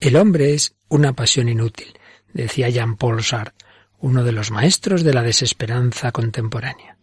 El 0.00 0.14
hombre 0.14 0.54
es 0.54 0.76
una 0.88 1.12
pasión 1.12 1.48
inútil, 1.48 1.98
decía 2.32 2.68
Jean-Paul 2.68 3.24
Sartre, 3.24 3.66
uno 3.98 4.22
de 4.22 4.30
los 4.30 4.52
maestros 4.52 5.02
de 5.02 5.12
la 5.12 5.24
desesperanza 5.24 6.12
contemporánea. 6.12 6.96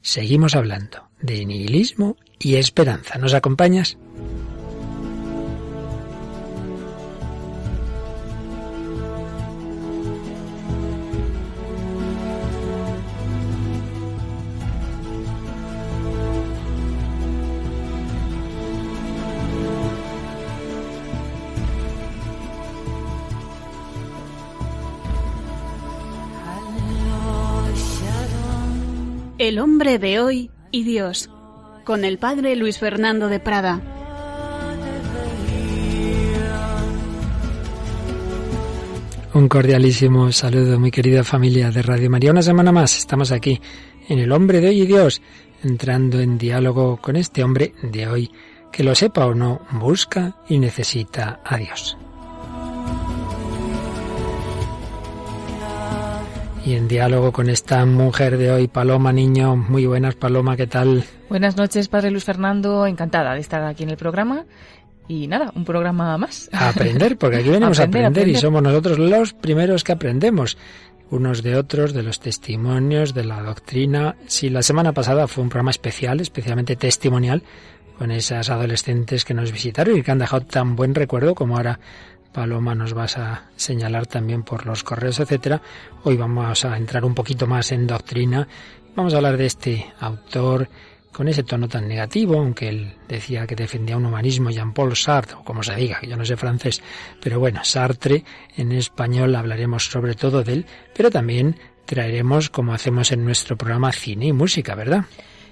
Seguimos 0.00 0.54
hablando 0.54 1.10
de 1.20 1.44
nihilismo 1.44 2.16
y 2.38 2.54
esperanza. 2.56 3.18
¿Nos 3.18 3.34
acompañas? 3.34 3.98
El 29.50 29.58
hombre 29.58 29.98
de 29.98 30.20
hoy 30.20 30.48
y 30.70 30.84
Dios, 30.84 31.28
con 31.84 32.04
el 32.04 32.18
padre 32.18 32.54
Luis 32.54 32.78
Fernando 32.78 33.26
de 33.26 33.40
Prada. 33.40 33.82
Un 39.34 39.48
cordialísimo 39.48 40.30
saludo, 40.30 40.78
mi 40.78 40.92
querida 40.92 41.24
familia 41.24 41.72
de 41.72 41.82
Radio 41.82 42.08
María. 42.08 42.30
Una 42.30 42.42
semana 42.42 42.70
más 42.70 42.96
estamos 42.96 43.32
aquí 43.32 43.60
en 44.08 44.20
El 44.20 44.30
hombre 44.30 44.60
de 44.60 44.68
hoy 44.68 44.82
y 44.82 44.86
Dios, 44.86 45.20
entrando 45.64 46.20
en 46.20 46.38
diálogo 46.38 46.98
con 46.98 47.16
este 47.16 47.42
hombre 47.42 47.74
de 47.82 48.06
hoy, 48.06 48.30
que 48.70 48.84
lo 48.84 48.94
sepa 48.94 49.26
o 49.26 49.34
no, 49.34 49.66
busca 49.72 50.36
y 50.48 50.60
necesita 50.60 51.40
a 51.44 51.56
Dios. 51.56 51.98
Y 56.64 56.74
en 56.74 56.88
diálogo 56.88 57.32
con 57.32 57.48
esta 57.48 57.84
mujer 57.86 58.36
de 58.36 58.50
hoy, 58.50 58.68
Paloma 58.68 59.12
Niño. 59.12 59.56
Muy 59.56 59.86
buenas, 59.86 60.14
Paloma, 60.14 60.56
¿qué 60.56 60.66
tal? 60.66 61.04
Buenas 61.28 61.56
noches, 61.56 61.88
Padre 61.88 62.10
Luis 62.10 62.24
Fernando. 62.24 62.86
Encantada 62.86 63.34
de 63.34 63.40
estar 63.40 63.62
aquí 63.64 63.82
en 63.82 63.90
el 63.90 63.96
programa. 63.96 64.44
Y 65.08 65.26
nada, 65.26 65.52
un 65.56 65.64
programa 65.64 66.16
más. 66.18 66.48
A 66.52 66.68
aprender, 66.68 67.16
porque 67.18 67.38
aquí 67.38 67.48
venimos 67.48 67.80
a 67.80 67.84
aprender 67.84 68.28
y 68.28 68.36
somos 68.36 68.62
nosotros 68.62 68.98
los 68.98 69.32
primeros 69.32 69.84
que 69.84 69.92
aprendemos 69.92 70.56
unos 71.10 71.42
de 71.42 71.56
otros, 71.56 71.92
de 71.92 72.04
los 72.04 72.20
testimonios, 72.20 73.14
de 73.14 73.24
la 73.24 73.42
doctrina. 73.42 74.16
Si 74.26 74.48
la 74.48 74.62
semana 74.62 74.92
pasada 74.92 75.26
fue 75.26 75.42
un 75.42 75.50
programa 75.50 75.72
especial, 75.72 76.20
especialmente 76.20 76.76
testimonial, 76.76 77.42
con 77.98 78.12
esas 78.12 78.48
adolescentes 78.48 79.24
que 79.24 79.34
nos 79.34 79.50
visitaron 79.50 79.96
y 79.98 80.02
que 80.02 80.10
han 80.10 80.18
dejado 80.18 80.46
tan 80.46 80.76
buen 80.76 80.94
recuerdo 80.94 81.34
como 81.34 81.56
ahora 81.56 81.80
Paloma 82.32 82.74
nos 82.74 82.94
vas 82.94 83.18
a 83.18 83.44
señalar 83.56 84.06
también 84.06 84.42
por 84.42 84.66
los 84.66 84.84
correos, 84.84 85.20
etcétera. 85.20 85.60
Hoy 86.04 86.16
vamos 86.16 86.64
a 86.64 86.76
entrar 86.76 87.04
un 87.04 87.14
poquito 87.14 87.46
más 87.46 87.72
en 87.72 87.86
doctrina. 87.86 88.46
Vamos 88.94 89.14
a 89.14 89.16
hablar 89.16 89.36
de 89.36 89.46
este 89.46 89.92
autor 90.00 90.68
con 91.12 91.28
ese 91.28 91.42
tono 91.42 91.68
tan 91.68 91.88
negativo, 91.88 92.38
aunque 92.38 92.68
él 92.68 92.94
decía 93.08 93.46
que 93.46 93.56
defendía 93.56 93.96
un 93.96 94.06
humanismo, 94.06 94.50
Jean-Paul 94.50 94.96
Sartre, 94.96 95.36
o 95.36 95.44
como 95.44 95.62
se 95.62 95.74
diga, 95.74 96.00
yo 96.02 96.16
no 96.16 96.24
sé 96.24 96.36
francés, 96.36 96.82
pero 97.20 97.40
bueno, 97.40 97.64
Sartre, 97.64 98.24
en 98.56 98.72
español 98.72 99.34
hablaremos 99.34 99.86
sobre 99.86 100.14
todo 100.14 100.44
de 100.44 100.52
él, 100.52 100.66
pero 100.96 101.10
también 101.10 101.56
traeremos, 101.84 102.48
como 102.48 102.72
hacemos 102.72 103.10
en 103.10 103.24
nuestro 103.24 103.56
programa, 103.56 103.92
cine 103.92 104.26
y 104.26 104.32
música, 104.32 104.76
¿verdad? 104.76 105.04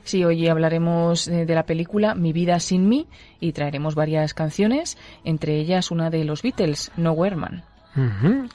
Sí, 0.09 0.25
hoy 0.25 0.48
hablaremos 0.48 1.27
de 1.27 1.55
la 1.55 1.67
película 1.67 2.14
Mi 2.14 2.33
vida 2.33 2.61
sin 2.61 2.89
mí 2.89 3.06
y 3.41 3.53
traeremos 3.53 3.95
varias 3.95 4.33
canciones, 4.33 4.97
entre 5.23 5.61
ellas 5.61 5.91
una 5.91 6.09
de 6.09 6.25
los 6.25 6.41
Beatles, 6.41 6.91
No 6.97 7.15
Man. 7.15 7.62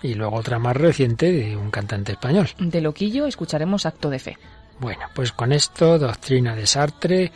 Y 0.01 0.15
luego 0.15 0.35
otra 0.35 0.57
más 0.57 0.75
reciente 0.75 1.31
de 1.31 1.55
un 1.55 1.69
cantante 1.69 2.13
español. 2.13 2.49
De 2.57 2.81
Loquillo 2.81 3.27
escucharemos 3.27 3.85
Acto 3.85 4.09
de 4.09 4.17
Fe. 4.17 4.37
Bueno, 4.79 5.03
pues 5.13 5.31
con 5.31 5.51
esto, 5.51 5.99
doctrina 5.99 6.55
de 6.55 6.65
Sartre, 6.65 7.31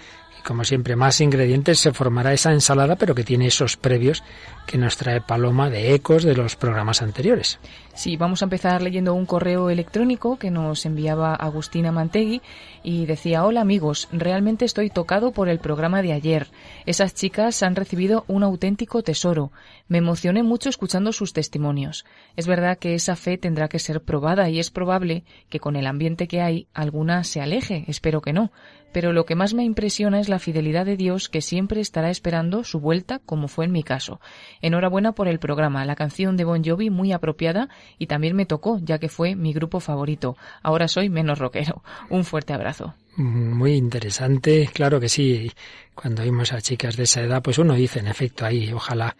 como 0.47 0.63
siempre 0.63 0.95
más 0.95 1.19
ingredientes, 1.19 1.79
se 1.79 1.91
formará 1.91 2.31
esa 2.31 2.53
ensalada, 2.53 2.95
pero 2.95 3.13
que 3.13 3.25
tiene 3.25 3.47
esos 3.47 3.75
previos 3.75 4.23
que 4.65 4.77
nos 4.77 4.95
trae 4.95 5.19
Paloma 5.19 5.69
de 5.69 5.93
ecos 5.93 6.23
de 6.23 6.35
los 6.35 6.55
programas 6.55 7.01
anteriores. 7.01 7.59
Sí, 7.93 8.15
vamos 8.15 8.41
a 8.41 8.45
empezar 8.45 8.81
leyendo 8.81 9.13
un 9.13 9.25
correo 9.25 9.69
electrónico 9.69 10.37
que 10.37 10.51
nos 10.51 10.85
enviaba 10.85 11.35
Agustina 11.35 11.91
Mantegui 11.91 12.41
y 12.81 13.07
decía, 13.07 13.43
hola 13.43 13.59
amigos, 13.59 14.07
realmente 14.11 14.65
estoy 14.65 14.89
tocado 14.89 15.31
por 15.31 15.49
el 15.49 15.59
programa 15.59 16.01
de 16.01 16.13
ayer. 16.13 16.47
Esas 16.85 17.13
chicas 17.13 17.61
han 17.63 17.75
recibido 17.75 18.23
un 18.27 18.43
auténtico 18.43 19.01
tesoro. 19.03 19.51
Me 19.87 19.97
emocioné 19.97 20.43
mucho 20.43 20.69
escuchando 20.69 21.11
sus 21.11 21.33
testimonios. 21.33 22.05
Es 22.35 22.47
verdad 22.47 22.77
que 22.77 22.93
esa 22.93 23.15
fe 23.15 23.37
tendrá 23.37 23.67
que 23.67 23.79
ser 23.79 24.01
probada 24.01 24.49
y 24.49 24.59
es 24.59 24.69
probable 24.69 25.23
que 25.49 25.59
con 25.59 25.75
el 25.75 25.87
ambiente 25.87 26.27
que 26.27 26.41
hay 26.41 26.67
alguna 26.73 27.23
se 27.23 27.41
aleje, 27.41 27.83
espero 27.87 28.21
que 28.21 28.31
no. 28.31 28.51
Pero 28.97 29.13
lo 29.13 29.27
que 29.27 29.35
más 29.35 29.53
me 29.53 29.63
impresiona 29.63 30.19
es 30.19 30.27
la 30.27 30.39
fidelidad 30.39 30.83
de 30.83 30.97
Dios 30.97 31.29
que 31.29 31.43
siempre 31.43 31.81
estará 31.81 32.09
esperando 32.09 32.63
su 32.63 32.79
vuelta, 32.79 33.19
como 33.19 33.47
fue 33.47 33.65
en 33.65 33.71
mi 33.71 33.83
caso. 33.83 34.19
Enhorabuena 34.59 35.11
por 35.11 35.27
el 35.27 35.37
programa, 35.37 35.85
la 35.85 35.95
canción 35.95 36.35
de 36.35 36.45
Bon 36.45 36.63
Jovi 36.65 36.89
muy 36.89 37.11
apropiada 37.11 37.69
y 37.99 38.07
también 38.07 38.35
me 38.35 38.47
tocó, 38.47 38.79
ya 38.81 38.97
que 38.97 39.07
fue 39.07 39.35
mi 39.35 39.53
grupo 39.53 39.81
favorito. 39.81 40.35
Ahora 40.63 40.87
soy 40.87 41.09
menos 41.09 41.37
rockero. 41.37 41.83
Un 42.09 42.23
fuerte 42.23 42.53
abrazo. 42.53 42.95
Muy 43.17 43.75
interesante, 43.75 44.67
claro 44.73 44.99
que 44.99 45.09
sí. 45.09 45.51
Cuando 45.93 46.23
vimos 46.23 46.51
a 46.51 46.61
chicas 46.61 46.97
de 46.97 47.03
esa 47.03 47.21
edad, 47.21 47.43
pues 47.43 47.59
uno 47.59 47.75
dice, 47.75 47.99
en 47.99 48.07
efecto, 48.07 48.47
ahí, 48.47 48.73
ojalá 48.73 49.15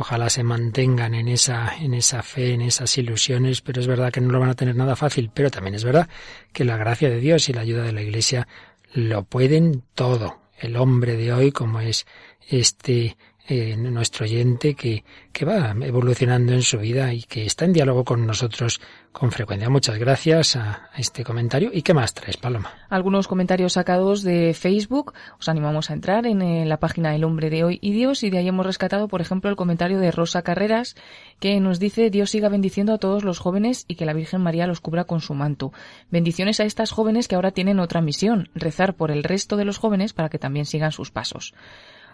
ojalá 0.00 0.30
se 0.30 0.42
mantengan 0.42 1.14
en 1.14 1.28
esa, 1.28 1.76
en 1.78 1.92
esa 1.92 2.22
fe, 2.22 2.54
en 2.54 2.62
esas 2.62 2.96
ilusiones, 2.96 3.60
pero 3.60 3.82
es 3.82 3.86
verdad 3.86 4.10
que 4.10 4.22
no 4.22 4.32
lo 4.32 4.40
van 4.40 4.48
a 4.48 4.54
tener 4.54 4.74
nada 4.74 4.96
fácil, 4.96 5.30
pero 5.32 5.50
también 5.50 5.74
es 5.74 5.84
verdad 5.84 6.08
que 6.54 6.64
la 6.64 6.78
gracia 6.78 7.10
de 7.10 7.20
Dios 7.20 7.48
y 7.48 7.52
la 7.52 7.60
ayuda 7.60 7.82
de 7.82 7.92
la 7.92 8.00
Iglesia 8.00 8.48
lo 8.92 9.24
pueden 9.24 9.82
todo. 9.94 10.38
El 10.58 10.76
hombre 10.76 11.16
de 11.16 11.32
hoy, 11.32 11.52
como 11.52 11.80
es 11.80 12.06
este 12.48 13.16
eh, 13.52 13.76
nuestro 13.76 14.26
oyente 14.26 14.76
que, 14.76 15.02
que 15.32 15.44
va 15.44 15.74
evolucionando 15.82 16.52
en 16.52 16.62
su 16.62 16.78
vida 16.78 17.12
y 17.12 17.24
que 17.24 17.44
está 17.44 17.64
en 17.64 17.72
diálogo 17.72 18.04
con 18.04 18.24
nosotros 18.24 18.80
con 19.10 19.32
frecuencia. 19.32 19.68
Muchas 19.68 19.98
gracias 19.98 20.54
a 20.54 20.90
este 20.96 21.24
comentario. 21.24 21.70
¿Y 21.72 21.82
qué 21.82 21.92
más 21.92 22.14
traes, 22.14 22.36
Paloma? 22.36 22.72
Algunos 22.88 23.26
comentarios 23.26 23.72
sacados 23.72 24.22
de 24.22 24.54
Facebook. 24.54 25.14
Os 25.40 25.48
animamos 25.48 25.90
a 25.90 25.94
entrar 25.94 26.26
en 26.26 26.42
eh, 26.42 26.64
la 26.64 26.76
página 26.76 27.16
El 27.16 27.24
Hombre 27.24 27.50
de 27.50 27.64
Hoy 27.64 27.80
y 27.82 27.90
Dios 27.90 28.22
y 28.22 28.30
de 28.30 28.38
ahí 28.38 28.46
hemos 28.46 28.64
rescatado, 28.64 29.08
por 29.08 29.20
ejemplo, 29.20 29.50
el 29.50 29.56
comentario 29.56 29.98
de 29.98 30.12
Rosa 30.12 30.42
Carreras 30.42 30.94
que 31.40 31.58
nos 31.58 31.80
dice 31.80 32.10
Dios 32.10 32.30
siga 32.30 32.48
bendiciendo 32.48 32.92
a 32.92 32.98
todos 32.98 33.24
los 33.24 33.40
jóvenes 33.40 33.84
y 33.88 33.96
que 33.96 34.06
la 34.06 34.12
Virgen 34.12 34.42
María 34.42 34.68
los 34.68 34.80
cubra 34.80 35.04
con 35.04 35.20
su 35.20 35.34
manto. 35.34 35.72
Bendiciones 36.08 36.60
a 36.60 36.64
estas 36.64 36.92
jóvenes 36.92 37.26
que 37.26 37.34
ahora 37.34 37.50
tienen 37.50 37.80
otra 37.80 38.00
misión, 38.00 38.48
rezar 38.54 38.94
por 38.94 39.10
el 39.10 39.24
resto 39.24 39.56
de 39.56 39.64
los 39.64 39.78
jóvenes 39.78 40.12
para 40.12 40.28
que 40.28 40.38
también 40.38 40.66
sigan 40.66 40.92
sus 40.92 41.10
pasos. 41.10 41.52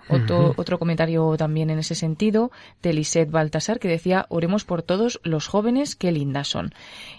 Otro, 0.08 0.54
otro 0.56 0.78
comentario 0.78 1.36
también 1.36 1.68
en 1.70 1.80
ese 1.80 1.96
sentido 1.96 2.52
de 2.80 2.92
Lisette 2.92 3.30
Baltasar 3.30 3.80
que 3.80 3.88
decía, 3.88 4.26
oremos 4.28 4.64
por 4.64 4.82
todos 4.82 5.20
los 5.24 5.48
jóvenes, 5.48 5.96
qué 5.96 6.12
lindas 6.12 6.48
son. 6.48 6.72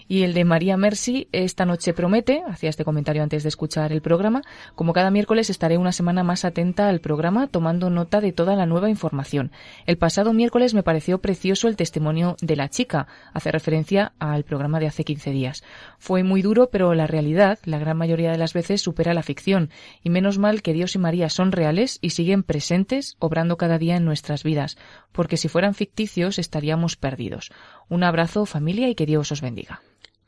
Y 0.08 0.22
el 0.22 0.32
de 0.32 0.46
María 0.46 0.78
Mercy, 0.78 1.28
esta 1.32 1.66
noche 1.66 1.92
promete, 1.92 2.42
hacía 2.48 2.70
este 2.70 2.84
comentario 2.84 3.22
antes 3.22 3.42
de 3.42 3.50
escuchar 3.50 3.92
el 3.92 4.00
programa, 4.00 4.42
como 4.74 4.94
cada 4.94 5.10
miércoles 5.10 5.50
estaré 5.50 5.76
una 5.76 5.92
semana 5.92 6.22
más 6.22 6.46
atenta 6.46 6.88
al 6.88 7.00
programa 7.00 7.46
tomando 7.46 7.90
nota 7.90 8.22
de 8.22 8.32
toda 8.32 8.56
la 8.56 8.64
nueva 8.64 8.88
información. 8.88 9.52
El 9.84 9.98
pasado 9.98 10.32
miércoles 10.32 10.72
me 10.72 10.82
pareció 10.82 11.18
precioso 11.20 11.68
el 11.68 11.76
testimonio 11.76 12.36
de 12.40 12.56
la 12.56 12.70
chica, 12.70 13.06
hace 13.34 13.52
referencia 13.52 14.12
al 14.18 14.44
programa 14.44 14.80
de 14.80 14.86
hace 14.86 15.04
15 15.04 15.30
días. 15.30 15.62
Fue 15.98 16.22
muy 16.22 16.40
duro, 16.40 16.70
pero 16.70 16.94
la 16.94 17.06
realidad, 17.06 17.58
la 17.64 17.78
gran 17.78 17.98
mayoría 17.98 18.32
de 18.32 18.38
las 18.38 18.54
veces, 18.54 18.80
supera 18.80 19.12
la 19.12 19.22
ficción, 19.22 19.68
y 20.02 20.08
menos 20.08 20.38
mal 20.38 20.62
que 20.62 20.72
Dios 20.72 20.94
y 20.94 20.98
María 20.98 21.28
son 21.28 21.52
reales 21.52 21.98
y 22.00 22.10
siguen 22.10 22.42
presentes 22.42 22.77
obrando 23.18 23.56
cada 23.56 23.78
día 23.78 23.96
en 23.96 24.04
nuestras 24.04 24.42
vidas, 24.42 24.76
porque 25.12 25.36
si 25.36 25.48
fueran 25.48 25.74
ficticios 25.74 26.38
estaríamos 26.38 26.96
perdidos. 26.96 27.50
Un 27.88 28.04
abrazo 28.04 28.46
familia 28.46 28.88
y 28.88 28.94
que 28.94 29.06
Dios 29.06 29.32
os 29.32 29.40
bendiga. 29.40 29.82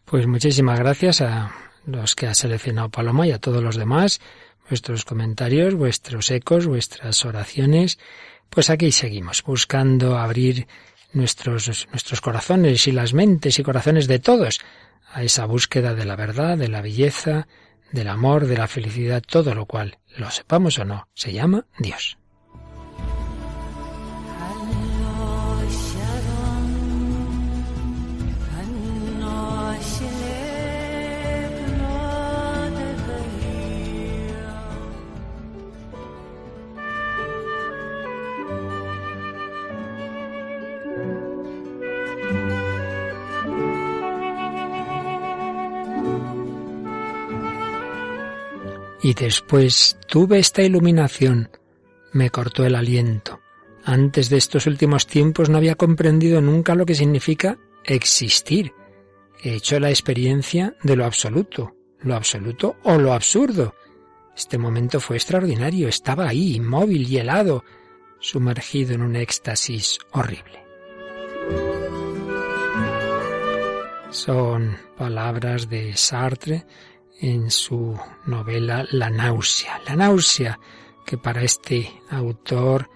Pues 0.04 0.26
muchísimas 0.26 0.78
gracias 0.78 1.20
a 1.20 1.52
los 1.86 2.14
que 2.14 2.26
ha 2.26 2.34
seleccionado 2.34 2.88
Paloma 2.88 3.26
y 3.26 3.32
a 3.32 3.38
todos 3.38 3.62
los 3.62 3.76
demás, 3.76 4.20
vuestros 4.68 5.04
comentarios, 5.04 5.74
vuestros 5.74 6.30
ecos, 6.30 6.66
vuestras 6.66 7.24
oraciones. 7.24 7.98
Pues 8.48 8.70
aquí 8.70 8.92
seguimos, 8.92 9.42
buscando 9.42 10.18
abrir 10.18 10.66
nuestros, 11.12 11.88
nuestros 11.90 12.20
corazones 12.20 12.86
y 12.86 12.92
las 12.92 13.14
mentes 13.14 13.58
y 13.58 13.62
corazones 13.62 14.06
de 14.06 14.18
todos 14.18 14.60
a 15.12 15.22
esa 15.22 15.44
búsqueda 15.46 15.94
de 15.94 16.04
la 16.04 16.16
verdad, 16.16 16.56
de 16.56 16.68
la 16.68 16.82
belleza, 16.82 17.46
del 17.92 18.08
amor, 18.08 18.46
de 18.46 18.56
la 18.56 18.68
felicidad, 18.68 19.22
todo 19.26 19.54
lo 19.54 19.66
cual, 19.66 19.98
lo 20.16 20.30
sepamos 20.30 20.78
o 20.78 20.84
no, 20.84 21.08
se 21.14 21.32
llama 21.32 21.66
Dios. 21.78 22.19
Y 49.02 49.14
después 49.14 49.98
tuve 50.06 50.38
esta 50.38 50.62
iluminación, 50.62 51.50
me 52.12 52.30
cortó 52.30 52.64
el 52.64 52.74
aliento. 52.74 53.40
Antes 53.84 54.28
de 54.28 54.36
estos 54.36 54.66
últimos 54.66 55.06
tiempos 55.06 55.48
no 55.48 55.56
había 55.56 55.74
comprendido 55.74 56.40
nunca 56.40 56.74
lo 56.74 56.84
que 56.84 56.94
significa 56.94 57.58
existir. 57.84 58.74
He 59.42 59.54
hecho 59.54 59.80
la 59.80 59.88
experiencia 59.88 60.76
de 60.82 60.96
lo 60.96 61.06
absoluto, 61.06 61.74
lo 62.00 62.14
absoluto 62.14 62.76
o 62.82 62.98
lo 62.98 63.14
absurdo. 63.14 63.74
Este 64.36 64.58
momento 64.58 65.00
fue 65.00 65.16
extraordinario, 65.16 65.88
estaba 65.88 66.28
ahí, 66.28 66.56
inmóvil 66.56 67.08
y 67.10 67.18
helado, 67.18 67.64
sumergido 68.18 68.94
en 68.94 69.02
un 69.02 69.16
éxtasis 69.16 69.98
horrible. 70.12 70.60
Son 74.10 74.76
palabras 74.96 75.70
de 75.70 75.96
Sartre 75.96 76.66
en 77.20 77.50
su 77.50 77.98
novela 78.26 78.86
La 78.90 79.10
náusea. 79.10 79.80
La 79.86 79.96
náusea 79.96 80.58
que 81.04 81.18
para 81.18 81.42
este 81.42 82.02
autor, 82.10 82.90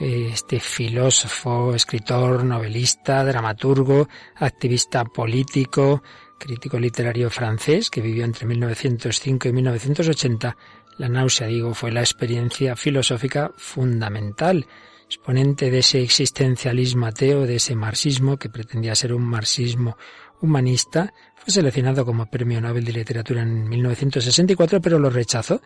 este 0.00 0.60
filósofo, 0.60 1.74
escritor, 1.74 2.44
novelista, 2.44 3.24
dramaturgo, 3.24 4.08
activista 4.36 5.04
político, 5.04 6.02
crítico 6.38 6.78
literario 6.78 7.30
francés 7.30 7.90
que 7.90 8.00
vivió 8.00 8.24
entre 8.24 8.46
1905 8.46 9.48
y 9.48 9.52
1980, 9.52 10.56
la 10.98 11.08
náusea, 11.08 11.48
digo, 11.48 11.74
fue 11.74 11.90
la 11.90 12.00
experiencia 12.00 12.76
filosófica 12.76 13.52
fundamental, 13.56 14.66
exponente 15.06 15.70
de 15.70 15.78
ese 15.78 16.02
existencialismo 16.02 17.06
ateo, 17.06 17.46
de 17.46 17.56
ese 17.56 17.74
marxismo 17.74 18.36
que 18.36 18.48
pretendía 18.48 18.94
ser 18.94 19.12
un 19.12 19.24
marxismo 19.24 19.96
humanista, 20.40 21.12
fue 21.44 21.52
seleccionado 21.52 22.06
como 22.06 22.24
Premio 22.24 22.58
Nobel 22.58 22.86
de 22.86 22.92
Literatura 22.94 23.42
en 23.42 23.68
1964, 23.68 24.80
pero 24.80 24.98
lo 24.98 25.10
rechazó, 25.10 25.60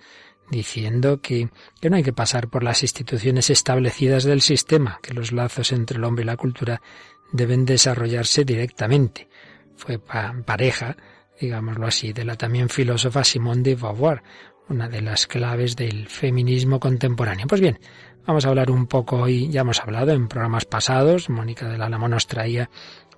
diciendo 0.50 1.20
que, 1.20 1.50
no 1.88 1.96
hay 1.96 2.02
que 2.02 2.12
pasar 2.12 2.48
por 2.48 2.64
las 2.64 2.82
instituciones 2.82 3.48
establecidas 3.48 4.24
del 4.24 4.40
sistema, 4.40 4.98
que 5.00 5.14
los 5.14 5.30
lazos 5.30 5.70
entre 5.70 5.98
el 5.98 6.02
hombre 6.04 6.24
y 6.24 6.26
la 6.26 6.36
cultura 6.36 6.82
deben 7.30 7.64
desarrollarse 7.64 8.44
directamente. 8.44 9.28
Fue 9.76 10.00
pareja, 10.00 10.96
digámoslo 11.40 11.86
así, 11.86 12.12
de 12.12 12.24
la 12.24 12.34
también 12.34 12.68
filósofa 12.68 13.22
Simone 13.22 13.62
de 13.62 13.76
Beauvoir, 13.76 14.24
una 14.68 14.88
de 14.88 15.00
las 15.00 15.28
claves 15.28 15.76
del 15.76 16.08
feminismo 16.08 16.80
contemporáneo. 16.80 17.46
Pues 17.46 17.60
bien, 17.60 17.78
vamos 18.26 18.44
a 18.44 18.48
hablar 18.48 18.72
un 18.72 18.88
poco 18.88 19.18
hoy, 19.18 19.48
ya 19.48 19.60
hemos 19.60 19.78
hablado 19.78 20.10
en 20.10 20.26
programas 20.26 20.64
pasados, 20.64 21.30
Mónica 21.30 21.68
del 21.68 21.82
Álamo 21.82 22.08
nos 22.08 22.26
traía 22.26 22.68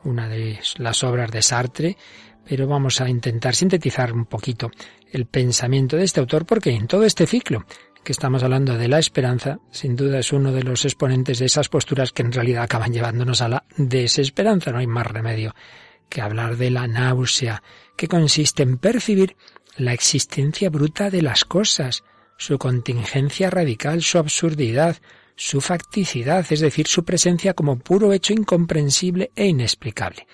una 0.05 0.29
de 0.29 0.59
las 0.79 1.03
obras 1.05 1.31
de 1.31 1.43
Sartre, 1.43 1.97
pero 2.51 2.67
vamos 2.67 3.01
a 3.01 3.09
intentar 3.09 3.55
sintetizar 3.55 4.13
un 4.13 4.25
poquito 4.25 4.73
el 5.13 5.27
pensamiento 5.27 5.97
de 5.97 6.03
este 6.03 6.19
autor 6.19 6.45
porque 6.45 6.71
en 6.71 6.89
todo 6.89 7.05
este 7.05 7.25
ciclo 7.25 7.65
que 8.03 8.11
estamos 8.11 8.43
hablando 8.43 8.77
de 8.77 8.89
la 8.89 8.99
esperanza, 8.99 9.61
sin 9.71 9.95
duda 9.95 10.19
es 10.19 10.33
uno 10.33 10.51
de 10.51 10.65
los 10.65 10.85
exponentes 10.85 11.39
de 11.39 11.47
esas 11.47 11.69
posturas 11.69 12.11
que 12.11 12.23
en 12.23 12.33
realidad 12.33 12.65
acaban 12.65 12.93
llevándonos 12.93 13.41
a 13.41 13.49
la 13.49 13.65
desesperanza. 13.77 14.73
No 14.73 14.79
hay 14.79 14.89
más 14.89 15.07
remedio 15.07 15.55
que 16.09 16.23
hablar 16.23 16.57
de 16.57 16.71
la 16.71 16.89
náusea, 16.89 17.63
que 17.97 18.09
consiste 18.09 18.65
en 18.65 18.79
percibir 18.79 19.37
la 19.77 19.93
existencia 19.93 20.71
bruta 20.71 21.09
de 21.09 21.23
las 21.23 21.45
cosas, 21.45 22.03
su 22.37 22.59
contingencia 22.59 23.49
radical, 23.49 24.03
su 24.03 24.19
absurdidad, 24.19 24.97
su 25.37 25.61
facticidad, 25.61 26.45
es 26.51 26.59
decir, 26.59 26.89
su 26.89 27.05
presencia 27.05 27.55
como 27.55 27.79
puro 27.79 28.13
hecho 28.13 28.33
incomprensible 28.33 29.31
e 29.37 29.47
inexplicable. 29.47 30.27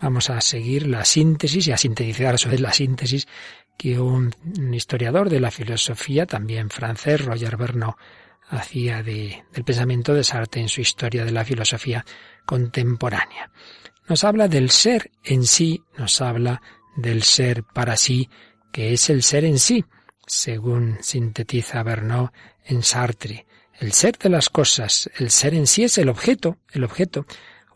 Vamos 0.00 0.28
a 0.30 0.40
seguir 0.40 0.86
la 0.86 1.04
síntesis 1.04 1.66
y 1.66 1.72
a 1.72 1.78
sintetizar 1.78 2.38
sobre 2.38 2.58
la 2.58 2.72
síntesis 2.72 3.26
que 3.78 3.98
un, 3.98 4.34
historiador 4.72 5.30
de 5.30 5.40
la 5.40 5.50
filosofía, 5.50 6.26
también 6.26 6.70
francés, 6.70 7.24
Roger 7.24 7.56
Bernot, 7.56 7.96
hacía 8.48 9.02
de, 9.02 9.44
del 9.52 9.64
pensamiento 9.64 10.14
de 10.14 10.24
Sartre 10.24 10.60
en 10.60 10.68
su 10.68 10.80
historia 10.80 11.24
de 11.24 11.32
la 11.32 11.44
filosofía 11.44 12.04
contemporánea. 12.44 13.50
Nos 14.08 14.22
habla 14.24 14.48
del 14.48 14.70
ser 14.70 15.10
en 15.24 15.44
sí, 15.44 15.82
nos 15.98 16.20
habla 16.20 16.62
del 16.96 17.22
ser 17.22 17.64
para 17.64 17.96
sí, 17.96 18.28
que 18.72 18.92
es 18.92 19.10
el 19.10 19.22
ser 19.22 19.44
en 19.44 19.58
sí, 19.58 19.84
según 20.26 20.98
sintetiza 21.00 21.82
Bernot 21.82 22.32
en 22.64 22.82
Sartre. 22.82 23.46
El 23.78 23.92
ser 23.92 24.16
de 24.18 24.28
las 24.28 24.48
cosas, 24.48 25.10
el 25.16 25.30
ser 25.30 25.54
en 25.54 25.66
sí 25.66 25.84
es 25.84 25.98
el 25.98 26.08
objeto, 26.08 26.58
el 26.72 26.84
objeto, 26.84 27.26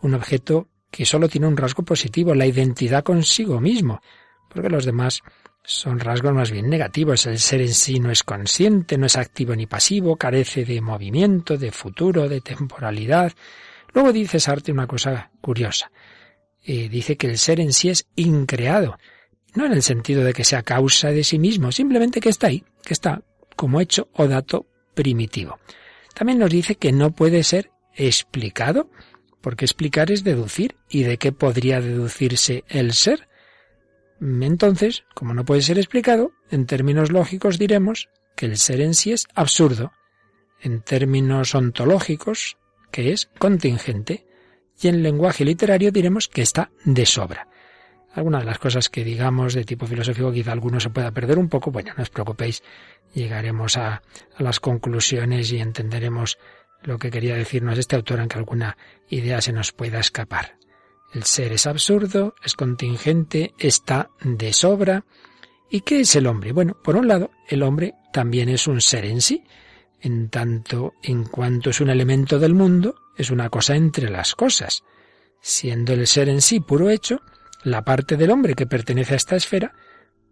un 0.00 0.14
objeto 0.14 0.68
que 0.90 1.04
solo 1.04 1.28
tiene 1.28 1.46
un 1.46 1.56
rasgo 1.56 1.82
positivo, 1.82 2.34
la 2.34 2.46
identidad 2.46 3.04
consigo 3.04 3.60
mismo, 3.60 4.00
porque 4.48 4.68
los 4.68 4.84
demás 4.84 5.22
son 5.62 6.00
rasgos 6.00 6.32
más 6.32 6.50
bien 6.50 6.68
negativos. 6.68 7.26
El 7.26 7.38
ser 7.38 7.60
en 7.60 7.74
sí 7.74 8.00
no 8.00 8.10
es 8.10 8.22
consciente, 8.24 8.98
no 8.98 9.06
es 9.06 9.16
activo 9.16 9.54
ni 9.54 9.66
pasivo, 9.66 10.16
carece 10.16 10.64
de 10.64 10.80
movimiento, 10.80 11.56
de 11.56 11.70
futuro, 11.70 12.28
de 12.28 12.40
temporalidad. 12.40 13.32
Luego 13.92 14.12
dice 14.12 14.40
Sartre 14.40 14.72
una 14.72 14.86
cosa 14.86 15.30
curiosa. 15.40 15.90
Eh, 16.64 16.88
dice 16.88 17.16
que 17.16 17.28
el 17.28 17.38
ser 17.38 17.60
en 17.60 17.72
sí 17.72 17.88
es 17.88 18.06
increado 18.16 18.96
no 19.54 19.66
en 19.66 19.72
el 19.72 19.82
sentido 19.82 20.24
de 20.24 20.32
que 20.32 20.44
sea 20.44 20.62
causa 20.62 21.10
de 21.10 21.24
sí 21.24 21.38
mismo, 21.38 21.72
simplemente 21.72 22.20
que 22.20 22.28
está 22.28 22.48
ahí, 22.48 22.64
que 22.84 22.94
está 22.94 23.22
como 23.56 23.80
hecho 23.80 24.08
o 24.14 24.26
dato 24.26 24.66
primitivo. 24.94 25.58
También 26.14 26.38
nos 26.38 26.50
dice 26.50 26.76
que 26.76 26.92
no 26.92 27.12
puede 27.12 27.42
ser 27.42 27.70
explicado, 27.94 28.90
porque 29.40 29.64
explicar 29.64 30.10
es 30.10 30.24
deducir, 30.24 30.76
¿y 30.88 31.02
de 31.02 31.18
qué 31.18 31.32
podría 31.32 31.80
deducirse 31.80 32.64
el 32.68 32.92
ser? 32.92 33.28
Entonces, 34.20 35.04
como 35.14 35.34
no 35.34 35.44
puede 35.44 35.62
ser 35.62 35.78
explicado, 35.78 36.32
en 36.50 36.66
términos 36.66 37.10
lógicos 37.10 37.58
diremos 37.58 38.08
que 38.36 38.46
el 38.46 38.58
ser 38.58 38.80
en 38.80 38.94
sí 38.94 39.12
es 39.12 39.26
absurdo, 39.34 39.92
en 40.60 40.82
términos 40.82 41.54
ontológicos, 41.54 42.58
que 42.90 43.12
es 43.12 43.30
contingente, 43.38 44.26
y 44.80 44.88
en 44.88 45.02
lenguaje 45.02 45.44
literario 45.44 45.90
diremos 45.92 46.28
que 46.28 46.42
está 46.42 46.70
de 46.84 47.06
sobra. 47.06 47.48
Algunas 48.12 48.42
de 48.42 48.46
las 48.46 48.58
cosas 48.58 48.88
que 48.88 49.04
digamos 49.04 49.54
de 49.54 49.64
tipo 49.64 49.86
filosófico 49.86 50.32
quizá 50.32 50.52
alguno 50.52 50.80
se 50.80 50.90
pueda 50.90 51.12
perder 51.12 51.38
un 51.38 51.48
poco, 51.48 51.70
bueno, 51.70 51.92
no 51.96 52.02
os 52.02 52.10
preocupéis, 52.10 52.62
llegaremos 53.14 53.76
a, 53.76 54.02
a 54.36 54.42
las 54.42 54.58
conclusiones 54.58 55.52
y 55.52 55.60
entenderemos 55.60 56.38
lo 56.82 56.98
que 56.98 57.10
quería 57.10 57.34
decirnos 57.34 57.78
este 57.78 57.96
autor, 57.96 58.20
aunque 58.20 58.38
alguna 58.38 58.76
idea 59.08 59.40
se 59.40 59.52
nos 59.52 59.72
pueda 59.72 60.00
escapar. 60.00 60.56
El 61.12 61.24
ser 61.24 61.52
es 61.52 61.66
absurdo, 61.66 62.34
es 62.44 62.54
contingente, 62.54 63.52
está 63.58 64.10
de 64.22 64.52
sobra. 64.52 65.04
¿Y 65.68 65.80
qué 65.80 66.00
es 66.00 66.14
el 66.16 66.26
hombre? 66.26 66.52
Bueno, 66.52 66.76
por 66.82 66.96
un 66.96 67.08
lado, 67.08 67.30
el 67.48 67.62
hombre 67.62 67.94
también 68.12 68.48
es 68.48 68.66
un 68.66 68.80
ser 68.80 69.04
en 69.04 69.20
sí, 69.20 69.44
en 70.00 70.30
tanto 70.30 70.94
en 71.02 71.24
cuanto 71.24 71.70
es 71.70 71.80
un 71.80 71.90
elemento 71.90 72.38
del 72.38 72.54
mundo, 72.54 72.94
es 73.16 73.30
una 73.30 73.50
cosa 73.50 73.74
entre 73.74 74.08
las 74.08 74.34
cosas. 74.34 74.84
Siendo 75.40 75.92
el 75.92 76.06
ser 76.06 76.28
en 76.28 76.42
sí 76.42 76.60
puro 76.60 76.90
hecho, 76.90 77.22
la 77.64 77.84
parte 77.84 78.16
del 78.16 78.30
hombre 78.30 78.54
que 78.54 78.66
pertenece 78.66 79.14
a 79.14 79.16
esta 79.16 79.36
esfera, 79.36 79.74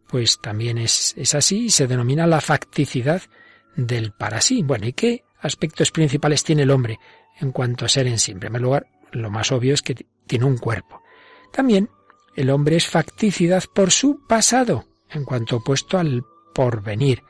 pues 0.06 0.38
también 0.40 0.78
es, 0.78 1.14
es 1.16 1.34
así 1.34 1.64
y 1.64 1.70
se 1.70 1.87
denomina 1.87 2.26
la 2.26 2.40
facticidad 2.40 3.23
del 3.76 4.12
para 4.12 4.40
sí. 4.40 4.62
Bueno, 4.62 4.87
¿y 4.87 4.92
qué 4.92 5.25
aspectos 5.40 5.90
principales 5.90 6.45
tiene 6.45 6.62
el 6.62 6.71
hombre 6.71 6.99
en 7.40 7.52
cuanto 7.52 7.85
a 7.85 7.88
ser 7.88 8.07
en 8.07 8.18
sí? 8.18 8.33
En 8.33 8.40
primer 8.40 8.62
lugar, 8.62 8.87
lo 9.12 9.30
más 9.30 9.52
obvio 9.52 9.75
es 9.75 9.83
que 9.83 9.95
tiene 10.26 10.45
un 10.45 10.59
cuerpo. 10.59 11.02
También 11.52 11.90
el 12.37 12.50
hombre 12.50 12.76
es 12.76 12.87
facticidad 12.87 13.64
por 13.75 13.90
su 13.90 14.25
pasado, 14.26 14.85
en 15.11 15.25
cuanto 15.25 15.57
opuesto 15.57 15.99
al 15.99 16.25
porvenir. 16.54 17.23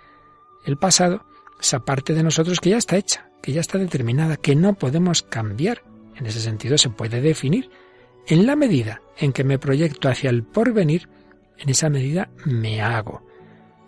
El 0.65 0.77
pasado, 0.77 1.25
esa 1.61 1.85
parte 1.85 2.15
de 2.15 2.23
nosotros 2.23 2.61
que 2.61 2.71
ya 2.71 2.79
está 2.79 2.97
hecha, 2.97 3.31
que 3.43 3.53
ya 3.53 3.61
está 3.61 3.79
determinada, 3.79 4.37
que 4.37 4.55
no 4.57 4.75
podemos 4.75 5.23
cambiar. 5.23 5.83
En 6.17 6.27
ese 6.27 6.41
sentido 6.41 6.77
se 6.79 6.91
puede 6.91 7.21
definir 7.21 7.71
en 8.27 8.47
la 8.47 8.57
medida 8.57 9.00
en 9.17 9.33
que 9.33 9.45
me 9.45 9.59
proyecto 9.59 10.09
hacia 10.09 10.31
el 10.31 10.43
porvenir, 10.43 11.09
en 11.57 11.71
esa 11.71 11.88
medida 11.88 12.31
me 12.45 12.83
hago. 12.83 13.27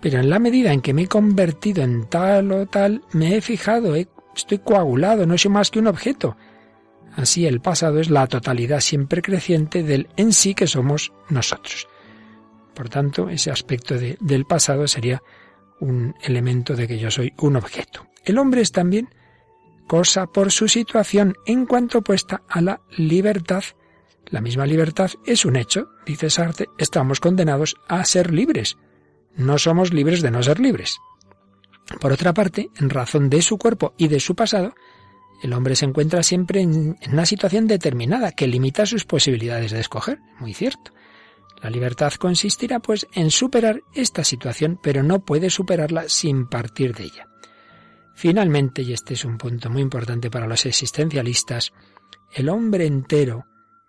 Pero 0.00 0.20
en 0.20 0.30
la 0.30 0.38
medida 0.38 0.72
en 0.72 0.80
que 0.80 0.94
me 0.94 1.02
he 1.02 1.08
convertido 1.08 1.82
en 1.82 2.04
tal 2.08 2.52
o 2.52 2.66
tal, 2.66 3.02
me 3.12 3.36
he 3.36 3.40
fijado, 3.40 3.94
estoy 3.94 4.58
coagulado, 4.58 5.26
no 5.26 5.36
soy 5.36 5.50
más 5.50 5.70
que 5.70 5.78
un 5.78 5.86
objeto. 5.86 6.36
Así 7.12 7.46
el 7.46 7.60
pasado 7.60 8.00
es 8.00 8.08
la 8.08 8.26
totalidad 8.26 8.80
siempre 8.80 9.20
creciente 9.20 9.82
del 9.82 10.08
en 10.16 10.32
sí 10.32 10.54
que 10.54 10.66
somos 10.66 11.12
nosotros. 11.28 11.88
Por 12.74 12.88
tanto, 12.88 13.28
ese 13.28 13.50
aspecto 13.50 13.96
del 13.98 14.44
pasado 14.46 14.86
sería 14.86 15.22
un 15.80 16.14
elemento 16.22 16.76
de 16.76 16.86
que 16.86 16.98
yo 16.98 17.10
soy 17.10 17.34
un 17.38 17.56
objeto. 17.56 18.06
El 18.24 18.38
hombre 18.38 18.60
es 18.62 18.72
también 18.72 19.08
cosa 19.86 20.26
por 20.26 20.52
su 20.52 20.68
situación 20.68 21.34
en 21.46 21.66
cuanto 21.66 21.98
opuesta 21.98 22.42
a 22.48 22.60
la 22.60 22.80
libertad 22.96 23.64
la 24.30 24.40
misma 24.40 24.64
libertad 24.64 25.10
es 25.26 25.44
un 25.44 25.56
hecho, 25.56 25.88
dice 26.06 26.30
Sartre, 26.30 26.68
estamos 26.78 27.18
condenados 27.18 27.76
a 27.88 28.04
ser 28.04 28.32
libres. 28.32 28.76
No 29.36 29.58
somos 29.58 29.92
libres 29.92 30.22
de 30.22 30.30
no 30.30 30.42
ser 30.42 30.60
libres. 30.60 30.98
Por 32.00 32.12
otra 32.12 32.32
parte, 32.32 32.70
en 32.78 32.90
razón 32.90 33.30
de 33.30 33.42
su 33.42 33.58
cuerpo 33.58 33.94
y 33.96 34.08
de 34.08 34.20
su 34.20 34.34
pasado, 34.34 34.74
el 35.42 35.52
hombre 35.52 35.74
se 35.74 35.86
encuentra 35.86 36.22
siempre 36.22 36.60
en, 36.60 36.96
una 37.10 37.26
situación 37.26 37.66
determinada 37.66 38.32
que 38.32 38.46
limita 38.46 38.86
sus 38.86 39.04
posibilidades 39.04 39.72
de 39.72 39.80
escoger. 39.80 40.18
Muy 40.38 40.54
cierto. 40.54 40.92
La 41.62 41.70
libertad 41.70 42.12
consistirá, 42.14 42.80
pues, 42.80 43.06
en 43.14 43.30
superar 43.30 43.82
esta 43.94 44.24
situación, 44.24 44.78
pero 44.82 45.02
no 45.02 45.24
puede 45.24 45.50
superarla 45.50 46.08
sin 46.08 46.48
partir 46.48 46.94
de 46.94 47.04
ella. 47.04 47.26
Finalmente, 48.14 48.82
y 48.82 48.92
este 48.92 49.14
es 49.14 49.24
un 49.24 49.38
punto 49.38 49.70
muy 49.70 49.82
importante 49.82 50.30
para 50.30 50.46
los 50.46 50.66
existencialistas, 50.66 51.72
el 52.34 52.48
hombre 52.48 52.86
entero 52.86 53.46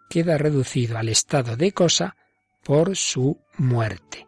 queda 0.09 0.37
reducido 0.37 0.97
al 0.97 1.09
estado 1.09 1.55
de 1.55 1.71
cosa 1.71 2.15
por 2.63 2.95
su 2.95 3.39
muerte, 3.57 4.27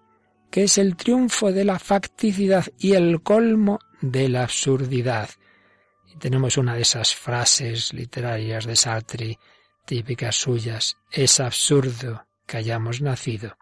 que 0.53 0.65
es 0.65 0.77
el 0.77 0.95
triunfo 0.95 1.51
de 1.51 1.65
la 1.65 1.79
facticidad 1.79 2.67
y 2.77 2.93
el 2.93 3.23
colmo 3.23 3.79
de 4.01 4.29
la 4.29 4.43
absurdidad. 4.43 5.31
Y 6.13 6.17
tenemos 6.17 6.57
una 6.57 6.75
de 6.75 6.83
esas 6.83 7.15
frases 7.15 7.91
literarias 7.91 8.67
de 8.67 8.75
Sartre, 8.75 9.39
típicas 9.83 10.35
suyas, 10.35 10.97
es 11.11 11.39
absurdo 11.39 12.27
que 12.45 12.57
hayamos 12.57 13.01
nacido, 13.01 13.57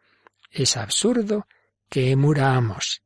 es 0.52 0.76
absurdo 0.76 1.48
que 1.90 2.14
muramos. 2.18 3.04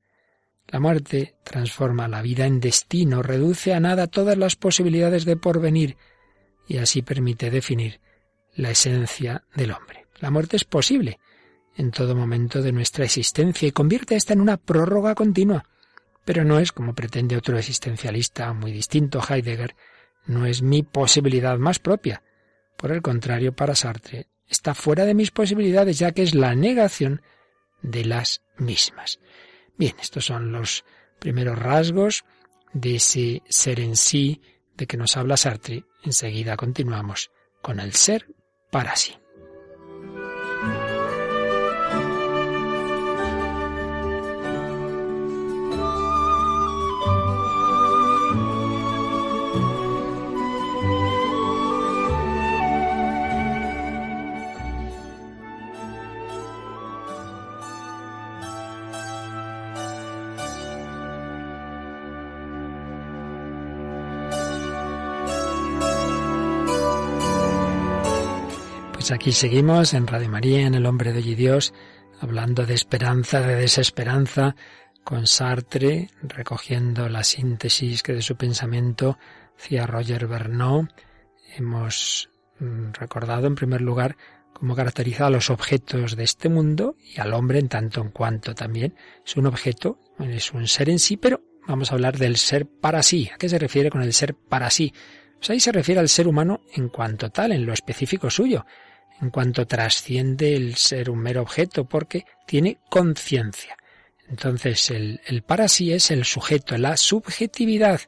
La 0.65 0.79
muerte 0.79 1.35
transforma 1.43 2.07
la 2.07 2.23
vida 2.23 2.47
en 2.47 2.59
destino, 2.59 3.21
reduce 3.21 3.75
a 3.75 3.79
nada 3.79 4.07
todas 4.07 4.35
las 4.35 4.55
posibilidades 4.55 5.25
de 5.25 5.37
porvenir 5.37 5.95
y 6.67 6.77
así 6.77 7.03
permite 7.03 7.51
definir 7.51 8.01
la 8.55 8.71
esencia 8.71 9.43
del 9.53 9.73
hombre. 9.73 10.07
La 10.21 10.31
muerte 10.31 10.55
es 10.55 10.63
posible 10.63 11.19
en 11.75 11.91
todo 11.91 12.15
momento 12.15 12.61
de 12.61 12.71
nuestra 12.71 13.05
existencia 13.05 13.67
y 13.67 13.71
convierte 13.71 14.15
esta 14.15 14.33
en 14.33 14.41
una 14.41 14.57
prórroga 14.57 15.15
continua. 15.15 15.65
Pero 16.23 16.43
no 16.43 16.59
es, 16.59 16.71
como 16.71 16.95
pretende 16.95 17.37
otro 17.37 17.57
existencialista 17.57 18.51
muy 18.53 18.71
distinto, 18.71 19.21
Heidegger, 19.21 19.75
no 20.25 20.45
es 20.45 20.61
mi 20.61 20.83
posibilidad 20.83 21.57
más 21.57 21.79
propia. 21.79 22.23
Por 22.77 22.91
el 22.91 23.01
contrario, 23.01 23.55
para 23.55 23.75
Sartre, 23.75 24.27
está 24.47 24.73
fuera 24.73 25.05
de 25.05 25.13
mis 25.13 25.31
posibilidades, 25.31 25.99
ya 25.99 26.11
que 26.11 26.23
es 26.23 26.33
la 26.33 26.55
negación 26.55 27.21
de 27.81 28.05
las 28.05 28.41
mismas. 28.57 29.19
Bien, 29.77 29.95
estos 30.01 30.25
son 30.25 30.51
los 30.51 30.83
primeros 31.19 31.57
rasgos 31.57 32.25
de 32.73 32.95
ese 32.95 33.43
ser 33.47 33.79
en 33.79 33.95
sí 33.95 34.41
de 34.75 34.87
que 34.87 34.97
nos 34.97 35.17
habla 35.17 35.37
Sartre. 35.37 35.85
Enseguida 36.03 36.57
continuamos 36.57 37.31
con 37.61 37.79
el 37.79 37.93
ser 37.93 38.27
para 38.71 38.95
sí. 38.95 39.15
Pues 69.05 69.11
aquí 69.11 69.33
seguimos 69.33 69.93
en 69.93 70.07
Radio 70.07 70.29
María, 70.29 70.65
en 70.65 70.73
El 70.73 70.87
Hombre 70.87 71.13
de 71.13 71.19
Hoy 71.19 71.35
Dios, 71.35 71.75
hablando 72.21 72.65
de 72.65 72.73
esperanza, 72.73 73.39
de 73.39 73.55
desesperanza, 73.55 74.55
con 75.03 75.27
Sartre, 75.27 76.09
recogiendo 76.23 77.07
la 77.07 77.23
síntesis 77.23 78.01
que 78.01 78.13
de 78.13 78.23
su 78.23 78.35
pensamiento 78.35 79.19
hacía 79.59 79.85
Roger 79.85 80.25
Bernot. 80.25 80.89
Hemos 81.55 82.31
mm, 82.57 82.93
recordado, 82.93 83.45
en 83.45 83.53
primer 83.53 83.81
lugar, 83.81 84.17
cómo 84.53 84.75
caracteriza 84.75 85.27
a 85.27 85.29
los 85.29 85.51
objetos 85.51 86.15
de 86.15 86.23
este 86.23 86.49
mundo 86.49 86.95
y 87.03 87.21
al 87.21 87.33
hombre 87.33 87.59
en 87.59 87.69
tanto 87.69 88.01
en 88.01 88.09
cuanto 88.09 88.55
también 88.55 88.95
es 89.23 89.37
un 89.37 89.45
objeto, 89.45 89.99
es 90.17 90.51
un 90.51 90.67
ser 90.67 90.89
en 90.89 90.97
sí, 90.97 91.15
pero 91.15 91.43
vamos 91.67 91.91
a 91.91 91.93
hablar 91.93 92.17
del 92.17 92.37
ser 92.37 92.65
para 92.65 93.03
sí. 93.03 93.29
¿A 93.31 93.37
qué 93.37 93.49
se 93.49 93.59
refiere 93.59 93.91
con 93.91 94.01
el 94.01 94.13
ser 94.13 94.33
para 94.33 94.71
sí? 94.71 94.91
Pues 95.37 95.51
ahí 95.51 95.59
se 95.59 95.71
refiere 95.71 96.01
al 96.01 96.09
ser 96.09 96.27
humano 96.27 96.61
en 96.73 96.89
cuanto 96.89 97.29
tal, 97.29 97.51
en 97.51 97.67
lo 97.67 97.73
específico 97.73 98.31
suyo 98.31 98.65
en 99.21 99.29
cuanto 99.29 99.65
trasciende 99.65 100.55
el 100.55 100.75
ser 100.75 101.09
un 101.09 101.19
mero 101.19 101.41
objeto, 101.41 101.85
porque 101.85 102.25
tiene 102.45 102.79
conciencia. 102.89 103.77
Entonces 104.27 104.89
el, 104.89 105.21
el 105.27 105.43
para 105.43 105.67
sí 105.67 105.93
es 105.93 106.11
el 106.11 106.25
sujeto, 106.25 106.77
la 106.77 106.97
subjetividad. 106.97 108.01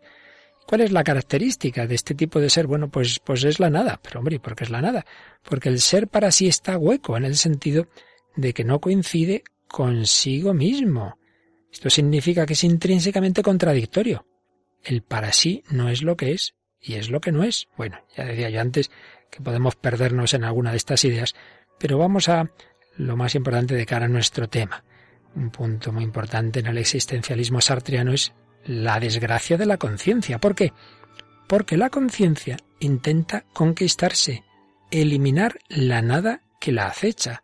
¿Cuál 0.68 0.82
es 0.82 0.92
la 0.92 1.04
característica 1.04 1.88
de 1.88 1.96
este 1.96 2.14
tipo 2.14 2.42
de 2.42 2.50
ser? 2.50 2.68
Bueno, 2.68 2.90
pues, 2.90 3.20
pues 3.20 3.44
es 3.46 3.60
la 3.60 3.70
nada. 3.70 4.02
Pero 4.04 4.20
hombre, 4.20 4.40
¿por 4.40 4.56
qué 4.56 4.66
es 4.66 4.70
la 4.70 4.82
nada? 4.82 5.06
Porque 5.44 5.70
el 5.70 5.80
ser 5.80 6.10
para 6.10 6.30
sí 6.30 6.48
está 6.48 6.78
hueco, 6.78 7.16
en 7.16 7.24
el 7.24 7.38
sentido 7.38 7.88
de 8.36 8.54
que 8.54 8.66
no 8.66 8.82
coincide 8.82 9.44
consigo 9.68 10.54
mismo. 10.54 11.18
Esto 11.72 11.90
significa 11.90 12.46
que 12.46 12.54
es 12.54 12.64
intrínsecamente 12.66 13.44
contradictorio. 13.44 14.26
El 14.84 15.04
para 15.04 15.32
sí 15.32 15.64
no 15.70 15.90
es 15.90 16.02
lo 16.02 16.18
que 16.18 16.32
es 16.32 16.56
y 16.82 16.96
es 16.96 17.10
lo 17.10 17.22
que 17.22 17.32
no 17.32 17.44
es. 17.44 17.68
Bueno, 17.78 18.00
ya 18.16 18.26
decía 18.26 18.50
yo 18.50 18.60
antes 18.60 18.92
que 19.30 19.42
podemos 19.42 19.76
perdernos 19.76 20.34
en 20.34 20.44
alguna 20.44 20.72
de 20.72 20.78
estas 20.78 21.04
ideas, 21.06 21.36
pero 21.80 21.98
vamos 21.98 22.30
a 22.30 22.50
lo 22.96 23.16
más 23.16 23.36
importante 23.36 23.76
de 23.76 23.86
cara 23.86 24.06
a 24.06 24.10
nuestro 24.10 24.50
tema. 24.50 24.84
Un 25.36 25.52
punto 25.52 25.92
muy 25.92 26.04
importante 26.04 26.60
en 26.60 26.68
el 26.68 26.78
existencialismo 26.78 27.62
sartriano 27.62 28.14
es 28.14 28.34
la 28.66 29.00
desgracia 29.00 29.58
de 29.58 29.66
la 29.66 29.78
conciencia. 29.78 30.40
¿Por 30.40 30.56
qué? 30.56 30.74
Porque 31.48 31.78
la 31.78 31.90
conciencia 31.90 32.58
intenta 32.80 33.46
conquistarse, 33.54 34.44
eliminar 34.92 35.60
la 35.70 36.02
nada 36.02 36.42
que 36.60 36.72
la 36.72 36.88
acecha, 36.88 37.44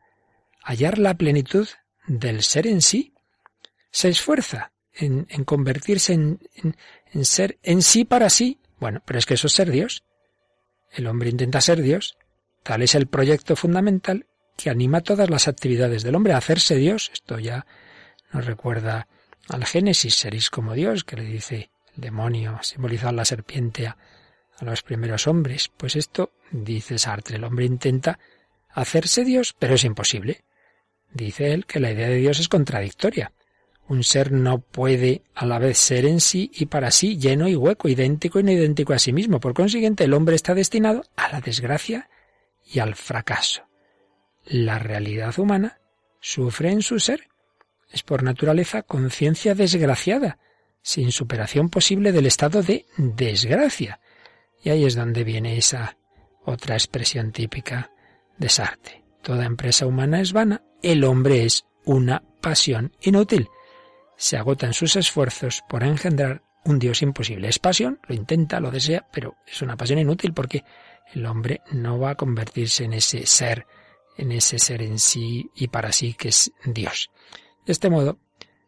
hallar 0.63 0.97
la 0.97 1.13
plenitud 1.13 1.67
del 2.07 2.41
ser 2.41 2.67
en 2.67 2.81
sí. 2.81 3.13
Se 3.91 4.09
esfuerza 4.09 4.73
en, 4.91 5.25
convertirse 5.45 6.13
en, 6.13 6.39
en 7.11 7.25
ser 7.25 7.59
en 7.61 7.81
sí 7.81 8.05
para 8.05 8.29
sí. 8.29 8.59
Bueno, 8.79 9.01
pero 9.05 9.19
es 9.19 9.25
que 9.25 9.35
eso 9.35 9.47
es 9.47 9.53
ser 9.53 9.69
Dios. 9.69 10.03
El 10.93 11.07
hombre 11.07 11.29
intenta 11.29 11.59
ser 11.59 11.81
Dios. 11.81 12.17
Tal 12.61 12.81
es 12.81 12.95
el 12.95 13.07
proyecto 13.07 13.55
fundamental 13.55 14.27
que 14.55 14.69
anima 14.69 15.01
todas 15.01 15.29
las 15.29 15.47
actividades 15.47 16.03
del 16.03 16.15
hombre 16.15 16.33
a 16.33 16.37
hacerse 16.37 16.75
Dios. 16.75 17.09
Esto 17.13 17.39
ya 17.39 17.65
nos 18.31 18.45
recuerda 18.45 19.07
al 19.49 19.65
Génesis, 19.65 20.15
seréis 20.15 20.49
como 20.49 20.73
Dios, 20.73 21.03
que 21.03 21.17
le 21.17 21.23
dice 21.23 21.71
el 21.95 22.01
demonio, 22.01 22.59
simbolizar 22.61 23.13
la 23.13 23.25
serpiente 23.25 23.87
a, 23.87 23.97
a 24.57 24.65
los 24.65 24.83
primeros 24.83 25.27
hombres. 25.27 25.71
Pues 25.75 25.95
esto, 25.95 26.31
dice 26.51 26.97
Sartre, 26.99 27.37
el 27.37 27.43
hombre 27.43 27.65
intenta 27.65 28.19
hacerse 28.69 29.23
Dios, 29.23 29.55
pero 29.57 29.75
es 29.75 29.83
imposible. 29.83 30.43
Dice 31.11 31.53
él 31.53 31.65
que 31.65 31.79
la 31.79 31.91
idea 31.91 32.07
de 32.07 32.15
Dios 32.15 32.39
es 32.39 32.47
contradictoria. 32.47 33.33
Un 33.87 34.03
ser 34.03 34.31
no 34.31 34.59
puede 34.59 35.23
a 35.35 35.45
la 35.45 35.59
vez 35.59 35.77
ser 35.77 36.05
en 36.05 36.21
sí 36.21 36.49
y 36.53 36.67
para 36.67 36.89
sí 36.91 37.17
lleno 37.17 37.47
y 37.47 37.55
hueco, 37.55 37.89
idéntico 37.89 38.39
y 38.39 38.43
no 38.43 38.51
idéntico 38.51 38.93
a 38.93 38.99
sí 38.99 39.11
mismo. 39.11 39.39
Por 39.39 39.53
consiguiente, 39.53 40.05
el 40.05 40.13
hombre 40.13 40.35
está 40.35 40.53
destinado 40.53 41.03
a 41.15 41.29
la 41.29 41.41
desgracia 41.41 42.09
y 42.65 42.79
al 42.79 42.95
fracaso. 42.95 43.67
La 44.45 44.79
realidad 44.79 45.37
humana 45.37 45.81
sufre 46.19 46.71
en 46.71 46.81
su 46.81 46.99
ser. 46.99 47.27
Es 47.91 48.03
por 48.03 48.23
naturaleza 48.23 48.83
conciencia 48.83 49.53
desgraciada, 49.53 50.39
sin 50.81 51.11
superación 51.11 51.69
posible 51.69 52.11
del 52.11 52.25
estado 52.25 52.63
de 52.63 52.85
desgracia. 52.97 53.99
Y 54.63 54.69
ahí 54.69 54.85
es 54.85 54.95
donde 54.95 55.23
viene 55.23 55.57
esa 55.57 55.97
otra 56.45 56.75
expresión 56.75 57.31
típica 57.31 57.91
de 58.37 58.49
Sartre. 58.49 59.03
Toda 59.21 59.45
empresa 59.45 59.85
humana 59.85 60.21
es 60.21 60.33
vana, 60.33 60.63
el 60.81 61.03
hombre 61.03 61.45
es 61.45 61.65
una 61.85 62.23
pasión 62.41 62.93
inútil 63.01 63.49
se 64.17 64.37
agota 64.37 64.65
en 64.65 64.73
sus 64.73 64.95
esfuerzos 64.95 65.63
por 65.67 65.83
engendrar 65.83 66.43
un 66.65 66.79
Dios 66.79 67.01
imposible. 67.01 67.49
Es 67.49 67.59
pasión, 67.59 67.99
lo 68.07 68.15
intenta, 68.15 68.59
lo 68.59 68.71
desea, 68.71 69.07
pero 69.11 69.35
es 69.45 69.61
una 69.61 69.75
pasión 69.75 69.99
inútil 69.99 70.33
porque 70.33 70.63
el 71.13 71.25
hombre 71.25 71.61
no 71.71 71.99
va 71.99 72.11
a 72.11 72.15
convertirse 72.15 72.85
en 72.85 72.93
ese 72.93 73.25
ser, 73.25 73.67
en 74.17 74.31
ese 74.31 74.59
ser 74.59 74.81
en 74.81 74.99
sí 74.99 75.49
y 75.55 75.67
para 75.67 75.91
sí 75.91 76.13
que 76.13 76.29
es 76.29 76.51
Dios. 76.65 77.11
De 77.65 77.71
este 77.73 77.89
modo, 77.89 78.19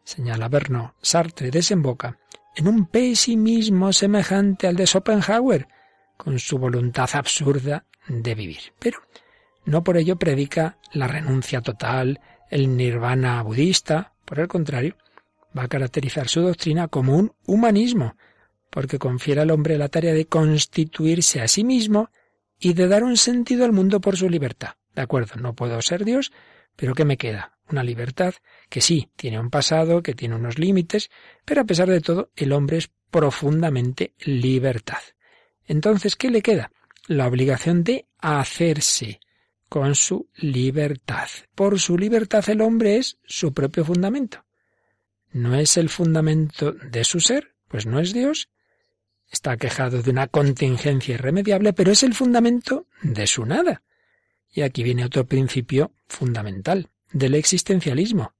señala 0.04 0.48
Bernard, 0.48 0.92
Sartre 1.00 1.50
desemboca 1.50 2.18
en 2.54 2.68
un 2.68 2.86
pesimismo 2.86 3.92
semejante 3.92 4.66
al 4.66 4.76
de 4.76 4.86
Schopenhauer, 4.86 5.68
con 6.16 6.38
su 6.38 6.58
voluntad 6.58 7.10
absurda 7.12 7.84
de 8.08 8.34
vivir. 8.34 8.72
Pero 8.78 9.00
no 9.66 9.84
por 9.84 9.98
ello 9.98 10.16
predica 10.16 10.78
la 10.92 11.06
renuncia 11.06 11.60
total, 11.60 12.20
el 12.50 12.76
nirvana 12.76 13.42
budista, 13.42 14.14
por 14.24 14.40
el 14.40 14.48
contrario, 14.48 14.96
va 15.56 15.64
a 15.64 15.68
caracterizar 15.68 16.28
su 16.28 16.40
doctrina 16.40 16.88
como 16.88 17.16
un 17.16 17.32
humanismo, 17.46 18.16
porque 18.70 18.98
confiere 18.98 19.40
al 19.40 19.50
hombre 19.50 19.78
la 19.78 19.88
tarea 19.88 20.12
de 20.12 20.26
constituirse 20.26 21.40
a 21.40 21.48
sí 21.48 21.64
mismo 21.64 22.10
y 22.58 22.72
de 22.74 22.88
dar 22.88 23.04
un 23.04 23.16
sentido 23.16 23.64
al 23.64 23.72
mundo 23.72 24.00
por 24.00 24.16
su 24.16 24.28
libertad. 24.28 24.74
De 24.94 25.02
acuerdo, 25.02 25.36
no 25.36 25.54
puedo 25.54 25.80
ser 25.82 26.04
Dios, 26.04 26.32
pero 26.74 26.94
¿qué 26.94 27.04
me 27.04 27.16
queda? 27.16 27.58
Una 27.70 27.82
libertad 27.82 28.34
que 28.68 28.80
sí, 28.80 29.10
tiene 29.16 29.40
un 29.40 29.50
pasado, 29.50 30.02
que 30.02 30.14
tiene 30.14 30.36
unos 30.36 30.58
límites, 30.58 31.10
pero 31.44 31.62
a 31.62 31.64
pesar 31.64 31.88
de 31.88 32.00
todo, 32.00 32.30
el 32.36 32.52
hombre 32.52 32.78
es 32.78 32.90
profundamente 33.10 34.14
libertad. 34.24 35.00
Entonces, 35.66 36.16
¿qué 36.16 36.30
le 36.30 36.42
queda? 36.42 36.70
La 37.08 37.26
obligación 37.26 37.82
de 37.82 38.06
hacerse, 38.18 39.20
con 39.68 39.94
su 39.94 40.28
libertad. 40.36 41.28
Por 41.54 41.78
su 41.80 41.98
libertad 41.98 42.48
el 42.48 42.60
hombre 42.60 42.96
es 42.96 43.18
su 43.24 43.52
propio 43.52 43.84
fundamento. 43.84 44.45
No 45.32 45.54
es 45.54 45.76
el 45.76 45.88
fundamento 45.88 46.72
de 46.72 47.04
su 47.04 47.20
ser, 47.20 47.54
pues 47.68 47.86
no 47.86 48.00
es 48.00 48.12
Dios. 48.12 48.48
Está 49.30 49.56
quejado 49.56 50.02
de 50.02 50.10
una 50.10 50.28
contingencia 50.28 51.14
irremediable, 51.14 51.72
pero 51.72 51.92
es 51.92 52.02
el 52.02 52.14
fundamento 52.14 52.86
de 53.02 53.26
su 53.26 53.44
nada. 53.44 53.82
Y 54.50 54.62
aquí 54.62 54.82
viene 54.82 55.04
otro 55.04 55.26
principio 55.26 55.92
fundamental 56.06 56.90
del 57.12 57.34
existencialismo. 57.34 58.34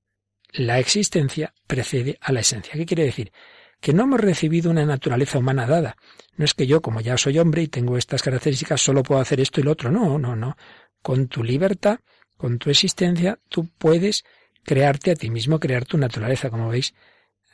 La 0.53 0.79
existencia 0.79 1.53
precede 1.67 2.19
a 2.21 2.33
la 2.33 2.41
esencia. 2.41 2.75
¿Qué 2.75 2.87
quiere 2.87 3.05
decir? 3.05 3.33
Que 3.81 3.93
no 3.93 4.05
hemos 4.05 4.21
recibido 4.21 4.71
una 4.71 4.87
naturaleza 4.87 5.39
humana 5.39 5.67
dada. 5.67 5.97
No 6.37 6.45
es 6.45 6.55
que 6.55 6.67
yo, 6.67 6.81
como 6.81 7.01
ya 7.01 7.19
soy 7.19 7.39
hombre 7.39 7.63
y 7.63 7.69
tengo 7.69 7.99
estas 7.99 8.23
características, 8.23 8.81
solo 8.81 9.03
puedo 9.03 9.21
hacer 9.21 9.41
esto 9.41 9.61
y 9.61 9.65
lo 9.65 9.73
otro. 9.73 9.91
No, 9.91 10.19
no, 10.19 10.35
no. 10.35 10.57
Con 11.03 11.29
tu 11.29 11.45
libertad, 11.45 12.01
con 12.37 12.59
tu 12.59 12.71
existencia, 12.71 13.39
tú 13.49 13.69
puedes 13.79 14.25
crearte 14.67 15.13
a 15.13 15.15
ti 15.15 15.31
mismo, 15.31 15.59
crear 15.59 15.85
tu 15.85 15.97
naturaleza. 15.97 16.51
Como 16.51 16.69
veis, 16.69 16.95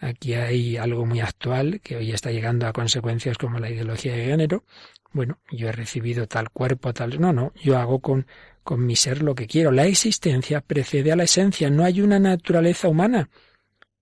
aquí 0.00 0.34
hay 0.34 0.76
algo 0.76 1.06
muy 1.06 1.20
actual 1.20 1.80
que 1.82 1.96
hoy 1.96 2.12
está 2.12 2.30
llegando 2.32 2.66
a 2.66 2.72
consecuencias 2.72 3.38
como 3.38 3.58
la 3.58 3.70
ideología 3.70 4.14
de 4.14 4.24
género. 4.24 4.64
Bueno, 5.12 5.38
yo 5.50 5.68
he 5.68 5.72
recibido 5.72 6.26
tal 6.26 6.50
cuerpo, 6.50 6.92
tal. 6.92 7.20
No, 7.20 7.32
no, 7.32 7.52
yo 7.62 7.78
hago 7.78 8.00
con 8.00 8.26
con 8.62 8.84
mi 8.84 8.96
ser 8.96 9.22
lo 9.22 9.34
que 9.34 9.46
quiero. 9.46 9.72
La 9.72 9.86
existencia 9.86 10.60
precede 10.60 11.12
a 11.12 11.16
la 11.16 11.24
esencia, 11.24 11.70
no 11.70 11.84
hay 11.84 12.00
una 12.00 12.18
naturaleza 12.18 12.88
humana. 12.88 13.30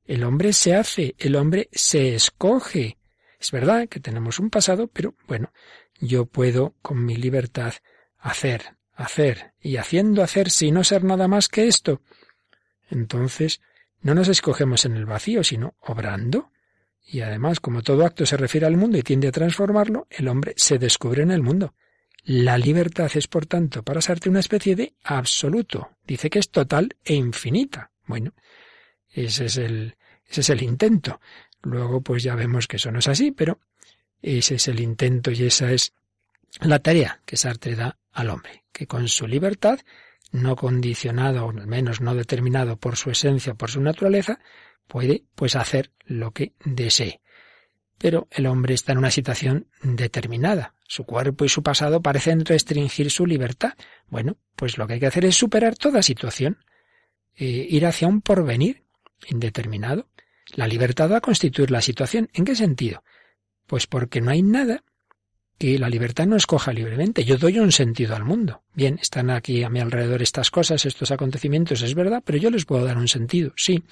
El 0.05 0.25
hombre 0.25 0.53
se 0.53 0.75
hace, 0.75 1.15
el 1.19 1.37
hombre 1.37 1.69
se 1.73 2.15
escoge. 2.15 2.99
Es 3.39 3.53
verdad 3.53 3.89
que 3.89 4.01
tenemos 4.01 4.39
un 4.39 4.51
pasado, 4.51 4.89
pero 4.89 5.15
bueno, 5.27 5.53
yo 6.01 6.27
puedo 6.27 6.75
con 6.83 7.05
mi 7.05 7.17
libertad 7.17 7.75
hacer, 8.19 8.77
hacer, 8.93 9.55
y 9.61 9.77
haciendo 9.77 10.23
hacer 10.23 10.51
sin 10.51 10.75
no 10.75 10.85
ser 10.85 11.05
nada 11.05 11.27
más 11.27 11.49
que 11.49 11.69
esto. 11.69 12.03
Entonces, 12.91 13.61
no 14.03 14.15
nos 14.15 14.29
escogemos 14.29 14.85
en 14.85 14.97
el 14.97 15.07
vacío, 15.07 15.45
sino 15.45 15.75
obrando. 15.81 16.51
Y 17.07 17.21
además, 17.21 17.61
como 17.61 17.83
todo 17.83 18.05
acto 18.05 18.27
se 18.27 18.37
refiere 18.37 18.67
al 18.67 18.77
mundo 18.77 18.99
y 18.99 19.03
tiende 19.03 19.29
a 19.29 19.33
transformarlo, 19.33 20.07
el 20.11 20.29
hombre 20.29 20.55
se 20.57 20.79
descubre 20.79 21.23
en 21.23 21.31
el 21.31 21.43
mundo. 21.43 21.75
La 22.25 22.59
libertad 22.59 23.11
es, 23.15 23.27
por 23.27 23.47
tanto, 23.47 23.83
para 23.83 24.03
Sartre 24.03 24.31
una 24.31 24.41
especie 24.41 24.77
de 24.77 24.95
absoluto. 25.05 25.91
Dice 26.07 26.29
que 26.29 26.39
es 26.39 26.51
total 26.51 26.97
e 27.05 27.15
infinita. 27.15 27.91
Bueno, 28.07 28.35
ese 29.09 29.47
es 29.47 29.57
el, 29.57 29.97
ese 30.29 30.43
es 30.43 30.51
el 30.51 30.63
intento. 30.63 31.21
Luego, 31.63 32.03
pues 32.03 32.23
ya 32.23 32.35
vemos 32.35 32.67
que 32.67 32.77
eso 32.77 32.91
no 32.91 32.99
es 32.99 33.09
así, 33.09 33.31
pero 33.31 33.61
ese 34.23 34.57
es 34.57 34.69
el 34.69 34.81
intento 34.81 35.31
y 35.31 35.45
esa 35.45 35.73
es 35.73 35.95
la 36.61 36.81
tarea 36.81 37.21
que 37.25 37.37
Sartre 37.37 37.75
da 37.75 37.99
al 38.13 38.31
hombre, 38.31 38.65
que 38.73 38.87
con 38.87 39.09
su 39.09 39.27
libertad, 39.27 39.81
no 40.33 40.57
condicionado, 40.57 41.47
o 41.47 41.51
al 41.51 41.67
menos 41.67 42.01
no 42.01 42.15
determinado 42.15 42.77
por 42.77 42.97
su 42.97 43.11
esencia, 43.11 43.55
por 43.55 43.71
su 43.71 43.81
naturaleza, 43.81 44.41
puede 44.87 45.25
pues 45.35 45.57
hacer 45.57 45.93
lo 46.05 46.33
que 46.33 46.55
desee. 46.65 47.21
Pero 47.99 48.29
el 48.31 48.47
hombre 48.47 48.75
está 48.75 48.93
en 48.93 48.99
una 48.99 49.11
situación 49.11 49.69
determinada. 49.83 50.75
Su 50.87 51.05
cuerpo 51.05 51.45
y 51.45 51.49
su 51.49 51.63
pasado 51.63 52.01
parecen 52.01 52.45
restringir 52.45 53.11
su 53.11 53.27
libertad. 53.27 53.75
Bueno, 54.09 54.39
pues 54.57 54.79
lo 54.79 54.87
que 54.87 54.95
hay 54.95 55.01
que 55.01 55.07
hacer 55.07 55.25
es 55.25 55.37
superar 55.37 55.77
toda 55.77 56.03
situación, 56.03 56.59
eh, 57.37 57.67
ir 57.69 57.87
hacia 57.87 58.09
un 58.09 58.23
porvenir 58.23 58.85
indeterminado. 59.29 60.09
La 60.55 60.67
libertad 60.67 61.11
va 61.11 61.19
a 61.19 61.21
constituir 61.21 61.71
la 61.71 61.83
situación. 61.83 62.31
¿En 62.33 62.45
qué 62.45 62.57
sentido? 62.57 63.05
Pues 63.67 63.87
porque 63.87 64.21
no 64.21 64.31
hay 64.31 64.43
nada 64.43 64.83
que 65.61 65.79
la 65.79 65.91
libertad 65.91 66.27
no 66.27 66.37
escoja 66.37 66.73
libremente. 66.73 67.23
Yo 67.23 67.37
doy 67.37 67.59
un 67.59 67.71
sentido 67.71 68.17
al 68.17 68.25
mundo. 68.25 68.63
Bien, 68.73 68.99
están 68.99 69.29
aquí 69.29 69.63
a 69.63 69.69
mi 69.69 69.79
alrededor 69.79 70.23
estas 70.23 70.51
cosas, 70.51 70.87
estos 70.87 71.11
acontecimientos, 71.11 71.83
es 71.83 71.95
verdad, 71.95 72.23
pero 72.25 72.39
yo 72.39 72.49
les 72.49 72.65
puedo 72.65 72.83
dar 72.83 72.97
un 72.97 73.09
sentido. 73.09 73.53
Sí, 73.57 73.85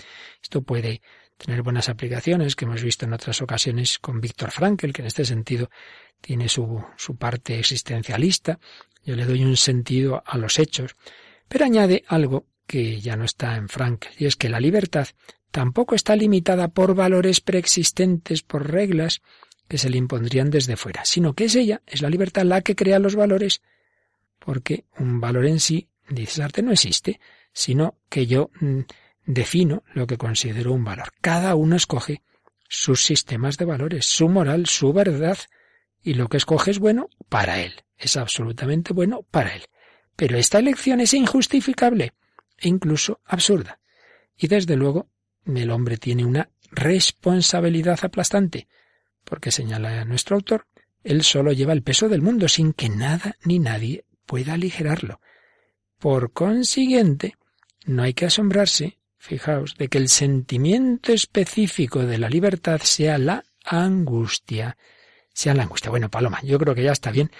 esto 0.42 0.62
puede 0.62 1.02
tener 1.36 1.62
buenas 1.62 1.90
aplicaciones 1.90 2.56
que 2.56 2.64
hemos 2.64 2.82
visto 2.82 3.04
en 3.04 3.12
otras 3.12 3.42
ocasiones 3.42 3.98
con 3.98 4.18
Víctor 4.18 4.50
Frankel, 4.50 4.94
que 4.94 5.02
en 5.02 5.08
este 5.08 5.26
sentido 5.26 5.68
tiene 6.22 6.48
su, 6.48 6.82
su 6.96 7.16
parte 7.16 7.58
existencialista. 7.58 8.58
Yo 9.04 9.14
le 9.14 9.26
doy 9.26 9.44
un 9.44 9.58
sentido 9.58 10.22
a 10.24 10.38
los 10.38 10.58
hechos. 10.58 10.96
Pero 11.48 11.66
añade 11.66 12.02
algo 12.08 12.46
que 12.66 12.98
ya 12.98 13.14
no 13.14 13.26
está 13.26 13.56
en 13.56 13.68
Frankel, 13.68 14.12
y 14.16 14.24
es 14.24 14.36
que 14.36 14.48
la 14.48 14.58
libertad 14.58 15.08
tampoco 15.50 15.94
está 15.94 16.16
limitada 16.16 16.68
por 16.68 16.94
valores 16.94 17.42
preexistentes, 17.42 18.42
por 18.42 18.70
reglas 18.70 19.20
que 19.68 19.78
se 19.78 19.90
le 19.90 19.98
impondrían 19.98 20.50
desde 20.50 20.76
fuera, 20.76 21.04
sino 21.04 21.34
que 21.34 21.44
es 21.44 21.54
ella, 21.54 21.82
es 21.86 22.02
la 22.02 22.10
libertad 22.10 22.44
la 22.44 22.62
que 22.62 22.74
crea 22.74 22.98
los 22.98 23.14
valores, 23.14 23.62
porque 24.38 24.84
un 24.98 25.20
valor 25.20 25.46
en 25.46 25.60
sí, 25.60 25.88
dice 26.08 26.42
arte, 26.42 26.62
no 26.62 26.72
existe, 26.72 27.20
sino 27.52 27.98
que 28.08 28.26
yo 28.26 28.50
mm, 28.60 28.80
defino 29.26 29.84
lo 29.92 30.06
que 30.06 30.16
considero 30.16 30.72
un 30.72 30.84
valor. 30.84 31.12
Cada 31.20 31.54
uno 31.54 31.76
escoge 31.76 32.22
sus 32.68 33.04
sistemas 33.04 33.56
de 33.58 33.66
valores, 33.66 34.06
su 34.06 34.28
moral, 34.28 34.66
su 34.66 34.92
verdad, 34.92 35.38
y 36.02 36.14
lo 36.14 36.28
que 36.28 36.38
escoge 36.38 36.70
es 36.70 36.78
bueno 36.78 37.08
para 37.28 37.60
él, 37.60 37.74
es 37.96 38.16
absolutamente 38.16 38.92
bueno 38.92 39.22
para 39.30 39.54
él. 39.54 39.62
Pero 40.16 40.38
esta 40.38 40.58
elección 40.58 41.00
es 41.00 41.14
injustificable 41.14 42.14
e 42.58 42.68
incluso 42.68 43.20
absurda. 43.24 43.80
Y 44.36 44.48
desde 44.48 44.76
luego 44.76 45.10
el 45.46 45.70
hombre 45.70 45.96
tiene 45.96 46.24
una 46.24 46.50
responsabilidad 46.70 47.98
aplastante, 48.02 48.68
porque 49.28 49.50
señala 49.50 50.04
nuestro 50.04 50.36
autor, 50.36 50.66
él 51.04 51.22
solo 51.22 51.52
lleva 51.52 51.72
el 51.72 51.82
peso 51.82 52.08
del 52.08 52.22
mundo 52.22 52.48
sin 52.48 52.72
que 52.72 52.88
nada 52.88 53.36
ni 53.44 53.58
nadie 53.58 54.04
pueda 54.26 54.54
aligerarlo. 54.54 55.20
Por 55.98 56.32
consiguiente, 56.32 57.36
no 57.86 58.02
hay 58.02 58.14
que 58.14 58.26
asombrarse 58.26 58.98
fijaos, 59.18 59.76
de 59.76 59.88
que 59.88 59.98
el 59.98 60.08
sentimiento 60.08 61.12
específico 61.12 62.06
de 62.06 62.18
la 62.18 62.30
libertad 62.30 62.80
sea 62.82 63.18
la 63.18 63.44
angustia. 63.64 64.76
Sea 65.34 65.54
la 65.54 65.64
angustia. 65.64 65.90
Bueno, 65.90 66.08
Paloma, 66.08 66.40
yo 66.42 66.58
creo 66.58 66.74
que 66.74 66.82
ya 66.82 66.92
está 66.92 67.10
bien 67.10 67.30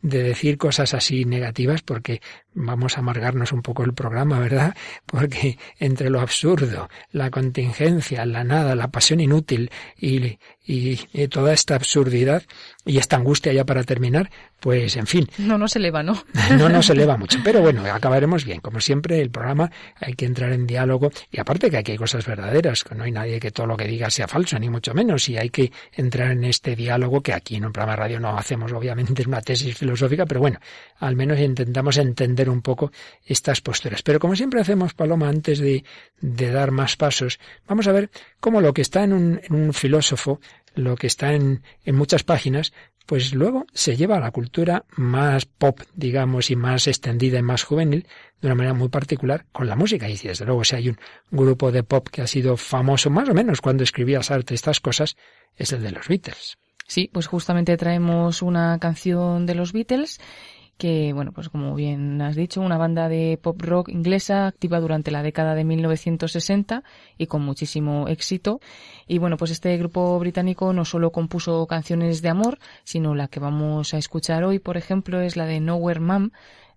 de 0.00 0.22
decir 0.22 0.58
cosas 0.58 0.94
así 0.94 1.24
negativas 1.24 1.82
porque 1.82 2.20
vamos 2.54 2.96
a 2.96 3.00
amargarnos 3.00 3.52
un 3.52 3.62
poco 3.62 3.84
el 3.84 3.94
programa, 3.94 4.38
¿verdad? 4.38 4.74
Porque 5.06 5.58
entre 5.78 6.10
lo 6.10 6.20
absurdo, 6.20 6.88
la 7.12 7.30
contingencia, 7.30 8.26
la 8.26 8.44
nada, 8.44 8.74
la 8.74 8.88
pasión 8.88 9.20
inútil 9.20 9.70
y, 9.98 10.38
y, 10.66 10.96
toda 11.28 11.52
esta 11.52 11.74
absurdidad 11.74 12.42
y 12.84 12.98
esta 12.98 13.16
angustia 13.16 13.52
ya 13.52 13.64
para 13.64 13.84
terminar, 13.84 14.30
pues 14.60 14.96
en 14.96 15.06
fin. 15.06 15.28
No 15.38 15.56
nos 15.56 15.76
eleva, 15.76 16.02
¿no? 16.02 16.24
No 16.58 16.68
nos 16.68 16.90
eleva 16.90 17.16
mucho, 17.18 17.38
pero 17.44 17.60
bueno, 17.60 17.84
acabaremos 17.92 18.44
bien. 18.44 18.60
Como 18.60 18.80
siempre, 18.80 19.20
el 19.20 19.30
programa 19.30 19.70
hay 19.96 20.14
que 20.14 20.26
entrar 20.26 20.52
en 20.52 20.66
diálogo 20.66 21.10
y 21.30 21.40
aparte 21.40 21.70
que 21.70 21.78
aquí 21.78 21.92
hay 21.92 21.98
cosas 21.98 22.26
verdaderas, 22.26 22.84
que 22.84 22.94
no 22.94 23.04
hay 23.04 23.12
nadie 23.12 23.40
que 23.40 23.50
todo 23.50 23.66
lo 23.66 23.76
que 23.76 23.86
diga 23.86 24.10
sea 24.10 24.26
falso, 24.26 24.58
ni 24.58 24.68
mucho 24.68 24.94
menos, 24.94 25.28
y 25.28 25.36
hay 25.36 25.50
que 25.50 25.70
entrar 25.92 26.32
en 26.32 26.44
este 26.44 26.74
diálogo 26.74 27.22
que 27.22 27.32
aquí 27.32 27.56
en 27.56 27.66
un 27.66 27.72
programa 27.72 27.92
de 27.92 27.96
radio 28.02 28.20
no 28.20 28.36
hacemos, 28.36 28.72
obviamente, 28.72 29.22
es 29.22 29.28
una 29.28 29.40
tesis 29.40 29.76
filosófica, 29.76 29.87
pero 30.26 30.40
bueno, 30.40 30.58
al 30.98 31.16
menos 31.16 31.38
intentamos 31.38 31.96
entender 31.96 32.50
un 32.50 32.62
poco 32.62 32.92
estas 33.24 33.60
posturas. 33.60 34.02
Pero 34.02 34.18
como 34.18 34.36
siempre 34.36 34.60
hacemos, 34.60 34.94
Paloma, 34.94 35.28
antes 35.28 35.58
de, 35.58 35.84
de 36.20 36.50
dar 36.50 36.70
más 36.70 36.96
pasos, 36.96 37.38
vamos 37.66 37.86
a 37.86 37.92
ver 37.92 38.10
cómo 38.40 38.60
lo 38.60 38.72
que 38.72 38.82
está 38.82 39.04
en 39.04 39.12
un, 39.12 39.40
en 39.42 39.54
un 39.54 39.72
filósofo 39.72 40.40
lo 40.74 40.96
que 40.96 41.06
está 41.08 41.32
en, 41.32 41.62
en 41.84 41.96
muchas 41.96 42.22
páginas, 42.22 42.72
pues 43.08 43.34
luego 43.34 43.66
se 43.72 43.96
lleva 43.96 44.18
a 44.18 44.20
la 44.20 44.30
cultura 44.30 44.84
más 44.96 45.46
pop, 45.46 45.80
digamos, 45.94 46.50
y 46.50 46.56
más 46.56 46.86
extendida 46.86 47.38
y 47.38 47.42
más 47.42 47.64
juvenil, 47.64 48.06
de 48.40 48.48
una 48.48 48.54
manera 48.54 48.74
muy 48.74 48.90
particular, 48.90 49.46
con 49.50 49.66
la 49.66 49.76
música. 49.76 50.08
Y 50.08 50.16
desde 50.16 50.44
luego, 50.44 50.62
si 50.62 50.76
hay 50.76 50.90
un 50.90 50.98
grupo 51.30 51.72
de 51.72 51.82
pop 51.82 52.06
que 52.10 52.22
ha 52.22 52.26
sido 52.26 52.56
famoso 52.56 53.10
más 53.10 53.28
o 53.28 53.34
menos 53.34 53.60
cuando 53.60 53.82
escribía 53.82 54.22
Sartre 54.22 54.54
estas 54.54 54.80
cosas, 54.80 55.16
es 55.56 55.72
el 55.72 55.82
de 55.82 55.92
los 55.92 56.06
Beatles. 56.06 56.58
Sí, 56.88 57.10
pues 57.12 57.26
justamente 57.26 57.76
traemos 57.76 58.40
una 58.40 58.78
canción 58.78 59.44
de 59.44 59.54
los 59.54 59.74
Beatles 59.74 60.18
que, 60.78 61.12
bueno, 61.12 61.32
pues 61.32 61.50
como 61.50 61.74
bien 61.74 62.22
has 62.22 62.34
dicho, 62.34 62.62
una 62.62 62.78
banda 62.78 63.10
de 63.10 63.38
pop 63.42 63.60
rock 63.60 63.90
inglesa 63.90 64.46
activa 64.46 64.80
durante 64.80 65.10
la 65.10 65.22
década 65.22 65.54
de 65.54 65.64
1960 65.64 66.84
y 67.18 67.26
con 67.26 67.42
muchísimo 67.42 68.08
éxito. 68.08 68.60
Y 69.06 69.18
bueno, 69.18 69.36
pues 69.36 69.50
este 69.50 69.76
grupo 69.76 70.18
británico 70.18 70.72
no 70.72 70.86
solo 70.86 71.12
compuso 71.12 71.66
canciones 71.66 72.22
de 72.22 72.30
amor, 72.30 72.58
sino 72.84 73.14
la 73.14 73.28
que 73.28 73.40
vamos 73.40 73.92
a 73.92 73.98
escuchar 73.98 74.44
hoy, 74.44 74.58
por 74.58 74.78
ejemplo, 74.78 75.20
es 75.20 75.36
la 75.36 75.44
de 75.44 75.60
Nowhere 75.60 76.00
Mom 76.00 76.30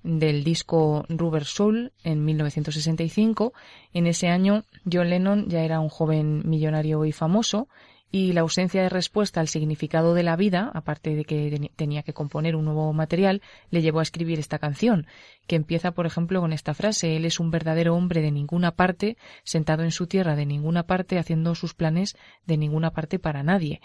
del 0.04 0.44
disco 0.44 1.06
Rubber 1.08 1.46
Soul 1.46 1.94
en 2.04 2.26
1965. 2.26 3.54
En 3.94 4.08
ese 4.08 4.28
año, 4.28 4.66
John 4.92 5.10
Lennon 5.10 5.48
ya 5.48 5.62
era 5.62 5.80
un 5.80 5.90
joven 5.90 6.42
millonario 6.44 7.06
y 7.06 7.14
famoso 7.14 7.70
y 8.12 8.34
la 8.34 8.42
ausencia 8.42 8.82
de 8.84 8.90
respuesta 8.90 9.40
al 9.40 9.48
significado 9.48 10.14
de 10.14 10.24
la 10.24 10.36
vida, 10.36 10.70
aparte 10.74 11.16
de 11.16 11.24
que 11.24 11.72
tenía 11.78 12.04
que 12.04 12.14
componer 12.14 12.56
un 12.58 12.66
nuevo 12.66 12.92
material, 12.92 13.42
le 13.70 13.82
llevó 13.82 14.00
a 14.00 14.04
escribir 14.04 14.38
esta 14.38 14.60
canción, 14.60 15.08
que 15.48 15.56
empieza, 15.56 15.92
por 15.92 16.06
ejemplo, 16.06 16.42
con 16.42 16.52
esta 16.52 16.74
frase 16.74 17.16
Él 17.16 17.26
es 17.26 17.40
un 17.40 17.52
verdadero 17.52 17.96
hombre 17.96 18.22
de 18.22 18.32
ninguna 18.32 18.72
parte, 18.72 19.18
sentado 19.44 19.84
en 19.84 19.92
su 19.92 20.08
tierra 20.08 20.36
de 20.36 20.46
ninguna 20.46 20.84
parte, 20.84 21.18
haciendo 21.18 21.56
sus 21.56 21.74
planes 21.74 22.18
de 22.46 22.58
ninguna 22.58 22.92
parte 22.92 23.18
para 23.18 23.44
nadie. 23.44 23.82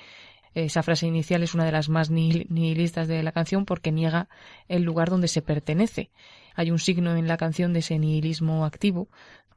Esa 0.55 0.83
frase 0.83 1.07
inicial 1.07 1.43
es 1.43 1.55
una 1.55 1.67
de 1.67 1.73
las 1.73 1.89
más 1.91 2.11
nihilistas 2.11 3.09
de 3.09 3.23
la 3.23 3.31
canción 3.31 3.67
porque 3.67 3.93
niega 3.93 4.29
el 4.69 4.83
lugar 4.83 5.11
donde 5.11 5.29
se 5.29 5.43
pertenece. 5.43 6.11
Hay 6.55 6.71
un 6.71 6.79
signo 6.79 7.15
en 7.15 7.29
la 7.29 7.37
canción 7.37 7.75
de 7.75 7.81
ese 7.81 7.99
nihilismo 7.99 8.65
activo. 8.65 9.09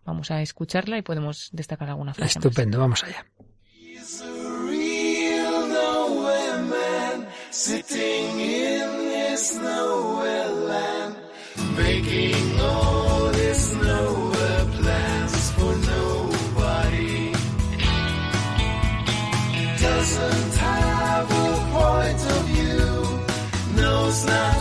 Vamos 0.05 0.29
a 0.29 0.41
escucharla 0.41 0.97
y 0.97 1.01
podemos 1.01 1.49
destacar 1.53 1.89
alguna 1.89 2.13
frase. 2.13 2.39
Estupendo, 2.39 2.79
vamos 2.79 3.03
allá. 3.05 3.25
sitting 7.51 8.39
in 8.39 8.87
this 9.09 9.55
nowhere 9.57 10.49
land, 10.49 11.15
making 11.75 12.59
all 12.59 13.29
his 13.29 13.73
nowhere 13.75 14.65
plans 14.77 15.51
for 15.51 15.75
nobody. 15.93 17.31
Doesn't 19.79 20.53
have 20.57 21.31
a 21.31 21.49
point 21.73 22.21
of 22.35 22.45
view, 22.45 23.81
knows 23.81 24.25
not. 24.25 24.58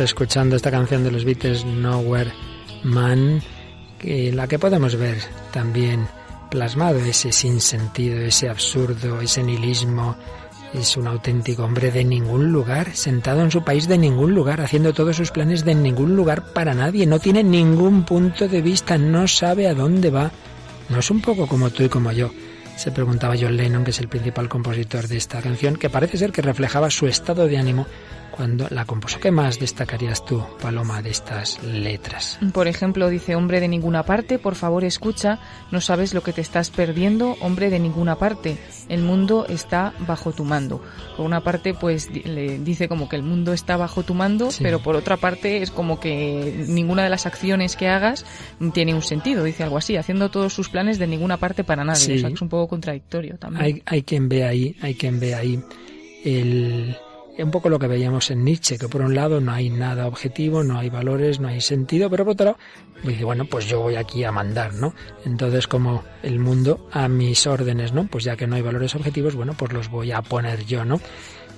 Escuchando 0.00 0.54
esta 0.54 0.70
canción 0.70 1.02
de 1.02 1.10
los 1.10 1.24
Beatles 1.24 1.64
Nowhere 1.64 2.32
Man, 2.84 3.42
la 4.02 4.46
que 4.46 4.58
podemos 4.58 4.94
ver 4.94 5.18
también 5.52 6.06
plasmado 6.50 7.00
ese 7.00 7.32
sinsentido, 7.32 8.20
ese 8.20 8.48
absurdo, 8.48 9.20
ese 9.20 9.42
nihilismo. 9.42 10.16
Es 10.72 10.96
un 10.96 11.08
auténtico 11.08 11.64
hombre 11.64 11.90
de 11.90 12.04
ningún 12.04 12.52
lugar, 12.52 12.94
sentado 12.94 13.42
en 13.42 13.50
su 13.50 13.64
país 13.64 13.88
de 13.88 13.98
ningún 13.98 14.34
lugar, 14.34 14.60
haciendo 14.60 14.92
todos 14.92 15.16
sus 15.16 15.32
planes 15.32 15.64
de 15.64 15.74
ningún 15.74 16.14
lugar 16.14 16.52
para 16.52 16.74
nadie. 16.74 17.04
No 17.04 17.18
tiene 17.18 17.42
ningún 17.42 18.04
punto 18.04 18.46
de 18.46 18.62
vista, 18.62 18.98
no 18.98 19.26
sabe 19.26 19.66
a 19.66 19.74
dónde 19.74 20.10
va. 20.10 20.30
No 20.90 21.00
es 21.00 21.10
un 21.10 21.20
poco 21.20 21.48
como 21.48 21.70
tú 21.70 21.82
y 21.82 21.88
como 21.88 22.12
yo. 22.12 22.30
Se 22.76 22.92
preguntaba 22.92 23.34
John 23.38 23.56
Lennon, 23.56 23.82
que 23.82 23.90
es 23.90 23.98
el 23.98 24.08
principal 24.08 24.48
compositor 24.48 25.08
de 25.08 25.16
esta 25.16 25.42
canción, 25.42 25.74
que 25.74 25.90
parece 25.90 26.18
ser 26.18 26.30
que 26.30 26.42
reflejaba 26.42 26.88
su 26.88 27.08
estado 27.08 27.48
de 27.48 27.58
ánimo 27.58 27.86
cuando 28.38 28.68
la 28.70 28.84
compuso. 28.84 29.18
¿Qué 29.18 29.32
más 29.32 29.58
destacarías 29.58 30.24
tú, 30.24 30.40
Paloma, 30.62 31.02
de 31.02 31.10
estas 31.10 31.60
letras? 31.64 32.38
Por 32.52 32.68
ejemplo, 32.68 33.10
dice, 33.10 33.34
hombre 33.34 33.58
de 33.58 33.66
ninguna 33.66 34.04
parte, 34.04 34.38
por 34.38 34.54
favor 34.54 34.84
escucha, 34.84 35.40
no 35.72 35.80
sabes 35.80 36.14
lo 36.14 36.22
que 36.22 36.32
te 36.32 36.40
estás 36.40 36.70
perdiendo, 36.70 37.36
hombre 37.40 37.68
de 37.68 37.80
ninguna 37.80 38.14
parte, 38.14 38.56
el 38.88 39.02
mundo 39.02 39.44
está 39.48 39.92
bajo 40.06 40.30
tu 40.30 40.44
mando. 40.44 40.80
Por 41.16 41.26
una 41.26 41.40
parte, 41.40 41.74
pues 41.74 42.10
le 42.12 42.60
dice 42.60 42.86
como 42.86 43.08
que 43.08 43.16
el 43.16 43.24
mundo 43.24 43.52
está 43.52 43.76
bajo 43.76 44.04
tu 44.04 44.14
mando, 44.14 44.50
pero 44.62 44.78
por 44.78 44.94
otra 44.94 45.16
parte 45.16 45.60
es 45.60 45.72
como 45.72 45.98
que 45.98 46.64
ninguna 46.68 47.02
de 47.02 47.10
las 47.10 47.26
acciones 47.26 47.74
que 47.74 47.88
hagas 47.88 48.24
tiene 48.72 48.94
un 48.94 49.02
sentido, 49.02 49.42
dice 49.42 49.64
algo 49.64 49.78
así, 49.78 49.96
haciendo 49.96 50.30
todos 50.30 50.54
sus 50.54 50.68
planes 50.68 51.00
de 51.00 51.08
ninguna 51.08 51.38
parte 51.38 51.64
para 51.64 51.82
nadie. 51.82 52.14
O 52.14 52.18
sea, 52.20 52.28
es 52.28 52.40
un 52.40 52.48
poco 52.48 52.68
contradictorio 52.68 53.36
también. 53.36 53.64
Hay, 53.64 53.82
hay 53.84 54.02
quien 54.04 54.28
ve 54.28 54.44
ahí, 54.44 54.76
hay 54.80 54.94
quien 54.94 55.18
ve 55.18 55.34
ahí 55.34 55.60
el 56.24 56.96
un 57.44 57.50
poco 57.50 57.68
lo 57.68 57.78
que 57.78 57.86
veíamos 57.86 58.30
en 58.30 58.44
Nietzsche, 58.44 58.78
que 58.78 58.88
por 58.88 59.02
un 59.02 59.14
lado 59.14 59.40
no 59.40 59.52
hay 59.52 59.70
nada 59.70 60.06
objetivo, 60.06 60.64
no 60.64 60.78
hay 60.78 60.90
valores, 60.90 61.38
no 61.40 61.48
hay 61.48 61.60
sentido, 61.60 62.10
pero 62.10 62.24
por 62.24 62.32
otro 62.32 62.46
lado 62.46 62.58
bueno, 63.24 63.44
pues 63.44 63.66
yo 63.66 63.80
voy 63.80 63.96
aquí 63.96 64.24
a 64.24 64.32
mandar, 64.32 64.74
¿no? 64.74 64.94
Entonces 65.24 65.66
como 65.68 66.04
el 66.22 66.38
mundo 66.38 66.88
a 66.92 67.08
mis 67.08 67.46
órdenes, 67.46 67.92
¿no? 67.92 68.06
Pues 68.06 68.24
ya 68.24 68.36
que 68.36 68.46
no 68.46 68.56
hay 68.56 68.62
valores 68.62 68.94
objetivos, 68.94 69.34
bueno, 69.34 69.54
pues 69.56 69.72
los 69.72 69.88
voy 69.88 70.12
a 70.12 70.22
poner 70.22 70.64
yo, 70.64 70.84
¿no? 70.84 71.00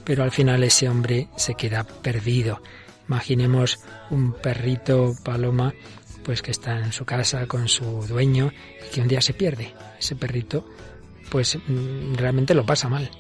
Pero 0.04 0.22
al 0.22 0.30
final 0.30 0.62
ese 0.64 0.88
hombre 0.88 1.28
se 1.36 1.54
queda 1.54 1.84
perdido. 1.84 2.60
Imaginemos 3.08 3.80
un 4.10 4.32
perrito 4.34 5.14
paloma, 5.24 5.72
pues 6.24 6.42
que 6.42 6.50
está 6.50 6.78
en 6.78 6.92
su 6.92 7.04
casa 7.04 7.46
con 7.46 7.68
su 7.68 7.84
dueño 8.06 8.52
y 8.86 8.90
que 8.94 9.00
un 9.00 9.08
día 9.08 9.20
se 9.20 9.32
pierde. 9.32 9.74
Ese 9.98 10.14
perrito, 10.14 10.66
pues 11.30 11.56
mm, 11.56 12.14
realmente 12.14 12.54
lo 12.54 12.64
pasa 12.64 12.88
mal 12.88 13.10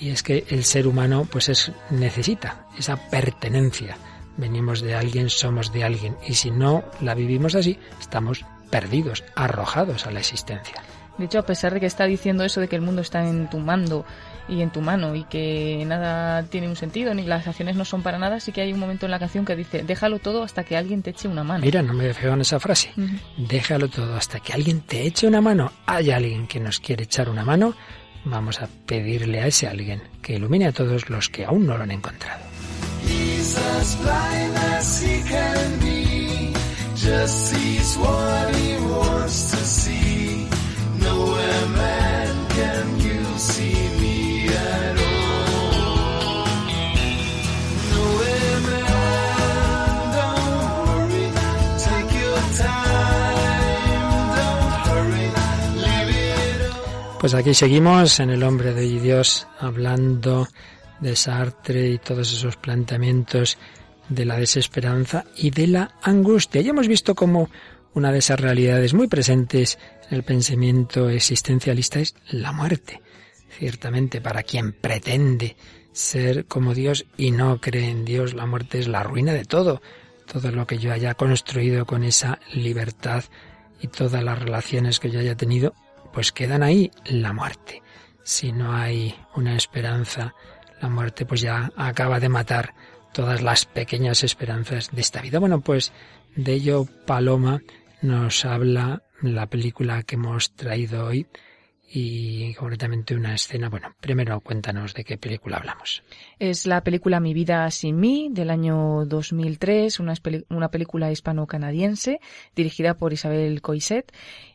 y 0.00 0.10
es 0.10 0.22
que 0.22 0.44
el 0.48 0.64
ser 0.64 0.86
humano 0.86 1.28
pues 1.30 1.48
es 1.48 1.72
necesita 1.90 2.66
esa 2.78 2.96
pertenencia. 3.10 3.96
Venimos 4.36 4.80
de 4.80 4.94
alguien, 4.94 5.28
somos 5.28 5.72
de 5.72 5.84
alguien 5.84 6.16
y 6.26 6.34
si 6.34 6.50
no 6.50 6.82
la 7.00 7.14
vivimos 7.14 7.54
así, 7.54 7.78
estamos 8.00 8.44
perdidos, 8.70 9.24
arrojados 9.36 10.06
a 10.06 10.10
la 10.10 10.20
existencia. 10.20 10.82
De 11.18 11.26
hecho, 11.26 11.38
a 11.38 11.44
pesar 11.44 11.74
de 11.74 11.80
que 11.80 11.86
está 11.86 12.06
diciendo 12.06 12.44
eso 12.44 12.62
de 12.62 12.68
que 12.68 12.76
el 12.76 12.82
mundo 12.82 13.02
está 13.02 13.28
en 13.28 13.50
tu 13.50 13.58
mando 13.58 14.06
y 14.48 14.62
en 14.62 14.70
tu 14.70 14.80
mano 14.80 15.14
y 15.14 15.24
que 15.24 15.84
nada 15.86 16.44
tiene 16.44 16.66
un 16.66 16.76
sentido 16.76 17.12
ni 17.12 17.24
las 17.24 17.46
acciones 17.46 17.76
no 17.76 17.84
son 17.84 18.02
para 18.02 18.18
nada, 18.18 18.40
sí 18.40 18.52
que 18.52 18.62
hay 18.62 18.72
un 18.72 18.80
momento 18.80 19.04
en 19.04 19.12
la 19.12 19.18
canción 19.18 19.44
que 19.44 19.54
dice, 19.54 19.82
déjalo 19.82 20.18
todo 20.18 20.42
hasta 20.42 20.64
que 20.64 20.78
alguien 20.78 21.02
te 21.02 21.10
eche 21.10 21.28
una 21.28 21.44
mano. 21.44 21.62
Mira, 21.62 21.82
no 21.82 21.92
me 21.92 22.14
feo 22.14 22.32
en 22.32 22.40
esa 22.40 22.58
frase. 22.58 22.92
Déjalo 23.36 23.88
todo 23.88 24.16
hasta 24.16 24.40
que 24.40 24.54
alguien 24.54 24.80
te 24.80 25.06
eche 25.06 25.26
una 25.26 25.42
mano. 25.42 25.70
Hay 25.84 26.10
alguien 26.10 26.46
que 26.46 26.58
nos 26.58 26.80
quiere 26.80 27.04
echar 27.04 27.28
una 27.28 27.44
mano, 27.44 27.74
Vamos 28.24 28.60
a 28.60 28.68
pedirle 28.86 29.40
a 29.40 29.46
ese 29.46 29.66
alguien 29.66 30.02
que 30.22 30.34
ilumine 30.34 30.66
a 30.66 30.72
todos 30.72 31.08
los 31.08 31.28
que 31.28 31.44
aún 31.44 31.66
no 31.66 31.76
lo 31.76 31.84
han 31.84 31.90
encontrado. 31.90 32.40
Pues 57.20 57.34
aquí 57.34 57.52
seguimos 57.52 58.18
en 58.18 58.30
El 58.30 58.42
hombre 58.42 58.72
de 58.72 58.98
Dios 58.98 59.46
hablando 59.58 60.48
de 61.00 61.14
Sartre 61.14 61.90
y 61.90 61.98
todos 61.98 62.32
esos 62.32 62.56
planteamientos 62.56 63.58
de 64.08 64.24
la 64.24 64.38
desesperanza 64.38 65.26
y 65.36 65.50
de 65.50 65.66
la 65.66 65.96
angustia. 66.00 66.62
Ya 66.62 66.70
hemos 66.70 66.88
visto 66.88 67.14
cómo 67.14 67.50
una 67.92 68.10
de 68.10 68.20
esas 68.20 68.40
realidades 68.40 68.94
muy 68.94 69.06
presentes 69.06 69.78
en 70.08 70.16
el 70.16 70.22
pensamiento 70.22 71.10
existencialista 71.10 72.00
es 72.00 72.14
la 72.30 72.52
muerte. 72.52 73.02
Ciertamente, 73.50 74.22
para 74.22 74.42
quien 74.42 74.72
pretende 74.72 75.56
ser 75.92 76.46
como 76.46 76.72
Dios 76.72 77.04
y 77.18 77.32
no 77.32 77.60
cree 77.60 77.90
en 77.90 78.06
Dios, 78.06 78.32
la 78.32 78.46
muerte 78.46 78.78
es 78.78 78.88
la 78.88 79.02
ruina 79.02 79.34
de 79.34 79.44
todo. 79.44 79.82
Todo 80.24 80.52
lo 80.52 80.66
que 80.66 80.78
yo 80.78 80.90
haya 80.90 81.12
construido 81.12 81.84
con 81.84 82.02
esa 82.02 82.38
libertad 82.54 83.24
y 83.78 83.88
todas 83.88 84.24
las 84.24 84.38
relaciones 84.38 84.98
que 85.00 85.10
yo 85.10 85.20
haya 85.20 85.36
tenido 85.36 85.74
pues 86.12 86.32
quedan 86.32 86.62
ahí 86.62 86.90
la 87.06 87.32
muerte. 87.32 87.82
Si 88.22 88.52
no 88.52 88.72
hay 88.74 89.14
una 89.34 89.56
esperanza, 89.56 90.34
la 90.80 90.88
muerte 90.88 91.26
pues 91.26 91.40
ya 91.40 91.72
acaba 91.76 92.20
de 92.20 92.28
matar 92.28 92.74
todas 93.12 93.42
las 93.42 93.64
pequeñas 93.64 94.22
esperanzas 94.24 94.90
de 94.92 95.00
esta 95.00 95.20
vida. 95.20 95.38
Bueno, 95.38 95.60
pues 95.60 95.92
de 96.36 96.52
ello 96.52 96.86
Paloma 97.06 97.60
nos 98.02 98.44
habla 98.44 99.02
la 99.22 99.46
película 99.46 100.02
que 100.02 100.14
hemos 100.14 100.52
traído 100.52 101.06
hoy 101.06 101.26
y 101.92 102.54
concretamente 102.54 103.16
una 103.16 103.34
escena. 103.34 103.68
Bueno, 103.68 103.94
primero 104.00 104.40
cuéntanos 104.40 104.94
de 104.94 105.02
qué 105.02 105.18
película 105.18 105.56
hablamos. 105.56 106.04
Es 106.38 106.66
la 106.66 106.84
película 106.84 107.18
Mi 107.18 107.34
vida 107.34 107.68
sin 107.72 107.98
mí 107.98 108.28
del 108.30 108.50
año 108.50 109.04
2003, 109.06 109.98
una, 109.98 110.14
una 110.50 110.70
película 110.70 111.10
hispano-canadiense 111.10 112.20
dirigida 112.54 112.94
por 112.94 113.12
Isabel 113.12 113.60
Coiset 113.60 114.12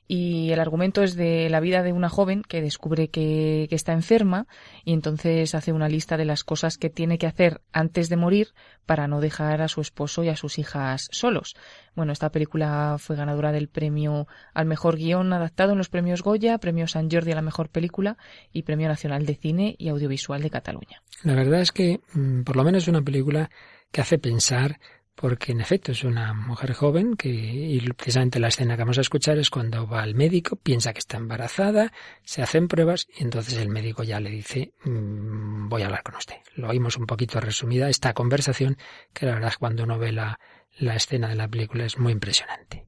y 0.07 0.51
el 0.51 0.59
argumento 0.59 1.01
es 1.01 1.15
de 1.15 1.49
la 1.49 1.59
vida 1.59 1.81
de 1.81 1.91
una 1.91 2.09
joven 2.09 2.43
que 2.47 2.61
descubre 2.61 3.07
que, 3.07 3.65
que, 3.69 3.75
está 3.75 3.93
enferma 3.93 4.47
y 4.83 4.93
entonces 4.93 5.55
hace 5.55 5.73
una 5.73 5.89
lista 5.89 6.15
de 6.17 6.25
las 6.25 6.43
cosas 6.43 6.77
que 6.77 6.89
tiene 6.89 7.17
que 7.17 7.27
hacer 7.27 7.61
antes 7.71 8.09
de 8.09 8.15
morir 8.15 8.49
para 8.85 9.07
no 9.07 9.19
dejar 9.19 9.61
a 9.61 9.67
su 9.67 9.81
esposo 9.81 10.23
y 10.23 10.29
a 10.29 10.35
sus 10.35 10.59
hijas 10.59 11.07
solos. 11.11 11.55
Bueno, 11.95 12.13
esta 12.13 12.29
película 12.29 12.97
fue 12.99 13.15
ganadora 13.15 13.51
del 13.51 13.67
premio 13.67 14.27
al 14.53 14.65
mejor 14.65 14.97
guion 14.97 15.33
adaptado 15.33 15.71
en 15.71 15.77
los 15.77 15.89
premios 15.89 16.21
Goya, 16.21 16.57
premio 16.59 16.87
San 16.87 17.09
Jordi 17.09 17.31
a 17.31 17.35
la 17.35 17.41
mejor 17.41 17.69
película 17.69 18.17
y 18.51 18.63
premio 18.63 18.87
nacional 18.87 19.25
de 19.25 19.35
cine 19.35 19.75
y 19.77 19.89
audiovisual 19.89 20.41
de 20.41 20.49
Cataluña. 20.49 21.01
La 21.23 21.33
verdad 21.33 21.61
es 21.61 21.71
que 21.71 22.01
mm, 22.13 22.43
por 22.43 22.55
lo 22.55 22.63
menos 22.63 22.83
es 22.83 22.89
una 22.89 23.01
película 23.01 23.49
que 23.91 24.01
hace 24.01 24.17
pensar 24.17 24.79
porque 25.15 25.53
en 25.53 25.61
efecto 25.61 25.93
es 25.93 26.03
una 26.03 26.33
mujer 26.33 26.73
joven 26.73 27.15
que, 27.15 27.29
y 27.29 27.79
precisamente 27.93 28.39
la 28.39 28.49
escena 28.49 28.75
que 28.75 28.83
vamos 28.83 28.97
a 28.97 29.01
escuchar 29.01 29.37
es 29.37 29.49
cuando 29.49 29.87
va 29.87 30.03
al 30.03 30.13
médico, 30.13 30.57
piensa 30.57 30.93
que 30.93 30.99
está 30.99 31.17
embarazada, 31.17 31.93
se 32.23 32.41
hacen 32.41 32.67
pruebas 32.67 33.07
y 33.17 33.23
entonces 33.23 33.57
el 33.57 33.69
médico 33.69 34.03
ya 34.03 34.19
le 34.19 34.29
dice, 34.29 34.73
mm, 34.83 35.69
voy 35.69 35.81
a 35.81 35.85
hablar 35.85 36.03
con 36.03 36.15
usted. 36.15 36.35
Lo 36.55 36.69
oímos 36.69 36.97
un 36.97 37.05
poquito 37.05 37.39
resumida 37.39 37.89
esta 37.89 38.13
conversación, 38.13 38.77
que 39.13 39.25
la 39.25 39.35
verdad 39.35 39.53
cuando 39.57 39.83
uno 39.83 39.97
ve 39.97 40.11
la, 40.11 40.39
la 40.77 40.95
escena 40.95 41.29
de 41.29 41.35
la 41.35 41.47
película 41.47 41.85
es 41.85 41.97
muy 41.97 42.11
impresionante. 42.11 42.85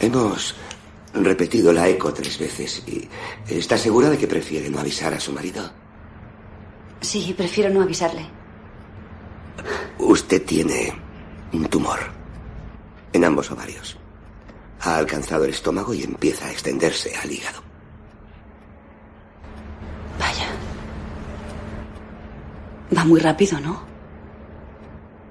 Hemos 0.00 0.54
repetido 1.12 1.72
la 1.72 1.88
eco 1.88 2.12
tres 2.14 2.38
veces 2.38 2.82
y 2.86 3.08
¿está 3.52 3.76
segura 3.76 4.08
de 4.08 4.16
que 4.16 4.26
prefiere 4.26 4.70
no 4.70 4.78
avisar 4.78 5.12
a 5.12 5.20
su 5.20 5.32
marido? 5.32 5.70
Sí, 7.00 7.34
prefiero 7.36 7.70
no 7.70 7.82
avisarle. 7.82 8.26
Usted 9.98 10.44
tiene 10.44 11.07
un 11.52 11.66
tumor 11.66 11.98
en 13.12 13.24
ambos 13.24 13.50
ovarios. 13.50 13.96
Ha 14.80 14.96
alcanzado 14.96 15.44
el 15.44 15.50
estómago 15.50 15.92
y 15.94 16.02
empieza 16.02 16.46
a 16.46 16.52
extenderse 16.52 17.14
al 17.16 17.30
hígado. 17.30 17.62
Vaya. 20.18 20.48
Va 22.96 23.04
muy 23.04 23.20
rápido, 23.20 23.58
¿no? 23.60 23.88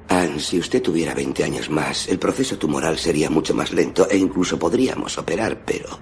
Anne, 0.09 0.39
si 0.39 0.59
usted 0.59 0.81
tuviera 0.81 1.13
20 1.13 1.43
años 1.43 1.69
más, 1.69 2.07
el 2.07 2.19
proceso 2.19 2.57
tumoral 2.57 2.97
sería 2.97 3.29
mucho 3.29 3.53
más 3.53 3.71
lento 3.73 4.09
e 4.09 4.17
incluso 4.17 4.57
podríamos 4.57 5.17
operar, 5.17 5.61
pero... 5.65 5.99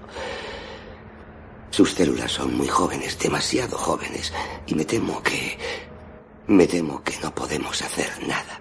Sus 1.70 1.92
células 1.92 2.32
son 2.32 2.56
muy 2.56 2.68
jóvenes, 2.68 3.18
demasiado 3.18 3.76
jóvenes, 3.76 4.32
y 4.66 4.74
me 4.74 4.84
temo 4.84 5.22
que... 5.22 5.58
Me 6.46 6.66
temo 6.66 7.02
que 7.02 7.18
no 7.18 7.34
podemos 7.34 7.82
hacer 7.82 8.08
nada. 8.26 8.60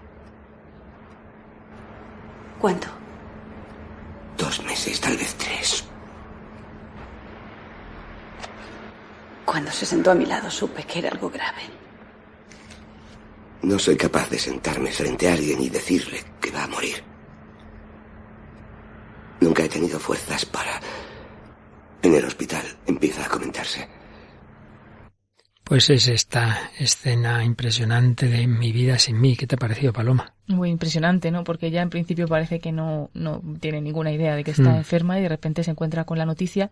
¿Cuánto? 2.66 2.88
Dos 4.40 4.64
meses, 4.64 5.00
tal 5.00 5.16
vez 5.16 5.36
tres. 5.36 5.86
Cuando 9.46 9.70
se 9.70 9.86
sentó 9.86 10.10
a 10.10 10.16
mi 10.16 10.26
lado 10.26 10.50
supe 10.50 10.82
que 10.82 10.98
era 10.98 11.10
algo 11.10 11.30
grave. 11.30 11.62
No 13.62 13.78
soy 13.78 13.96
capaz 13.96 14.32
de 14.32 14.40
sentarme 14.40 14.92
frente 14.92 15.30
a 15.30 15.34
alguien 15.34 15.62
y 15.62 15.70
decirle 15.70 16.24
que 16.42 16.50
va 16.50 16.64
a 16.64 16.68
morir. 16.68 17.04
Nunca 19.42 19.64
he 19.64 19.70
tenido 19.70 20.00
fuerzas 20.00 20.44
para... 20.44 20.82
En 22.02 22.16
el 22.16 22.26
hospital 22.26 22.66
empieza 22.88 23.26
a 23.26 23.30
comentarse. 23.30 23.88
Pues 25.66 25.90
es 25.90 26.08
esta 26.08 26.70
escena 26.78 27.44
impresionante 27.44 28.28
de 28.28 28.46
Mi 28.46 28.72
vida 28.72 29.00
sin 29.00 29.20
mí. 29.20 29.36
¿Qué 29.36 29.48
te 29.48 29.56
ha 29.56 29.58
parecido, 29.58 29.92
Paloma? 29.94 30.32
Muy 30.46 30.70
impresionante, 30.70 31.32
¿no? 31.32 31.44
Porque 31.44 31.72
ya 31.72 31.82
en 31.82 31.90
principio 31.90 32.28
parece 32.28 32.60
que 32.60 32.72
no, 32.72 33.10
no 33.16 33.42
tiene 33.60 33.82
ninguna 33.82 34.12
idea 34.12 34.36
de 34.36 34.44
que 34.44 34.52
está 34.52 34.70
mm. 34.70 34.76
enferma 34.76 35.18
y 35.18 35.24
de 35.24 35.30
repente 35.30 35.64
se 35.64 35.72
encuentra 35.72 36.04
con 36.04 36.20
la 36.20 36.26
noticia 36.28 36.70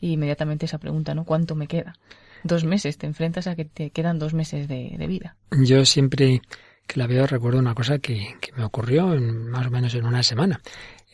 y 0.00 0.12
inmediatamente 0.12 0.64
esa 0.64 0.78
pregunta, 0.78 1.14
¿no? 1.14 1.26
¿Cuánto 1.26 1.54
me 1.54 1.66
queda? 1.66 1.98
Dos 2.42 2.64
meses, 2.64 2.96
te 2.96 3.06
enfrentas 3.06 3.46
a 3.46 3.54
que 3.56 3.66
te 3.66 3.90
quedan 3.90 4.18
dos 4.18 4.32
meses 4.32 4.66
de, 4.68 5.06
vida. 5.06 5.36
Yo 5.50 5.84
siempre 5.84 6.40
que 6.86 6.98
la 6.98 7.06
veo 7.06 7.26
recuerdo 7.26 7.58
una 7.58 7.74
cosa 7.74 7.98
que, 7.98 8.36
que 8.40 8.52
me 8.52 8.64
ocurrió 8.64 9.12
en, 9.12 9.50
más 9.50 9.66
o 9.66 9.70
menos 9.70 9.94
en 9.94 10.06
una 10.06 10.22
semana. 10.22 10.62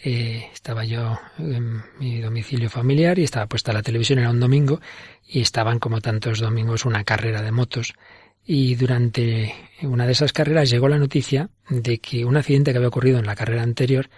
Eh, 0.08 0.50
estaba 0.54 0.84
yo 0.84 1.18
en 1.36 1.82
mi 1.98 2.20
domicilio 2.20 2.70
familiar 2.70 3.18
y 3.18 3.24
estaba 3.24 3.48
puesta 3.48 3.72
la 3.72 3.82
televisión, 3.82 4.20
era 4.20 4.30
un 4.30 4.38
domingo, 4.38 4.80
y 5.26 5.40
estaban 5.40 5.80
como 5.80 6.00
tantos 6.00 6.38
domingos 6.38 6.84
una 6.84 7.02
carrera 7.02 7.42
de 7.42 7.50
motos. 7.50 7.92
Y 8.44 8.76
durante 8.76 9.52
una 9.82 10.06
de 10.06 10.12
esas 10.12 10.32
carreras 10.32 10.70
llegó 10.70 10.86
la 10.86 10.98
noticia 10.98 11.50
de 11.68 11.98
que 11.98 12.24
un 12.24 12.36
accidente 12.36 12.70
que 12.70 12.76
había 12.78 12.86
ocurrido 12.86 13.18
en 13.18 13.26
la 13.26 13.34
carrera 13.34 13.64
anterior, 13.64 14.08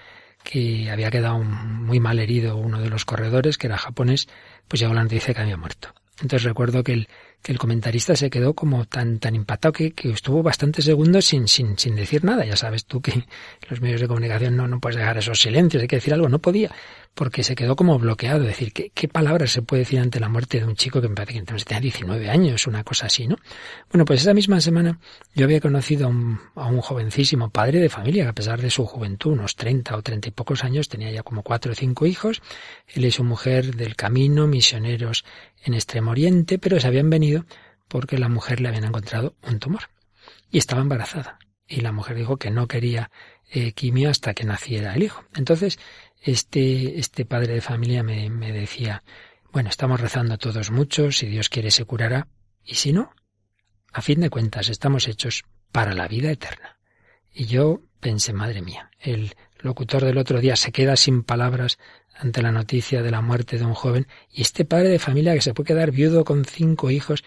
que 0.45 0.91
había 0.91 1.11
quedado 1.11 1.39
muy 1.39 2.01
mal 2.01 2.19
herido 2.19 2.59
uno 2.59 2.83
de 2.83 2.91
los 2.91 3.07
corredores, 3.07 3.57
que 3.57 3.69
era 3.69 3.79
japonés, 3.79 4.29
pues 4.69 4.81
llegó 4.81 4.93
la 4.93 5.05
noticia 5.05 5.33
que 5.33 5.41
había 5.41 5.57
muerto. 5.57 5.95
Entonces 6.21 6.43
recuerdo 6.43 6.85
que 6.85 6.93
el, 6.93 7.09
que 7.43 7.53
el 7.53 7.59
comentarista 7.59 8.17
se 8.17 8.31
quedó 8.31 8.55
como 8.55 8.85
tan, 8.85 9.19
tan 9.19 9.35
impactado 9.35 9.73
que, 9.73 9.93
que 9.93 10.11
estuvo 10.11 10.43
bastantes 10.43 10.85
segundos 10.85 11.25
sin, 11.25 11.49
sin, 11.49 11.79
sin 11.79 11.95
decir 11.95 12.25
nada. 12.25 12.45
Ya 12.45 12.57
sabes 12.57 12.85
tú 12.85 13.01
que 13.01 13.25
los 13.69 13.81
medios 13.81 14.01
de 14.01 14.09
comunicación 14.09 14.57
no, 14.57 14.69
no 14.69 14.81
puedes 14.81 14.97
dejar 14.97 15.19
esos 15.19 15.41
silencios, 15.41 15.81
hay 15.81 15.89
que 15.89 15.97
decir 15.97 16.13
algo. 16.15 16.29
No 16.29 16.41
podía, 16.41 16.71
porque 17.15 17.43
se 17.43 17.55
quedó 17.55 17.77
como 17.77 17.99
bloqueado. 17.99 18.43
Es 18.43 18.49
decir, 18.49 18.73
¿qué, 18.73 18.91
qué 18.95 19.09
palabras 19.09 19.51
se 19.51 19.63
puede 19.63 19.81
decir 19.81 19.99
ante 19.99 20.21
la 20.21 20.29
muerte 20.29 20.61
de 20.61 20.67
un 20.67 20.77
chico 20.77 21.01
que 21.01 21.09
me 21.09 21.15
parece 21.15 21.35
que 21.35 21.39
entonces 21.41 21.65
tenía 21.65 21.81
19 21.81 22.31
años, 22.31 22.67
una 22.67 22.85
cosa 22.85 23.07
así, 23.07 23.27
¿no? 23.27 23.37
Bueno, 23.91 24.05
pues 24.05 24.21
esa 24.21 24.35
misma 24.35 24.61
semana 24.61 24.99
yo 25.35 25.45
había 25.45 25.61
conocido 25.61 26.07
a 26.07 26.11
un, 26.11 26.39
a 26.55 26.67
un 26.67 26.81
jovencísimo 26.81 27.51
padre 27.51 27.81
de 27.81 27.89
familia 27.89 28.25
que 28.25 28.31
a 28.31 28.35
pesar 28.35 28.61
de 28.61 28.71
su 28.71 28.85
juventud, 28.87 29.33
unos 29.33 29.57
30 29.57 29.97
o 29.97 30.03
30 30.03 30.29
y 30.29 30.31
pocos 30.33 30.65
años, 30.65 30.89
tenía 30.89 31.11
ya 31.11 31.23
como 31.23 31.43
cuatro 31.43 31.73
o 31.73 31.75
cinco 31.75 32.07
hijos. 32.07 32.43
Él 32.87 33.05
y 33.05 33.11
su 33.11 33.25
mujer 33.25 33.75
del 33.75 33.97
camino, 33.97 34.47
misioneros 34.47 35.25
en 35.65 35.75
Extremo 35.75 36.13
Oriente, 36.13 36.59
pero 36.59 36.79
se 36.79 36.87
habían 36.87 37.11
venido 37.11 37.28
porque 37.89 38.19
la 38.19 38.29
mujer 38.29 38.61
le 38.61 38.69
habían 38.69 38.85
encontrado 38.85 39.37
un 39.43 39.59
tumor 39.59 39.83
y 40.51 40.59
estaba 40.59 40.83
embarazada. 40.83 41.39
Y 41.67 41.81
la 41.81 41.93
mujer 41.93 42.17
dijo 42.17 42.39
que 42.39 42.51
no 42.51 42.67
quería 42.67 43.11
eh, 43.51 43.73
quimio 43.73 44.11
hasta 44.11 44.35
que 44.35 44.45
naciera 44.45 44.95
el 44.95 45.03
hijo. 45.03 45.25
Entonces, 45.35 45.79
este, 46.23 46.99
este 46.99 47.25
padre 47.25 47.55
de 47.55 47.61
familia 47.61 48.03
me, 48.03 48.31
me 48.31 48.53
decía, 48.53 49.03
bueno, 49.53 49.69
estamos 49.69 50.01
rezando 50.01 50.39
todos 50.39 50.71
mucho, 50.71 51.13
si 51.13 51.27
Dios 51.27 51.49
quiere 51.49 51.71
se 51.71 51.85
curará, 51.85 52.29
y 52.65 52.75
si 52.77 52.93
no, 52.93 53.13
a 53.93 54.03
fin 54.03 54.21
de 54.21 54.31
cuentas 54.31 54.69
estamos 54.69 55.09
hechos 55.09 55.45
para 55.73 55.95
la 55.95 56.09
vida 56.09 56.31
eterna. 56.31 56.79
Y 57.33 57.47
yo 57.47 57.83
pensé, 58.01 58.33
madre 58.33 58.63
mía, 58.63 58.91
el 58.99 59.35
locutor 59.59 60.05
del 60.05 60.19
otro 60.19 60.41
día 60.41 60.57
se 60.57 60.73
queda 60.73 60.97
sin 60.97 61.23
palabras 61.23 61.79
ante 62.19 62.43
la 62.43 62.53
noticia 62.53 63.03
de 63.03 63.11
la 63.11 63.21
muerte 63.21 63.59
de 63.59 63.65
un 63.65 63.75
joven 63.75 64.07
y 64.31 64.43
este 64.43 64.65
padre 64.65 64.89
de 64.89 64.99
familia 64.99 65.35
que 65.35 65.41
se 65.41 65.55
puede 65.55 65.69
quedar 65.69 65.91
viudo 65.91 66.25
con 66.25 66.45
cinco 66.45 66.91
hijos 66.91 67.25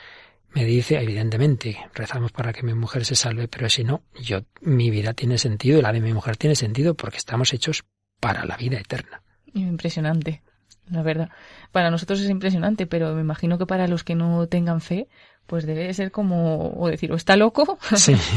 me 0.53 0.65
dice, 0.65 0.99
evidentemente, 0.99 1.77
rezamos 1.93 2.31
para 2.31 2.51
que 2.51 2.63
mi 2.63 2.73
mujer 2.73 3.05
se 3.05 3.15
salve, 3.15 3.47
pero 3.47 3.69
si 3.69 3.85
no, 3.85 4.03
yo, 4.21 4.41
mi 4.59 4.89
vida 4.89 5.13
tiene 5.13 5.37
sentido 5.37 5.79
y 5.79 5.81
la 5.81 5.93
de 5.93 6.01
mi 6.01 6.13
mujer 6.13 6.35
tiene 6.35 6.55
sentido 6.55 6.93
porque 6.93 7.17
estamos 7.17 7.53
hechos 7.53 7.85
para 8.19 8.45
la 8.45 8.57
vida 8.57 8.77
eterna. 8.77 9.21
Impresionante, 9.53 10.41
la 10.89 11.03
verdad. 11.03 11.29
Para 11.71 11.89
nosotros 11.89 12.19
es 12.19 12.29
impresionante, 12.29 12.85
pero 12.85 13.15
me 13.15 13.21
imagino 13.21 13.57
que 13.57 13.65
para 13.65 13.87
los 13.87 14.03
que 14.03 14.15
no 14.15 14.47
tengan 14.47 14.81
fe, 14.81 15.07
pues 15.51 15.65
debe 15.65 15.93
ser 15.93 16.11
como, 16.11 16.71
o 16.77 16.87
decir, 16.87 17.11
o 17.11 17.15
está 17.17 17.35
loco, 17.35 17.77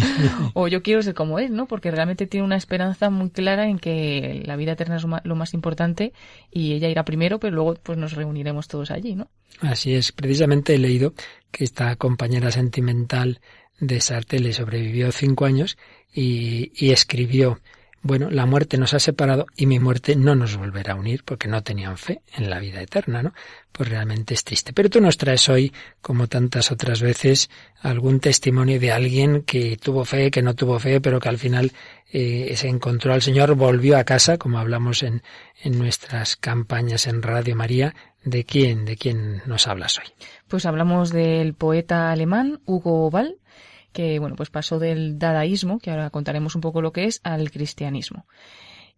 o 0.54 0.66
yo 0.66 0.82
quiero 0.82 1.00
ser 1.00 1.14
como 1.14 1.38
él, 1.38 1.54
¿no? 1.54 1.66
Porque 1.66 1.92
realmente 1.92 2.26
tiene 2.26 2.44
una 2.44 2.56
esperanza 2.56 3.08
muy 3.08 3.30
clara 3.30 3.68
en 3.68 3.78
que 3.78 4.42
la 4.44 4.56
vida 4.56 4.72
eterna 4.72 4.96
es 4.96 5.04
lo 5.04 5.36
más 5.36 5.54
importante 5.54 6.12
y 6.50 6.72
ella 6.72 6.88
irá 6.88 7.04
primero, 7.04 7.38
pero 7.38 7.54
luego 7.54 7.76
pues 7.80 7.96
nos 7.96 8.14
reuniremos 8.14 8.66
todos 8.66 8.90
allí, 8.90 9.14
¿no? 9.14 9.28
Así 9.60 9.94
es, 9.94 10.10
precisamente 10.10 10.74
he 10.74 10.78
leído 10.78 11.14
que 11.52 11.62
esta 11.62 11.94
compañera 11.94 12.50
sentimental 12.50 13.38
de 13.78 14.00
Sartre 14.00 14.40
le 14.40 14.52
sobrevivió 14.52 15.12
cinco 15.12 15.44
años 15.44 15.78
y, 16.12 16.72
y 16.74 16.90
escribió 16.90 17.60
bueno, 18.04 18.28
la 18.30 18.44
muerte 18.44 18.76
nos 18.76 18.92
ha 18.92 19.00
separado 19.00 19.46
y 19.56 19.64
mi 19.64 19.80
muerte 19.80 20.14
no 20.14 20.34
nos 20.34 20.58
volverá 20.58 20.92
a 20.92 20.96
unir 20.96 21.24
porque 21.24 21.48
no 21.48 21.62
tenían 21.62 21.96
fe 21.96 22.20
en 22.36 22.50
la 22.50 22.58
vida 22.58 22.82
eterna, 22.82 23.22
¿no? 23.22 23.32
Pues 23.72 23.88
realmente 23.88 24.34
es 24.34 24.44
triste. 24.44 24.74
Pero 24.74 24.90
tú 24.90 25.00
nos 25.00 25.16
traes 25.16 25.48
hoy, 25.48 25.72
como 26.02 26.26
tantas 26.26 26.70
otras 26.70 27.00
veces, 27.00 27.48
algún 27.80 28.20
testimonio 28.20 28.78
de 28.78 28.92
alguien 28.92 29.42
que 29.42 29.78
tuvo 29.78 30.04
fe, 30.04 30.30
que 30.30 30.42
no 30.42 30.54
tuvo 30.54 30.78
fe, 30.78 31.00
pero 31.00 31.18
que 31.18 31.30
al 31.30 31.38
final 31.38 31.72
eh, 32.12 32.52
se 32.56 32.68
encontró 32.68 33.14
al 33.14 33.22
Señor, 33.22 33.54
volvió 33.54 33.96
a 33.96 34.04
casa, 34.04 34.36
como 34.36 34.58
hablamos 34.58 35.02
en, 35.02 35.22
en 35.62 35.78
nuestras 35.78 36.36
campañas 36.36 37.06
en 37.06 37.22
Radio 37.22 37.56
María. 37.56 37.94
¿De 38.22 38.44
quién, 38.44 38.84
de 38.84 38.96
quién 38.96 39.40
nos 39.46 39.66
hablas 39.66 39.98
hoy? 39.98 40.12
Pues 40.46 40.66
hablamos 40.66 41.10
del 41.10 41.54
poeta 41.54 42.12
alemán 42.12 42.60
Hugo 42.66 43.10
Ball, 43.10 43.38
que 43.94 44.18
bueno, 44.18 44.36
pues 44.36 44.50
pasó 44.50 44.78
del 44.78 45.18
dadaísmo, 45.18 45.78
que 45.78 45.90
ahora 45.90 46.10
contaremos 46.10 46.54
un 46.54 46.60
poco 46.60 46.82
lo 46.82 46.92
que 46.92 47.04
es, 47.04 47.20
al 47.22 47.50
cristianismo. 47.50 48.26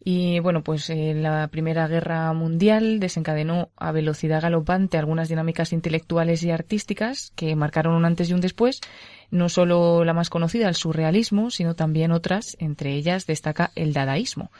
Y 0.03 0.41
bueno, 0.41 0.63
pues 0.63 0.89
eh, 0.91 1.15
la 1.15 1.49
Primera 1.49 1.87
Guerra 1.87 2.33
Mundial 2.33 2.99
desencadenó 2.99 3.71
a 3.77 3.93
velocidad 3.93 4.41
galopante 4.41 4.99
algunas 4.99 5.29
dinámicas 5.29 5.73
intelectuales 5.73 6.43
y 6.43 6.51
artísticas 6.51 7.33
que 7.37 7.57
marcaron 7.57 7.95
un 7.95 8.05
antes 8.05 8.31
y 8.31 8.33
un 8.33 8.41
después, 8.41 8.81
no 9.31 9.49
solo 9.49 10.05
la 10.05 10.15
más 10.15 10.31
conocida, 10.31 10.69
el 10.69 10.75
surrealismo, 10.75 11.51
sino 11.51 11.75
también 11.75 12.13
otras, 12.13 12.57
entre 12.59 12.95
ellas 12.95 13.27
destaca 13.27 13.73
el 13.75 13.93
dadaísmo 13.93 14.51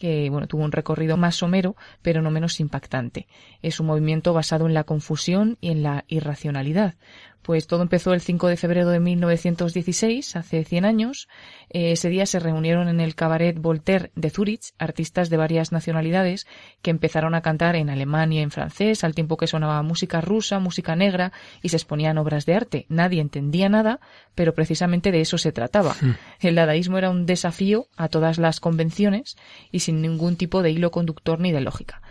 que 0.00 0.30
bueno, 0.30 0.48
tuvo 0.48 0.64
un 0.64 0.72
recorrido 0.72 1.18
más 1.18 1.36
somero, 1.36 1.76
pero 2.00 2.22
no 2.22 2.30
menos 2.30 2.58
impactante. 2.58 3.28
Es 3.60 3.80
un 3.80 3.86
movimiento 3.86 4.32
basado 4.32 4.66
en 4.66 4.72
la 4.72 4.84
confusión 4.84 5.58
y 5.60 5.70
en 5.70 5.82
la 5.82 6.06
irracionalidad, 6.08 6.94
pues 7.42 7.66
todo 7.66 7.82
empezó 7.82 8.12
el 8.12 8.20
5 8.20 8.48
de 8.48 8.56
febrero 8.56 8.90
de 8.90 9.00
1916, 9.00 10.36
hace 10.36 10.64
100 10.64 10.84
años. 10.84 11.28
Eh, 11.70 11.92
ese 11.92 12.08
día 12.08 12.26
se 12.26 12.38
reunieron 12.38 12.88
en 12.88 13.00
el 13.00 13.14
cabaret 13.14 13.58
Voltaire 13.58 14.10
de 14.14 14.30
Zurich 14.30 14.72
artistas 14.78 15.30
de 15.30 15.36
varias 15.36 15.72
nacionalidades 15.72 16.46
que 16.82 16.90
empezaron 16.90 17.34
a 17.34 17.40
cantar 17.40 17.76
en 17.76 17.90
alemán 17.90 18.32
y 18.32 18.40
en 18.40 18.50
francés, 18.50 19.04
al 19.04 19.14
tiempo 19.14 19.36
que 19.36 19.46
sonaba 19.46 19.82
música 19.82 20.20
rusa, 20.20 20.58
música 20.58 20.96
negra 20.96 21.32
y 21.62 21.70
se 21.70 21.76
exponían 21.76 22.18
obras 22.18 22.46
de 22.46 22.54
arte. 22.54 22.86
Nadie 22.88 23.20
entendía 23.20 23.68
nada, 23.68 24.00
pero 24.34 24.54
precisamente 24.54 25.12
de 25.12 25.20
eso 25.20 25.38
se 25.38 25.52
trataba. 25.52 25.96
Hmm. 26.00 26.14
El 26.40 26.54
dadaísmo 26.54 26.98
era 26.98 27.10
un 27.10 27.26
desafío 27.26 27.86
a 27.96 28.08
todas 28.08 28.38
las 28.38 28.60
convenciones 28.60 29.36
y 29.72 29.80
sin 29.80 30.02
ningún 30.02 30.36
tipo 30.36 30.62
de 30.62 30.70
hilo 30.70 30.90
conductor 30.90 31.40
ni 31.40 31.52
de 31.52 31.60
lógica. 31.60 32.02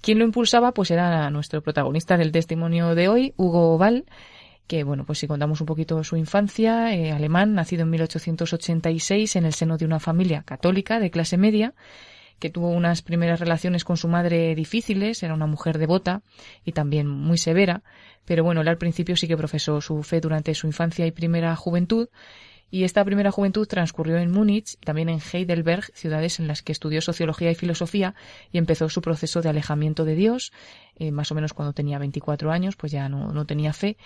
Quien 0.00 0.18
lo 0.18 0.24
impulsaba, 0.24 0.72
pues 0.72 0.90
era 0.90 1.28
nuestro 1.30 1.60
protagonista 1.60 2.16
del 2.16 2.32
testimonio 2.32 2.94
de 2.94 3.08
hoy, 3.08 3.34
Hugo 3.36 3.76
Val, 3.78 4.04
que 4.68 4.84
bueno, 4.84 5.04
pues 5.04 5.18
si 5.18 5.26
contamos 5.26 5.60
un 5.60 5.66
poquito 5.66 6.04
su 6.04 6.16
infancia, 6.16 6.94
eh, 6.94 7.10
alemán, 7.10 7.54
nacido 7.54 7.82
en 7.82 7.90
1886 7.90 9.34
en 9.36 9.46
el 9.46 9.54
seno 9.54 9.78
de 9.78 9.86
una 9.86 9.98
familia 9.98 10.42
católica 10.44 11.00
de 11.00 11.10
clase 11.10 11.38
media, 11.38 11.74
que 12.38 12.50
tuvo 12.50 12.70
unas 12.70 13.02
primeras 13.02 13.40
relaciones 13.40 13.82
con 13.82 13.96
su 13.96 14.08
madre 14.08 14.54
difíciles, 14.54 15.22
era 15.22 15.34
una 15.34 15.46
mujer 15.46 15.78
devota 15.78 16.22
y 16.64 16.72
también 16.72 17.08
muy 17.08 17.38
severa, 17.38 17.82
pero 18.26 18.44
bueno, 18.44 18.60
él 18.60 18.68
al 18.68 18.76
principio 18.78 19.16
sí 19.16 19.26
que 19.26 19.38
profesó 19.38 19.80
su 19.80 20.02
fe 20.02 20.20
durante 20.20 20.54
su 20.54 20.66
infancia 20.66 21.06
y 21.06 21.12
primera 21.12 21.56
juventud, 21.56 22.08
y 22.70 22.84
esta 22.84 23.04
primera 23.04 23.30
juventud 23.30 23.66
transcurrió 23.66 24.18
en 24.18 24.30
Múnich, 24.30 24.78
también 24.80 25.08
en 25.08 25.20
Heidelberg, 25.20 25.84
ciudades 25.94 26.38
en 26.38 26.46
las 26.46 26.62
que 26.62 26.72
estudió 26.72 27.00
sociología 27.00 27.50
y 27.50 27.54
filosofía 27.54 28.14
y 28.52 28.58
empezó 28.58 28.88
su 28.88 29.00
proceso 29.00 29.40
de 29.40 29.48
alejamiento 29.48 30.04
de 30.04 30.14
Dios, 30.14 30.52
eh, 30.96 31.10
más 31.10 31.32
o 31.32 31.34
menos 31.34 31.54
cuando 31.54 31.72
tenía 31.72 31.98
24 31.98 32.50
años, 32.50 32.76
pues 32.76 32.92
ya 32.92 33.08
no, 33.08 33.32
no 33.32 33.46
tenía 33.46 33.72
fe, 33.72 33.96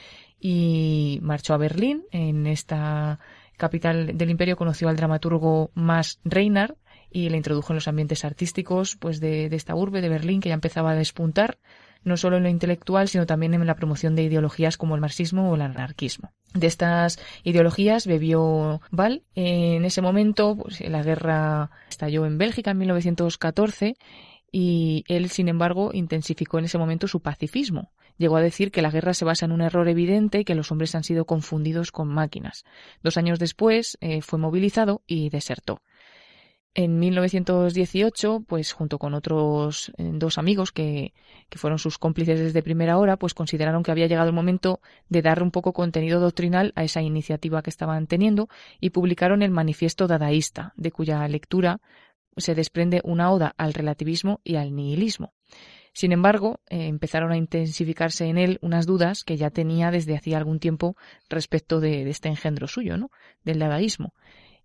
y 0.41 1.19
marchó 1.23 1.55
a 1.55 1.59
Berlín. 1.59 2.05
En 2.13 2.47
esta 2.47 3.19
capital 3.57 4.17
del 4.17 4.31
imperio 4.31 4.57
conoció 4.57 4.89
al 4.89 4.97
dramaturgo 4.97 5.71
Max 5.75 6.21
Reinhardt 6.25 6.77
y 7.11 7.29
le 7.29 7.37
introdujo 7.37 7.73
en 7.73 7.77
los 7.77 7.89
ambientes 7.89 8.25
artísticos 8.25 8.97
pues 8.97 9.21
de, 9.21 9.49
de 9.49 9.57
esta 9.57 9.75
urbe 9.75 10.01
de 10.01 10.09
Berlín 10.09 10.41
que 10.41 10.49
ya 10.49 10.55
empezaba 10.55 10.93
a 10.93 10.95
despuntar 10.95 11.59
no 12.05 12.17
solo 12.17 12.37
en 12.37 12.43
lo 12.45 12.49
intelectual, 12.49 13.09
sino 13.09 13.27
también 13.27 13.55
en 13.55 13.67
la 13.67 13.77
promoción 13.77 14.17
de 14.17 14.25
ideologías 14.25 14.77
como 14.77 14.95
el 14.95 15.01
marxismo 15.01 15.51
o 15.51 15.55
el 15.55 15.63
anarquismo. 15.63 16.33
De 16.55 16.67
estas 16.67 17.19
ideologías 17.45 18.07
bebió 18.07 18.81
Val. 18.91 19.23
En 19.35 19.85
ese 19.85 20.03
momento, 20.03 20.57
pues, 20.57 20.81
la 20.81 21.03
guerra 21.03 21.71
estalló 21.89 22.27
en 22.27 22.39
Bélgica 22.39 22.73
en 22.73 22.79
1914 22.79 23.97
y 24.51 25.05
él, 25.09 25.31
sin 25.31 25.49
embargo, 25.49 25.91
intensificó 25.95 26.59
en 26.59 26.67
ese 26.67 26.79
momento 26.79 27.09
su 27.09 27.21
pacifismo. 27.21 27.91
Llegó 28.19 28.37
a 28.37 28.43
decir 28.43 28.71
que 28.71 28.83
la 28.83 28.91
guerra 28.91 29.15
se 29.15 29.25
basa 29.25 29.47
en 29.47 29.53
un 29.53 29.63
error 29.63 29.89
evidente 29.89 30.41
y 30.41 30.45
que 30.45 30.55
los 30.55 30.71
hombres 30.71 30.95
han 30.95 31.05
sido 31.05 31.25
confundidos 31.25 31.91
con 31.91 32.09
máquinas. 32.09 32.65
Dos 33.03 33.17
años 33.17 33.39
después 33.39 33.97
eh, 34.01 34.21
fue 34.21 34.39
movilizado 34.39 35.03
y 35.07 35.31
desertó. 35.31 35.81
En 36.75 36.99
1918, 36.99 38.45
pues 38.49 38.73
junto 38.73 38.99
con 38.99 39.13
otros 39.13 39.93
eh, 39.99 40.11
dos 40.15 40.39
amigos 40.39 40.73
que, 40.73 41.13
que, 41.51 41.59
fueron 41.59 41.79
sus 41.79 41.99
cómplices 41.99 42.41
desde 42.41 42.63
primera 42.63 42.97
hora, 42.97 43.19
pues 43.19 43.35
consideraron 43.35 43.83
que 43.83 43.91
había 43.91 44.07
llegado 44.07 44.29
el 44.29 44.35
momento 44.35 44.81
de 45.11 45.21
dar 45.21 45.43
un 45.43 45.51
poco 45.51 45.75
contenido 45.75 46.19
doctrinal 46.19 46.73
a 46.75 46.83
esa 46.83 47.03
iniciativa 47.03 47.61
que 47.61 47.69
estaban 47.69 48.07
teniendo 48.07 48.49
y 48.81 48.89
publicaron 48.89 49.43
el 49.43 49.51
Manifiesto 49.51 50.07
Dadaísta, 50.07 50.73
de 50.77 50.91
cuya 50.91 51.29
lectura 51.29 51.83
se 52.39 52.55
desprende 52.55 53.03
una 53.05 53.31
oda 53.31 53.55
al 53.59 53.75
relativismo 53.75 54.41
y 54.43 54.57
al 54.57 54.75
nihilismo. 54.75 55.35
Sin 55.93 56.13
embargo, 56.13 56.61
eh, 56.71 56.87
empezaron 56.87 57.33
a 57.33 57.37
intensificarse 57.37 58.25
en 58.29 58.39
él 58.39 58.59
unas 58.63 58.87
dudas 58.87 59.25
que 59.25 59.37
ya 59.37 59.51
tenía 59.51 59.91
desde 59.91 60.17
hacía 60.17 60.39
algún 60.39 60.59
tiempo 60.59 60.97
respecto 61.29 61.81
de, 61.81 62.03
de 62.03 62.11
este 62.11 62.31
engendro 62.31 62.67
suyo, 62.67 62.97
¿no? 62.97 63.11
del 63.45 63.59
dadaísmo 63.59 64.15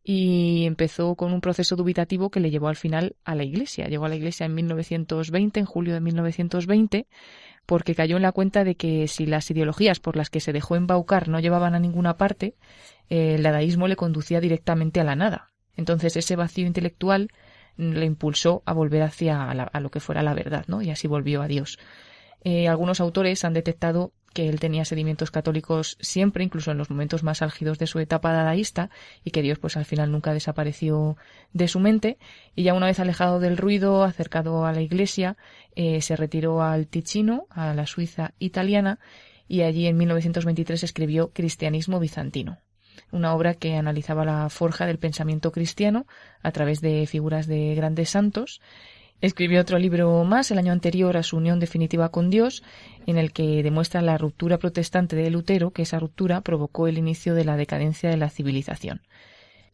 y 0.09 0.65
empezó 0.65 1.15
con 1.15 1.33
un 1.33 1.41
proceso 1.41 1.75
dubitativo 1.75 2.29
que 2.29 2.39
le 2.39 2.49
llevó 2.49 2.69
al 2.69 2.77
final 2.77 3.17
a 3.25 3.35
la 3.35 3.43
Iglesia. 3.43 3.89
Llegó 3.89 4.05
a 4.05 4.09
la 4.09 4.15
Iglesia 4.15 4.45
en 4.45 4.55
1920, 4.55 5.59
en 5.59 5.65
julio 5.65 5.93
de 5.93 5.99
1920, 5.99 7.07
porque 7.65 7.93
cayó 7.93 8.15
en 8.15 8.21
la 8.21 8.31
cuenta 8.31 8.63
de 8.63 8.75
que 8.75 9.09
si 9.09 9.25
las 9.25 9.51
ideologías 9.51 9.99
por 9.99 10.15
las 10.15 10.29
que 10.29 10.39
se 10.39 10.53
dejó 10.53 10.77
embaucar 10.77 11.27
no 11.27 11.41
llevaban 11.41 11.75
a 11.75 11.79
ninguna 11.79 12.15
parte, 12.15 12.55
el 13.09 13.43
dadaísmo 13.43 13.89
le 13.89 13.97
conducía 13.97 14.39
directamente 14.39 15.01
a 15.01 15.03
la 15.03 15.17
nada. 15.17 15.51
Entonces 15.75 16.15
ese 16.15 16.37
vacío 16.37 16.65
intelectual 16.65 17.27
le 17.75 18.05
impulsó 18.05 18.63
a 18.65 18.71
volver 18.71 19.01
hacia 19.01 19.51
a 19.51 19.79
lo 19.81 19.91
que 19.91 19.99
fuera 19.99 20.23
la 20.23 20.33
verdad, 20.33 20.63
¿no? 20.69 20.81
Y 20.81 20.89
así 20.89 21.09
volvió 21.09 21.41
a 21.41 21.49
Dios. 21.49 21.79
Eh, 22.45 22.69
algunos 22.69 23.01
autores 23.01 23.43
han 23.43 23.51
detectado 23.51 24.13
que 24.37 24.49
él 24.49 24.59
tenía 24.59 24.85
sedimentos 24.85 25.31
católicos 25.31 25.97
siempre, 25.99 26.43
incluso 26.43 26.69
en 26.69 26.77
los 26.77 26.91
momentos 26.91 27.23
más 27.23 27.41
álgidos 27.41 27.79
de 27.79 27.87
su 27.87 27.97
etapa 27.97 28.31
dadaísta, 28.31 28.91
y 29.23 29.31
que 29.31 29.41
Dios 29.41 29.57
pues 29.57 29.77
al 29.77 29.85
final 29.85 30.11
nunca 30.11 30.31
desapareció 30.31 31.17
de 31.53 31.67
su 31.67 31.79
mente, 31.79 32.19
y 32.55 32.61
ya 32.61 32.75
una 32.75 32.85
vez 32.85 32.99
alejado 32.99 33.39
del 33.39 33.57
ruido, 33.57 34.03
acercado 34.03 34.67
a 34.67 34.73
la 34.73 34.81
iglesia, 34.81 35.37
eh, 35.75 36.03
se 36.03 36.15
retiró 36.15 36.61
al 36.61 36.85
Ticino, 36.85 37.47
a 37.49 37.73
la 37.73 37.87
Suiza 37.87 38.35
italiana, 38.37 38.99
y 39.47 39.63
allí 39.63 39.87
en 39.87 39.97
1923 39.97 40.83
escribió 40.83 41.31
Cristianismo 41.33 41.99
bizantino, 41.99 42.59
una 43.11 43.33
obra 43.33 43.55
que 43.55 43.75
analizaba 43.75 44.23
la 44.23 44.51
forja 44.51 44.85
del 44.85 44.99
pensamiento 44.99 45.51
cristiano 45.51 46.05
a 46.43 46.51
través 46.51 46.79
de 46.79 47.07
figuras 47.07 47.47
de 47.47 47.73
grandes 47.73 48.11
santos, 48.11 48.61
Escribió 49.19 49.61
otro 49.61 49.79
libro 49.79 50.23
más 50.25 50.51
el 50.51 50.59
año 50.59 50.71
anterior 50.71 51.17
a 51.17 51.23
su 51.23 51.37
unión 51.37 51.59
definitiva 51.59 52.09
con 52.09 52.29
Dios, 52.29 52.63
en 53.07 53.17
el 53.17 53.31
que 53.33 53.63
demuestra 53.63 54.01
la 54.01 54.17
ruptura 54.17 54.59
protestante 54.59 55.15
de 55.15 55.31
Lutero, 55.31 55.71
que 55.71 55.81
esa 55.81 55.99
ruptura 55.99 56.41
provocó 56.41 56.87
el 56.87 56.99
inicio 56.99 57.33
de 57.33 57.43
la 57.43 57.57
decadencia 57.57 58.09
de 58.09 58.17
la 58.17 58.29
civilización. 58.29 59.01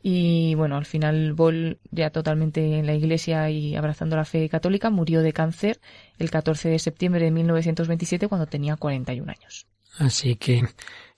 Y 0.02 0.56
bueno, 0.56 0.78
al 0.78 0.86
final 0.86 1.34
Boll, 1.34 1.80
ya 1.92 2.10
totalmente 2.10 2.78
en 2.78 2.86
la 2.86 2.94
iglesia 2.94 3.50
y 3.50 3.76
abrazando 3.76 4.16
la 4.16 4.26
fe 4.26 4.48
católica, 4.50 4.90
murió 4.90 5.22
de 5.22 5.34
cáncer 5.34 5.80
el 6.20 6.30
14 6.30 6.70
de 6.70 6.80
septiembre 6.80 7.24
de 7.24 7.32
1927 7.32 8.28
cuando 8.28 8.48
tenía 8.48 8.76
41 8.76 9.30
años. 9.30 9.66
Así 9.98 10.36
que 10.36 10.64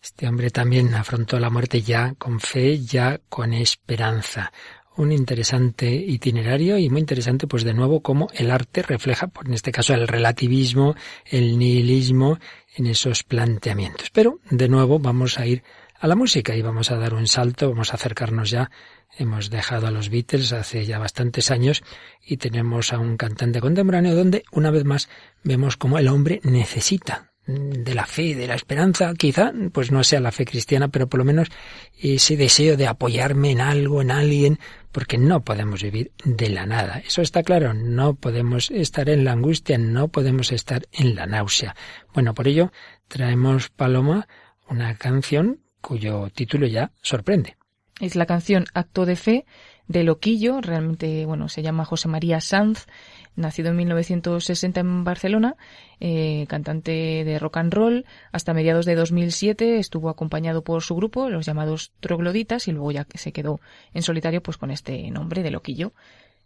este 0.01 0.27
hombre 0.27 0.49
también 0.49 0.93
afrontó 0.93 1.39
la 1.39 1.49
muerte 1.49 1.81
ya 1.81 2.13
con 2.15 2.39
fe, 2.39 2.79
ya 2.79 3.19
con 3.29 3.53
esperanza 3.53 4.51
un 4.97 5.11
interesante 5.11 5.93
itinerario 5.93 6.77
y 6.77 6.89
muy 6.89 7.01
interesante, 7.01 7.47
pues 7.47 7.63
de 7.63 7.73
nuevo, 7.73 8.01
cómo 8.01 8.27
el 8.33 8.51
arte 8.51 8.81
refleja, 8.81 9.29
en 9.45 9.53
este 9.53 9.71
caso, 9.71 9.93
el 9.93 10.07
relativismo, 10.07 10.95
el 11.25 11.57
nihilismo 11.57 12.39
en 12.75 12.87
esos 12.87 13.23
planteamientos. 13.23 14.09
Pero, 14.11 14.39
de 14.49 14.67
nuevo, 14.69 14.99
vamos 14.99 15.39
a 15.39 15.45
ir 15.45 15.63
a 15.99 16.07
la 16.07 16.15
música 16.15 16.55
y 16.55 16.61
vamos 16.61 16.91
a 16.91 16.97
dar 16.97 17.13
un 17.13 17.27
salto, 17.27 17.69
vamos 17.69 17.91
a 17.91 17.95
acercarnos 17.95 18.49
ya. 18.49 18.69
Hemos 19.17 19.49
dejado 19.49 19.87
a 19.87 19.91
los 19.91 20.09
Beatles 20.09 20.51
hace 20.51 20.85
ya 20.85 20.99
bastantes 20.99 21.51
años 21.51 21.83
y 22.25 22.37
tenemos 22.37 22.91
a 22.91 22.99
un 22.99 23.17
cantante 23.17 23.61
contemporáneo 23.61 24.15
donde, 24.15 24.43
una 24.51 24.71
vez 24.71 24.83
más, 24.83 25.09
vemos 25.43 25.77
cómo 25.77 25.97
el 25.99 26.07
hombre 26.07 26.41
necesita 26.43 27.34
de 27.47 27.93
la 27.93 28.05
fe, 28.05 28.35
de 28.35 28.47
la 28.47 28.55
esperanza, 28.55 29.13
quizá 29.13 29.53
pues 29.71 29.91
no 29.91 30.03
sea 30.03 30.19
la 30.19 30.31
fe 30.31 30.45
cristiana, 30.45 30.87
pero 30.87 31.07
por 31.07 31.19
lo 31.19 31.25
menos 31.25 31.49
ese 31.99 32.37
deseo 32.37 32.75
de 32.75 32.87
apoyarme 32.87 33.51
en 33.51 33.61
algo, 33.61 34.01
en 34.01 34.11
alguien, 34.11 34.59
porque 34.91 35.17
no 35.17 35.43
podemos 35.43 35.83
vivir 35.83 36.11
de 36.23 36.49
la 36.49 36.65
nada. 36.65 36.99
Eso 37.05 37.21
está 37.21 37.43
claro, 37.43 37.73
no 37.73 38.15
podemos 38.15 38.71
estar 38.71 39.09
en 39.09 39.25
la 39.25 39.33
angustia, 39.33 39.77
no 39.77 40.07
podemos 40.07 40.51
estar 40.51 40.87
en 40.91 41.15
la 41.15 41.27
náusea. 41.27 41.75
Bueno, 42.13 42.33
por 42.33 42.47
ello 42.47 42.71
traemos, 43.07 43.69
Paloma, 43.69 44.27
una 44.67 44.95
canción 44.95 45.59
cuyo 45.81 46.29
título 46.33 46.65
ya 46.65 46.91
sorprende. 47.01 47.57
Es 47.99 48.15
la 48.15 48.25
canción 48.25 48.65
Acto 48.73 49.05
de 49.05 49.15
Fe 49.15 49.45
de 49.87 50.03
Loquillo, 50.03 50.61
realmente, 50.61 51.25
bueno, 51.25 51.47
se 51.47 51.61
llama 51.61 51.85
José 51.85 52.07
María 52.07 52.41
Sanz 52.41 52.87
nacido 53.35 53.69
en 53.69 53.77
1960 53.77 54.79
en 54.79 55.03
Barcelona, 55.03 55.55
eh, 55.99 56.45
cantante 56.47 57.23
de 57.25 57.39
rock 57.39 57.57
and 57.57 57.73
roll. 57.73 58.05
Hasta 58.31 58.53
mediados 58.53 58.85
de 58.85 58.95
2007 58.95 59.79
estuvo 59.79 60.09
acompañado 60.09 60.63
por 60.63 60.81
su 60.81 60.95
grupo, 60.95 61.29
los 61.29 61.45
llamados 61.45 61.91
Trogloditas, 61.99 62.67
y 62.67 62.71
luego 62.71 62.91
ya 62.91 63.07
se 63.13 63.31
quedó 63.31 63.59
en 63.93 64.01
solitario 64.01 64.41
pues 64.41 64.57
con 64.57 64.71
este 64.71 65.09
nombre 65.11 65.43
de 65.43 65.51
Loquillo. 65.51 65.93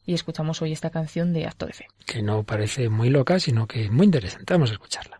Y 0.05 0.13
escuchamos 0.13 0.61
hoy 0.61 0.71
esta 0.71 0.89
canción 0.89 1.33
de 1.33 1.45
Acto 1.45 1.65
de 1.65 1.73
Fe. 1.73 1.87
Que 2.05 2.23
no 2.23 2.43
parece 2.43 2.89
muy 2.89 3.09
loca, 3.09 3.39
sino 3.39 3.67
que 3.67 3.89
muy 3.91 4.05
interesante. 4.05 4.53
Vamos 4.53 4.71
a 4.71 4.73
escucharla. 4.73 5.19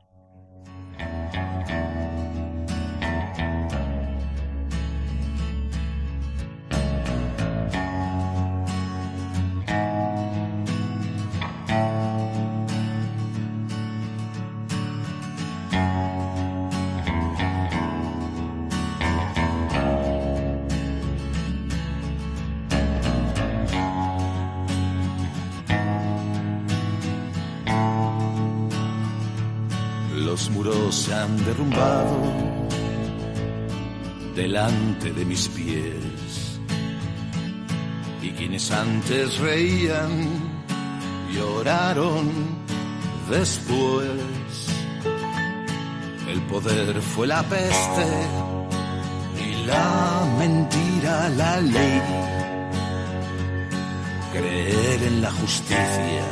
Muros 30.60 30.94
se 30.94 31.14
han 31.14 31.38
derrumbado 31.46 32.18
delante 34.36 35.14
de 35.14 35.24
mis 35.24 35.48
pies. 35.48 36.60
Y 38.22 38.32
quienes 38.32 38.70
antes 38.72 39.38
reían, 39.40 40.12
lloraron 41.34 42.26
después. 43.30 44.10
El 46.28 46.42
poder 46.42 47.02
fue 47.02 47.28
la 47.28 47.42
peste 47.44 48.08
y 49.46 49.66
la 49.66 50.36
mentira 50.40 51.30
la 51.30 51.62
ley. 51.62 52.02
Creer 54.34 55.04
en 55.04 55.22
la 55.22 55.32
justicia 55.32 56.26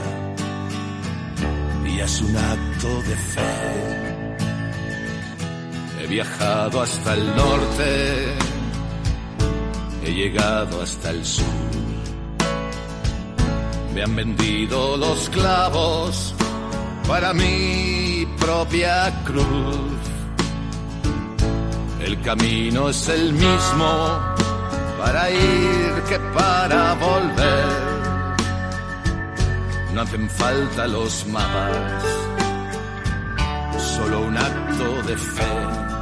y 1.86 1.99
es 1.99 2.21
un 2.21 2.36
acto 2.36 3.01
de 3.03 3.15
fe. 3.15 3.87
He 6.08 6.12
viajado 6.12 6.82
hasta 6.82 7.16
el 7.16 7.36
norte, 7.36 8.34
he 10.05 10.14
llegado 10.14 10.82
hasta 10.82 11.10
el 11.10 11.26
sur. 11.26 11.45
Me 13.93 14.03
han 14.03 14.16
vendido 14.16 14.95
los 14.95 15.28
clavos 15.28 16.34
para 17.10 17.34
mi 17.34 18.26
propia 18.39 19.22
cruz. 19.26 19.99
El 21.99 22.22
camino 22.22 22.88
es 22.88 23.10
el 23.10 23.34
mismo 23.34 24.20
para 24.97 25.30
ir 25.30 26.03
que 26.08 26.20
para 26.34 26.93
volver. 26.93 27.66
No 29.93 30.01
hacen 30.03 30.30
falta 30.30 30.88
los 30.88 31.28
mapas, 31.28 32.03
solo 33.78 34.22
un 34.22 34.38
acto 34.38 35.03
de 35.03 35.18
fe. 35.18 35.97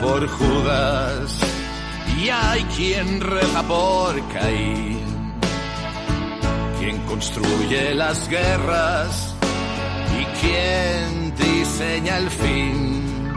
Por 0.00 0.28
Judas 0.28 1.38
y 2.16 2.28
hay 2.28 2.62
quien 2.76 3.20
reza 3.20 3.62
por 3.62 4.28
Caín, 4.28 5.34
quien 6.78 6.98
construye 7.06 7.94
las 7.94 8.28
guerras 8.28 9.34
y 10.18 10.24
quien 10.40 11.34
diseña 11.34 12.18
el 12.18 12.30
fin. 12.30 13.32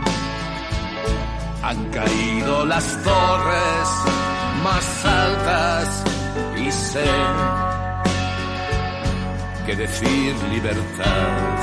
Han 1.63 1.85
caído 1.91 2.65
las 2.65 3.03
torres 3.03 3.87
más 4.63 5.05
altas 5.05 6.03
y 6.57 6.71
sé 6.71 7.11
que 9.65 9.75
decir 9.75 10.35
libertad 10.51 11.57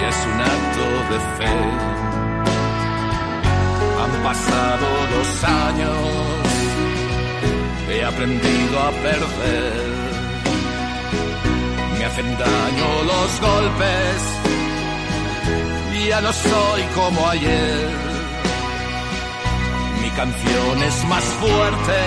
y 0.00 0.04
es 0.04 0.26
un 0.26 0.40
acto 0.40 1.12
de 1.12 1.20
fe 1.38 1.93
pasado 4.22 4.86
dos 5.14 5.44
años, 5.44 5.96
he 7.90 8.04
aprendido 8.04 8.80
a 8.80 8.90
perder. 8.90 9.94
Me 11.98 12.04
hacen 12.04 12.38
daño 12.38 12.88
los 13.10 13.40
golpes, 13.40 14.20
ya 16.08 16.20
no 16.20 16.32
soy 16.32 16.82
como 16.94 17.28
ayer. 17.28 17.88
Mi 20.02 20.10
canción 20.10 20.82
es 20.82 21.04
más 21.06 21.24
fuerte, 21.24 22.00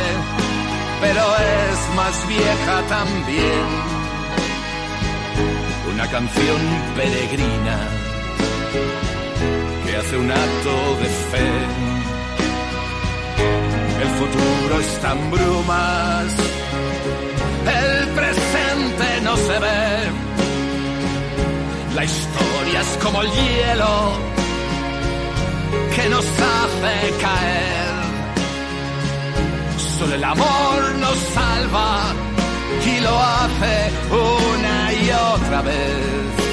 pero 1.01 1.23
es 1.35 1.95
más 1.95 2.27
vieja 2.27 2.81
también. 2.87 3.67
Una 5.91 6.07
canción 6.07 6.61
peregrina 6.95 8.07
que 9.85 9.97
hace 9.97 10.17
un 10.17 10.31
acto 10.31 10.73
de 11.01 11.09
fe 11.31 11.97
el 14.01 14.09
futuro 14.09 14.79
está 14.79 15.11
en 15.13 15.31
brumas, 15.31 16.33
el 17.81 18.07
presente 18.09 19.21
no 19.23 19.35
se 19.35 19.59
ve. 19.59 20.27
La 21.95 22.03
historia 22.03 22.81
es 22.81 23.03
como 23.03 23.21
el 23.23 23.31
hielo 23.31 24.13
que 25.95 26.09
nos 26.09 26.25
hace 26.25 26.93
caer. 27.21 27.87
Solo 29.97 30.15
el 30.15 30.23
amor 30.23 30.95
nos 30.99 31.17
salva 31.33 32.13
y 32.85 32.99
lo 33.01 33.19
hace 33.19 33.91
una 34.11 34.93
y 34.93 35.11
otra 35.11 35.61
vez. 35.63 36.46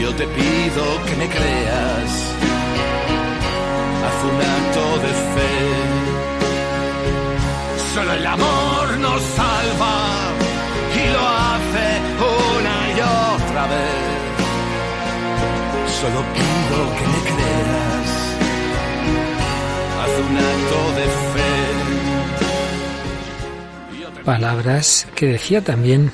Yo 0.00 0.08
te 0.14 0.26
pido 0.26 1.04
que 1.06 1.14
me 1.16 1.28
creas, 1.28 2.10
haz 4.06 4.18
un 4.30 4.36
acto 4.56 4.84
de 5.04 5.12
fe. 5.34 5.54
Solo 7.94 8.12
el 8.14 8.26
amor 8.26 8.86
nos 8.98 9.20
salva 9.20 9.96
y 10.96 11.02
lo 11.14 11.22
hace 11.44 11.86
una 12.34 12.76
y 12.96 12.98
otra 13.34 13.62
vez. 13.74 14.10
Solo 16.00 16.20
pido 16.36 16.78
que 16.96 17.06
me 17.12 17.20
creas. 17.30 18.08
Haz 20.00 20.12
un 20.28 20.34
acto 20.50 20.80
de 20.98 21.06
fe. 21.32 21.52
Palabras 24.24 24.86
que 25.14 25.26
decía 25.26 25.60
también 25.62 26.10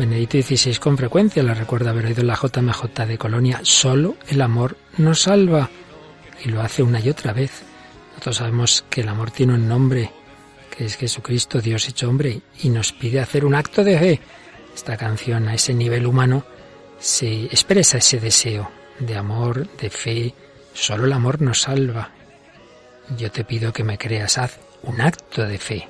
Benedito 0.00 0.38
XVI 0.40 0.76
con 0.76 0.96
frecuencia, 0.96 1.42
la 1.42 1.54
recuerda 1.54 1.90
haber 1.90 2.06
oído 2.06 2.22
en 2.22 2.26
la 2.26 2.34
JMJ 2.34 3.06
de 3.06 3.18
Colonia, 3.18 3.60
solo 3.62 4.16
el 4.28 4.40
amor 4.40 4.76
nos 4.96 5.22
salva. 5.22 5.70
Y 6.44 6.48
lo 6.48 6.62
hace 6.62 6.82
una 6.82 7.00
y 7.00 7.08
otra 7.10 7.32
vez. 7.32 7.62
Nosotros 8.10 8.36
sabemos 8.36 8.84
que 8.88 9.02
el 9.02 9.08
amor 9.08 9.30
tiene 9.30 9.54
un 9.54 9.68
nombre 9.68 10.10
es 10.84 10.96
Jesucristo, 10.96 11.60
Dios 11.60 11.88
hecho 11.88 12.08
hombre, 12.08 12.40
y 12.62 12.70
nos 12.70 12.92
pide 12.92 13.20
hacer 13.20 13.44
un 13.44 13.54
acto 13.54 13.84
de 13.84 13.98
fe. 13.98 14.20
Esta 14.74 14.96
canción 14.96 15.48
a 15.48 15.54
ese 15.54 15.74
nivel 15.74 16.06
humano 16.06 16.44
se 16.98 17.44
expresa 17.44 17.98
ese 17.98 18.18
deseo 18.18 18.70
de 18.98 19.16
amor, 19.16 19.68
de 19.76 19.90
fe. 19.90 20.34
Solo 20.72 21.04
el 21.04 21.12
amor 21.12 21.42
nos 21.42 21.62
salva. 21.62 22.10
Yo 23.18 23.30
te 23.30 23.44
pido 23.44 23.72
que 23.72 23.84
me 23.84 23.98
creas, 23.98 24.38
haz 24.38 24.58
un 24.82 25.00
acto 25.00 25.46
de 25.46 25.58
fe. 25.58 25.88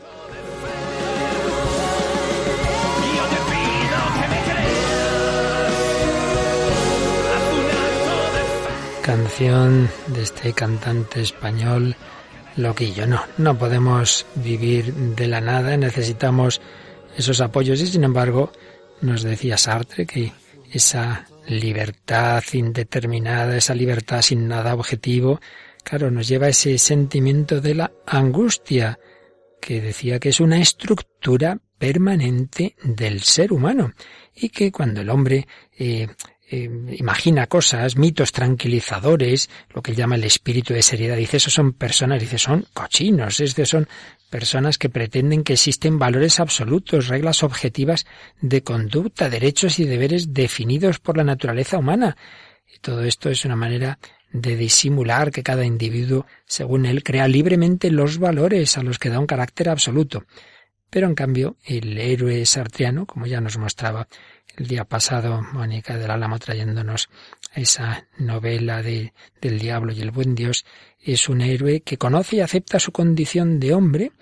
Canción 9.02 9.88
de 10.08 10.22
este 10.22 10.52
cantante 10.52 11.22
español 11.22 11.96
loquillo. 12.56 13.06
No, 13.06 13.24
no 13.38 13.58
podemos 13.58 14.26
vivir 14.36 14.92
de 14.92 15.26
la 15.26 15.40
nada, 15.40 15.76
necesitamos 15.76 16.60
esos 17.16 17.40
apoyos 17.40 17.80
y 17.80 17.86
sin 17.86 18.04
embargo 18.04 18.52
nos 19.00 19.22
decía 19.22 19.56
Sartre 19.56 20.06
que 20.06 20.32
esa 20.70 21.26
libertad 21.48 22.42
indeterminada, 22.52 23.56
esa 23.56 23.74
libertad 23.74 24.22
sin 24.22 24.46
nada 24.46 24.74
objetivo, 24.74 25.40
claro, 25.82 26.10
nos 26.10 26.28
lleva 26.28 26.46
a 26.46 26.50
ese 26.50 26.78
sentimiento 26.78 27.60
de 27.60 27.74
la 27.74 27.92
angustia, 28.06 28.98
que 29.60 29.80
decía 29.80 30.18
que 30.18 30.30
es 30.30 30.40
una 30.40 30.58
estructura 30.58 31.58
permanente 31.78 32.76
del 32.82 33.22
ser 33.22 33.52
humano 33.52 33.92
y 34.34 34.50
que 34.50 34.70
cuando 34.70 35.00
el 35.00 35.10
hombre 35.10 35.46
eh, 35.78 36.08
eh, 36.52 36.68
imagina 36.98 37.46
cosas, 37.46 37.96
mitos 37.96 38.32
tranquilizadores, 38.32 39.48
lo 39.72 39.82
que 39.82 39.94
llama 39.94 40.16
el 40.16 40.24
espíritu 40.24 40.74
de 40.74 40.82
seriedad. 40.82 41.16
Dice, 41.16 41.36
esos 41.36 41.54
son 41.54 41.72
personas, 41.72 42.20
dice, 42.20 42.38
son 42.38 42.66
cochinos, 42.74 43.38
es 43.38 43.54
son 43.68 43.86
personas 44.30 44.76
que 44.76 44.88
pretenden 44.88 45.44
que 45.44 45.52
existen 45.52 46.00
valores 46.00 46.40
absolutos, 46.40 47.06
reglas 47.06 47.44
objetivas 47.44 48.04
de 48.40 48.62
conducta, 48.64 49.30
derechos 49.30 49.78
y 49.78 49.84
deberes 49.84 50.34
definidos 50.34 50.98
por 50.98 51.16
la 51.16 51.22
naturaleza 51.22 51.78
humana. 51.78 52.16
Y 52.66 52.80
todo 52.80 53.04
esto 53.04 53.30
es 53.30 53.44
una 53.44 53.56
manera 53.56 54.00
de 54.32 54.56
disimular 54.56 55.30
que 55.30 55.44
cada 55.44 55.64
individuo, 55.64 56.26
según 56.46 56.84
él, 56.84 57.04
crea 57.04 57.28
libremente 57.28 57.92
los 57.92 58.18
valores 58.18 58.76
a 58.76 58.82
los 58.82 58.98
que 58.98 59.08
da 59.08 59.20
un 59.20 59.26
carácter 59.26 59.68
absoluto. 59.68 60.24
Pero 60.90 61.06
en 61.06 61.14
cambio, 61.14 61.56
el 61.64 61.96
héroe 61.96 62.44
sartriano, 62.44 63.06
como 63.06 63.26
ya 63.26 63.40
nos 63.40 63.56
mostraba 63.56 64.08
el 64.60 64.66
día 64.66 64.84
pasado 64.84 65.40
Mónica 65.54 65.96
del 65.96 66.10
Álamo 66.10 66.38
trayéndonos 66.38 67.08
esa 67.54 68.06
novela 68.18 68.82
de, 68.82 69.14
del 69.40 69.58
diablo 69.58 69.90
y 69.90 70.02
el 70.02 70.10
buen 70.10 70.34
Dios, 70.34 70.66
es 71.00 71.30
un 71.30 71.40
héroe 71.40 71.80
que 71.80 71.96
conoce 71.96 72.36
y 72.36 72.40
acepta 72.40 72.78
su 72.78 72.92
condición 72.92 73.58
de 73.58 73.72
hombre 73.72 74.12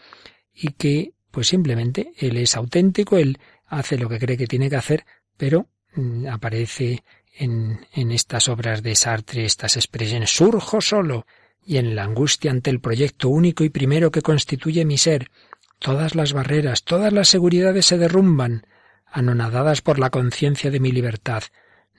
y 0.55 0.75
que 0.75 1.13
pues 1.33 1.49
simplemente 1.49 2.13
él 2.17 2.37
es 2.37 2.55
auténtico, 2.55 3.19
él 3.19 3.39
hace 3.67 3.99
lo 3.99 4.09
que 4.09 4.21
cree 4.21 4.37
que 4.37 4.47
tiene 4.47 4.71
que 4.71 4.77
hacer, 4.77 5.05
pero 5.37 5.67
mm, 5.95 6.29
aparece 6.29 7.03
en, 7.37 7.85
en 7.93 8.13
estas 8.13 8.49
obras 8.49 8.81
de 8.85 8.95
Sartre 8.95 9.45
estas 9.45 9.77
expresiones 9.77 10.31
surjo 10.31 10.81
solo 10.81 11.27
y 11.67 11.79
en 11.79 11.97
la 11.97 12.05
angustia 12.05 12.53
ante 12.53 12.71
el 12.71 12.79
proyecto 12.79 13.29
único 13.29 13.65
y 13.65 13.71
primero 13.71 14.13
que 14.13 14.23
constituye 14.23 14.85
mi 14.85 14.99
ser. 14.99 15.33
Todas 15.81 16.15
las 16.15 16.33
barreras, 16.33 16.85
todas 16.85 17.13
las 17.13 17.27
seguridades 17.27 17.87
se 17.87 17.99
derrumban, 17.99 18.63
anonadadas 19.11 19.83
por 19.83 19.99
la 19.99 20.11
conciencia 20.11 20.71
de 20.71 20.81
mi 20.81 20.93
libertad. 20.93 21.43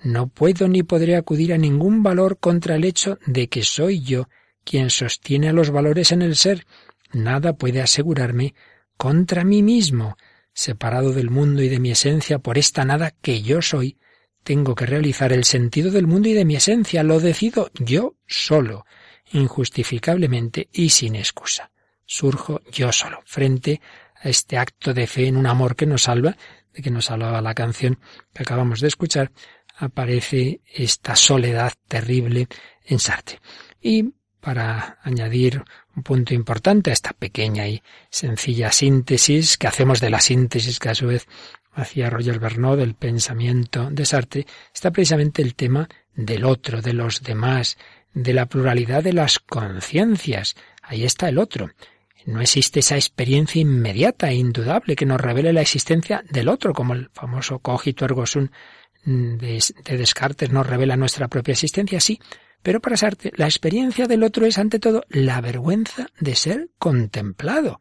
No 0.03 0.27
puedo 0.27 0.67
ni 0.67 0.83
podré 0.83 1.15
acudir 1.15 1.53
a 1.53 1.57
ningún 1.57 2.03
valor 2.03 2.39
contra 2.39 2.75
el 2.75 2.85
hecho 2.85 3.19
de 3.25 3.49
que 3.49 3.63
soy 3.63 4.01
yo 4.01 4.29
quien 4.63 4.89
sostiene 4.89 5.49
a 5.49 5.53
los 5.53 5.71
valores 5.71 6.11
en 6.11 6.21
el 6.21 6.35
ser. 6.35 6.65
Nada 7.11 7.53
puede 7.53 7.81
asegurarme 7.81 8.53
contra 8.97 9.43
mí 9.43 9.63
mismo. 9.63 10.17
Separado 10.53 11.13
del 11.13 11.29
mundo 11.29 11.61
y 11.63 11.69
de 11.69 11.79
mi 11.79 11.91
esencia 11.91 12.39
por 12.39 12.57
esta 12.57 12.85
nada 12.85 13.11
que 13.21 13.41
yo 13.41 13.61
soy, 13.61 13.97
tengo 14.43 14.75
que 14.75 14.85
realizar 14.85 15.31
el 15.33 15.43
sentido 15.43 15.91
del 15.91 16.07
mundo 16.07 16.29
y 16.29 16.33
de 16.33 16.45
mi 16.45 16.55
esencia. 16.55 17.03
Lo 17.03 17.19
decido 17.19 17.71
yo 17.75 18.15
solo, 18.27 18.85
injustificablemente 19.31 20.69
y 20.71 20.89
sin 20.89 21.15
excusa. 21.15 21.71
Surjo 22.05 22.61
yo 22.71 22.91
solo, 22.91 23.21
frente 23.25 23.81
a 24.15 24.29
este 24.29 24.57
acto 24.57 24.93
de 24.93 25.07
fe 25.07 25.27
en 25.27 25.37
un 25.37 25.45
amor 25.45 25.75
que 25.75 25.85
nos 25.85 26.03
salva, 26.03 26.35
que 26.81 26.91
nos 26.91 27.11
hablaba 27.11 27.41
la 27.41 27.53
canción 27.53 27.99
que 28.33 28.43
acabamos 28.43 28.81
de 28.81 28.87
escuchar, 28.87 29.31
aparece 29.77 30.61
esta 30.65 31.15
soledad 31.15 31.73
terrible 31.87 32.47
en 32.85 32.99
Sartre. 32.99 33.39
Y 33.81 34.13
para 34.39 34.99
añadir 35.03 35.63
un 35.95 36.03
punto 36.03 36.33
importante 36.33 36.89
a 36.89 36.93
esta 36.93 37.11
pequeña 37.13 37.67
y 37.67 37.81
sencilla 38.09 38.71
síntesis 38.71 39.57
que 39.57 39.67
hacemos 39.67 39.99
de 39.99 40.09
la 40.09 40.21
síntesis 40.21 40.79
que 40.79 40.89
a 40.89 40.95
su 40.95 41.07
vez 41.07 41.27
hacía 41.73 42.09
Roger 42.09 42.39
Bernot 42.39 42.77
del 42.77 42.95
pensamiento 42.95 43.89
de 43.91 44.05
Sartre, 44.05 44.47
está 44.73 44.91
precisamente 44.91 45.41
el 45.41 45.55
tema 45.55 45.87
del 46.15 46.45
otro, 46.45 46.81
de 46.81 46.93
los 46.93 47.21
demás, 47.21 47.77
de 48.13 48.33
la 48.33 48.47
pluralidad 48.47 49.03
de 49.03 49.13
las 49.13 49.39
conciencias. 49.39 50.55
Ahí 50.81 51.03
está 51.03 51.29
el 51.29 51.37
otro. 51.37 51.71
No 52.25 52.41
existe 52.41 52.81
esa 52.81 52.95
experiencia 52.95 53.61
inmediata 53.61 54.29
e 54.29 54.35
indudable 54.35 54.95
que 54.95 55.05
nos 55.05 55.21
revele 55.21 55.53
la 55.53 55.61
existencia 55.61 56.23
del 56.29 56.49
otro, 56.49 56.73
como 56.73 56.93
el 56.93 57.09
famoso 57.13 57.59
cogito 57.59 58.05
ergo 58.05 58.25
sum 58.25 58.49
de, 59.05 59.63
Descartes 59.85 60.51
nos 60.51 60.67
revela 60.67 60.97
nuestra 60.97 61.27
propia 61.27 61.53
existencia, 61.53 61.99
sí, 61.99 62.19
pero 62.61 62.81
para 62.81 62.97
Sartre 62.97 63.31
la 63.35 63.45
experiencia 63.45 64.05
del 64.05 64.23
otro 64.23 64.45
es 64.45 64.57
ante 64.57 64.79
todo 64.79 65.03
la 65.09 65.39
vergüenza 65.41 66.07
de 66.19 66.35
ser 66.35 66.69
contemplado. 66.77 67.79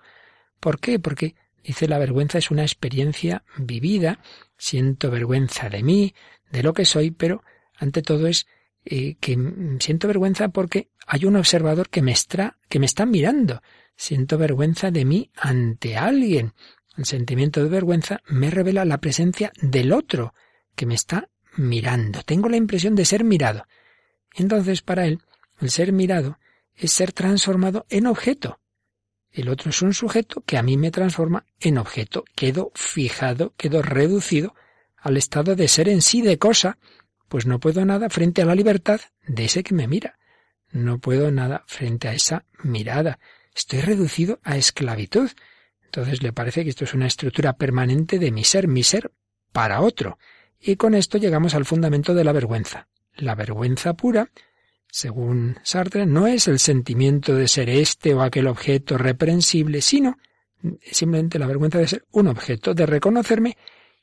¿Por 0.61 0.79
qué? 0.79 0.99
Porque 0.99 1.35
dice 1.63 1.89
la 1.89 1.99
vergüenza 1.99 2.39
es 2.39 2.51
una 2.51 2.63
experiencia 2.63 3.43
vivida, 3.57 4.21
siento 4.57 5.11
vergüenza 5.11 5.69
de 5.69 5.83
mí, 5.83 6.15
de 6.51 6.63
lo 6.63 6.73
que 6.73 6.85
soy, 6.85 7.11
pero 7.11 7.43
ante 7.77 8.03
todo 8.03 8.27
es 8.29 8.47
eh, 8.85 9.17
que 9.21 9.37
siento 9.81 10.09
vergüenza 10.09 10.49
porque 10.49 10.91
hay 11.07 11.25
un 11.25 11.37
observador 11.37 11.89
que 11.89 12.03
me, 12.03 12.13
está, 12.13 12.59
que 12.69 12.79
me 12.79 12.87
está 12.87 13.07
mirando. 13.07 13.63
Siento 13.97 14.39
vergüenza 14.39 14.91
de 14.91 15.05
mí 15.05 15.31
ante 15.37 15.97
alguien. 15.97 16.53
El 16.97 17.05
sentimiento 17.05 17.63
de 17.63 17.69
vergüenza 17.69 18.21
me 18.29 18.51
revela 18.51 18.85
la 18.85 18.99
presencia 18.99 19.53
del 19.61 19.93
otro 19.93 20.35
que 20.75 20.87
me 20.87 20.95
está 20.95 21.29
mirando. 21.57 22.23
Tengo 22.23 22.49
la 22.49 22.57
impresión 22.57 22.95
de 22.95 23.05
ser 23.05 23.25
mirado. 23.25 23.67
Entonces, 24.35 24.83
para 24.83 25.07
él, 25.07 25.21
el 25.61 25.71
ser 25.71 25.93
mirado 25.93 26.39
es 26.75 26.93
ser 26.93 27.13
transformado 27.13 27.87
en 27.89 28.07
objeto. 28.07 28.61
El 29.31 29.49
otro 29.49 29.71
es 29.71 29.83
un 29.83 29.95
sujeto 29.95 30.43
que 30.43 30.57
a 30.57 30.63
mí 30.63 30.77
me 30.77 30.91
transforma 30.91 31.45
en 31.61 31.79
objeto. 31.79 32.25
Quedo 32.35 32.73
fijado, 32.75 33.55
quedo 33.57 33.83
reducido 33.83 34.55
al 34.97 35.17
estado 35.17 35.55
de 35.55 35.69
ser 35.69 35.89
en 35.89 36.03
sí 36.03 36.23
de 36.23 36.39
cosa, 36.39 36.79
pues 37.29 37.47
no 37.47 37.61
puedo 37.61 37.85
nada 37.85 38.09
frente 38.11 38.43
a 38.43 38.45
la 38.45 38.55
libertad 38.55 39.01
de 39.27 39.45
ese 39.45 39.63
que 39.63 39.75
me 39.75 39.87
mira. 39.87 40.19
No 40.71 40.99
puedo 40.99 41.31
nada 41.31 41.65
frente 41.67 42.09
a 42.09 42.15
esa 42.15 42.45
mirada. 42.63 43.19
Estoy 43.55 43.81
reducido 43.81 44.41
a 44.43 44.57
esclavitud. 44.57 45.31
Entonces 45.85 46.23
le 46.23 46.33
parece 46.33 46.65
que 46.65 46.71
esto 46.71 46.85
es 46.85 46.95
una 46.95 47.07
estructura 47.07 47.55
permanente 47.55 48.19
de 48.19 48.31
mi 48.31 48.45
ser, 48.45 48.69
mi 48.69 48.83
ser 48.83 49.11
para 49.53 49.81
otro. 49.81 50.19
Y 50.61 50.77
con 50.77 50.95
esto 50.95 51.19
llegamos 51.19 51.55
al 51.55 51.65
fundamento 51.65 52.15
de 52.15 52.25
la 52.25 52.33
vergüenza. 52.33 52.89
La 53.17 53.35
vergüenza 53.35 53.95
pura, 53.95 54.31
según 54.91 55.59
Sartre, 55.63 56.07
no 56.07 56.27
es 56.27 56.49
el 56.49 56.59
sentimiento 56.59 57.35
de 57.35 57.49
ser 57.49 57.69
este 57.71 58.15
o 58.15 58.23
aquel 58.23 58.47
objeto 58.47 58.99
reprensible, 58.99 59.81
sino 59.81 60.19
simplemente 60.83 61.39
la 61.39 61.47
vergüenza 61.47 61.79
de 61.79 61.89
ser 61.89 62.05
un 62.11 62.29
objeto, 62.29 62.75
de 62.75 62.87
reconocerme 62.87 63.57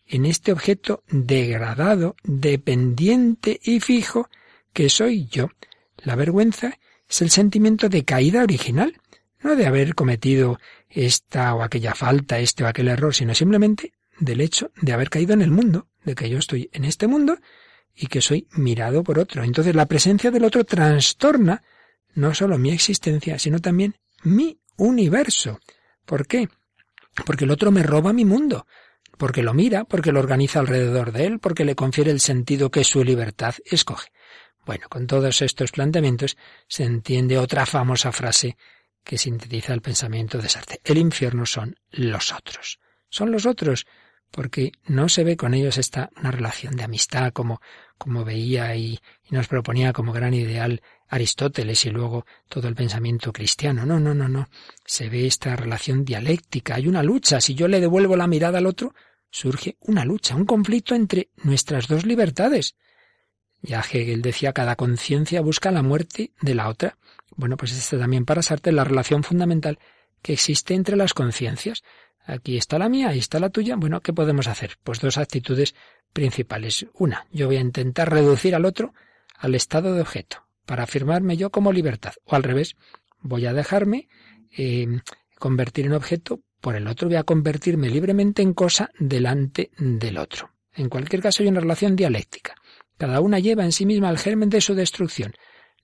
en 0.07 0.25
este 0.25 0.51
objeto 0.51 1.03
degradado, 1.09 2.15
dependiente 2.23 3.59
y 3.63 3.79
fijo 3.79 4.29
que 4.73 4.89
soy 4.89 5.27
yo. 5.27 5.49
La 5.97 6.15
vergüenza 6.15 6.79
es 7.09 7.21
el 7.21 7.29
sentimiento 7.29 7.89
de 7.89 8.03
caída 8.03 8.43
original, 8.43 8.99
no 9.41 9.55
de 9.55 9.65
haber 9.65 9.95
cometido 9.95 10.59
esta 10.89 11.53
o 11.55 11.63
aquella 11.63 11.93
falta, 11.93 12.39
este 12.39 12.63
o 12.63 12.67
aquel 12.67 12.87
error, 12.87 13.13
sino 13.13 13.33
simplemente 13.35 13.93
del 14.19 14.41
hecho 14.41 14.71
de 14.81 14.93
haber 14.93 15.09
caído 15.09 15.33
en 15.33 15.41
el 15.41 15.51
mundo, 15.51 15.87
de 16.03 16.15
que 16.15 16.29
yo 16.29 16.37
estoy 16.37 16.69
en 16.73 16.85
este 16.85 17.07
mundo 17.07 17.37
y 17.95 18.07
que 18.07 18.21
soy 18.21 18.47
mirado 18.51 19.03
por 19.03 19.19
otro. 19.19 19.43
Entonces 19.43 19.75
la 19.75 19.85
presencia 19.85 20.31
del 20.31 20.45
otro 20.45 20.63
trastorna 20.63 21.63
no 22.13 22.33
solo 22.33 22.57
mi 22.57 22.71
existencia, 22.71 23.37
sino 23.39 23.59
también 23.59 23.95
mi 24.23 24.59
universo. 24.77 25.59
¿Por 26.05 26.27
qué? 26.27 26.49
Porque 27.25 27.45
el 27.45 27.51
otro 27.51 27.71
me 27.71 27.83
roba 27.83 28.13
mi 28.13 28.25
mundo, 28.25 28.67
porque 29.17 29.43
lo 29.43 29.53
mira, 29.53 29.85
porque 29.85 30.11
lo 30.11 30.19
organiza 30.19 30.59
alrededor 30.59 31.11
de 31.11 31.25
él, 31.25 31.39
porque 31.39 31.65
le 31.65 31.75
confiere 31.75 32.11
el 32.11 32.19
sentido 32.19 32.71
que 32.71 32.83
su 32.83 33.03
libertad 33.03 33.55
escoge. 33.65 34.11
Bueno, 34.65 34.87
con 34.89 35.07
todos 35.07 35.41
estos 35.41 35.71
planteamientos 35.71 36.37
se 36.67 36.83
entiende 36.83 37.37
otra 37.37 37.65
famosa 37.65 38.11
frase 38.11 38.57
que 39.03 39.17
sintetiza 39.17 39.73
el 39.73 39.81
pensamiento 39.81 40.39
de 40.39 40.49
Sartre. 40.49 40.81
El 40.83 40.97
infierno 40.97 41.45
son 41.45 41.75
los 41.91 42.33
otros. 42.33 42.79
Son 43.09 43.31
los 43.31 43.45
otros, 43.45 43.85
porque 44.35 44.73
no 44.85 45.07
se 45.07 45.23
ve 45.23 45.37
con 45.37 45.53
ellos 45.53 45.77
esta 45.77 46.09
una 46.17 46.29
relación 46.29 46.75
de 46.75 46.83
amistad 46.83 47.31
como, 47.31 47.61
como 47.97 48.25
veía 48.25 48.75
y, 48.75 48.99
nos 49.29 49.47
proponía 49.47 49.93
como 49.93 50.11
gran 50.11 50.33
ideal 50.33 50.81
Aristóteles 51.07 51.85
y 51.85 51.89
luego 51.89 52.25
todo 52.49 52.67
el 52.67 52.75
pensamiento 52.75 53.31
cristiano. 53.31 53.85
No, 53.85 53.97
no, 53.97 54.13
no, 54.13 54.27
no. 54.27 54.49
Se 54.85 55.07
ve 55.07 55.25
esta 55.25 55.55
relación 55.55 56.03
dialéctica. 56.03 56.75
Hay 56.75 56.89
una 56.89 57.01
lucha. 57.01 57.39
Si 57.39 57.55
yo 57.55 57.69
le 57.69 57.79
devuelvo 57.79 58.17
la 58.17 58.27
mirada 58.27 58.57
al 58.57 58.65
otro, 58.65 58.93
surge 59.29 59.77
una 59.79 60.03
lucha, 60.03 60.35
un 60.35 60.45
conflicto 60.45 60.95
entre 60.95 61.29
nuestras 61.37 61.87
dos 61.87 62.05
libertades. 62.05 62.75
Ya 63.61 63.79
Hegel 63.79 64.21
decía, 64.21 64.51
cada 64.51 64.75
conciencia 64.75 65.39
busca 65.39 65.71
la 65.71 65.81
muerte 65.81 66.33
de 66.41 66.55
la 66.55 66.67
otra. 66.67 66.97
Bueno, 67.37 67.55
pues 67.55 67.71
este 67.71 67.97
también 67.97 68.25
para 68.25 68.41
Sartre 68.41 68.73
la 68.73 68.83
relación 68.83 69.23
fundamental 69.23 69.79
que 70.21 70.33
existe 70.33 70.73
entre 70.73 70.97
las 70.97 71.13
conciencias. 71.13 71.83
Aquí 72.25 72.57
está 72.57 72.79
la 72.79 72.89
mía, 72.89 73.09
ahí 73.09 73.19
está 73.19 73.39
la 73.39 73.49
tuya. 73.49 73.75
Bueno, 73.75 74.01
¿qué 74.01 74.13
podemos 74.13 74.47
hacer? 74.47 74.77
Pues 74.83 74.99
dos 74.99 75.17
actitudes 75.17 75.75
principales. 76.11 76.87
Una, 76.93 77.27
yo 77.31 77.47
voy 77.47 77.57
a 77.57 77.61
intentar 77.61 78.11
reducir 78.11 78.55
al 78.55 78.65
otro 78.65 78.93
al 79.37 79.53
estado 79.53 79.93
de 79.93 80.01
objeto, 80.01 80.47
para 80.65 80.83
afirmarme 80.83 81.37
yo 81.37 81.49
como 81.49 81.71
libertad. 81.71 82.13
O 82.25 82.35
al 82.35 82.43
revés, 82.43 82.75
voy 83.19 83.45
a 83.45 83.53
dejarme 83.53 84.07
eh, 84.57 84.87
convertir 85.37 85.85
en 85.85 85.93
objeto 85.93 86.41
por 86.61 86.75
el 86.75 86.87
otro, 86.87 87.07
voy 87.07 87.17
a 87.17 87.23
convertirme 87.23 87.89
libremente 87.89 88.41
en 88.41 88.53
cosa 88.53 88.89
delante 88.97 89.71
del 89.77 90.17
otro. 90.17 90.51
En 90.73 90.89
cualquier 90.89 91.21
caso 91.21 91.43
hay 91.43 91.49
una 91.49 91.59
relación 91.59 91.95
dialéctica. 91.95 92.55
Cada 92.97 93.21
una 93.21 93.39
lleva 93.39 93.63
en 93.63 93.71
sí 93.71 93.85
misma 93.85 94.09
el 94.09 94.17
germen 94.17 94.49
de 94.49 94.61
su 94.61 94.73
destrucción. 94.73 95.33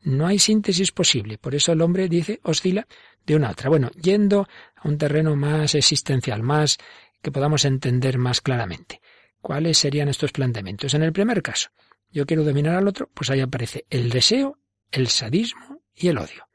No 0.02 0.28
hay 0.28 0.40
síntesis 0.40 0.92
posible. 0.92 1.38
Por 1.38 1.56
eso 1.56 1.72
el 1.72 1.82
hombre 1.82 2.08
dice 2.08 2.40
oscila 2.44 2.88
de 3.26 3.36
una 3.36 3.50
a 3.50 3.52
otra. 3.52 3.70
Bueno, 3.70 3.92
yendo 3.92 4.48
a 4.76 4.88
un 4.88 4.98
terreno 4.98 5.36
más 5.36 5.76
existencial, 5.76 6.42
más 6.44 6.78
que 7.22 7.32
podamos 7.32 7.66
entender 7.66 8.18
más 8.18 8.42
claramente. 8.42 9.02
¿Cuáles 9.42 9.78
serían 9.78 10.08
estos 10.08 10.32
planteamientos? 10.32 10.94
En 10.94 11.04
el 11.04 11.14
primer 11.14 11.42
caso, 11.42 11.70
yo 12.12 12.26
quiero 12.26 12.44
dominar 12.44 12.76
al 12.76 12.88
otro, 12.88 13.10
pues 13.14 13.30
ahí 13.30 13.42
aparece 13.42 13.86
el 13.90 14.10
deseo, 14.10 14.60
el 14.92 15.08
sadismo 15.08 15.82
y 15.96 16.10
el 16.10 16.18
odio. 16.18 16.48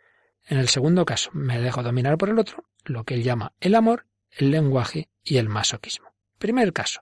En 0.48 0.58
el 0.58 0.68
segundo 0.68 1.04
caso, 1.04 1.30
me 1.32 1.60
dejo 1.60 1.82
dominar 1.82 2.18
por 2.18 2.28
el 2.28 2.38
otro, 2.38 2.64
lo 2.84 3.04
que 3.04 3.14
él 3.14 3.22
llama 3.22 3.52
el 3.60 3.74
amor, 3.74 4.06
el 4.30 4.50
lenguaje 4.50 5.08
y 5.24 5.38
el 5.38 5.48
masoquismo. 5.48 6.14
Primer 6.38 6.72
caso, 6.72 7.00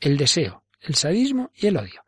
el 0.00 0.16
deseo, 0.16 0.64
el 0.80 0.94
sadismo 0.94 1.52
y 1.54 1.66
el 1.66 1.76
odio. 1.76 2.04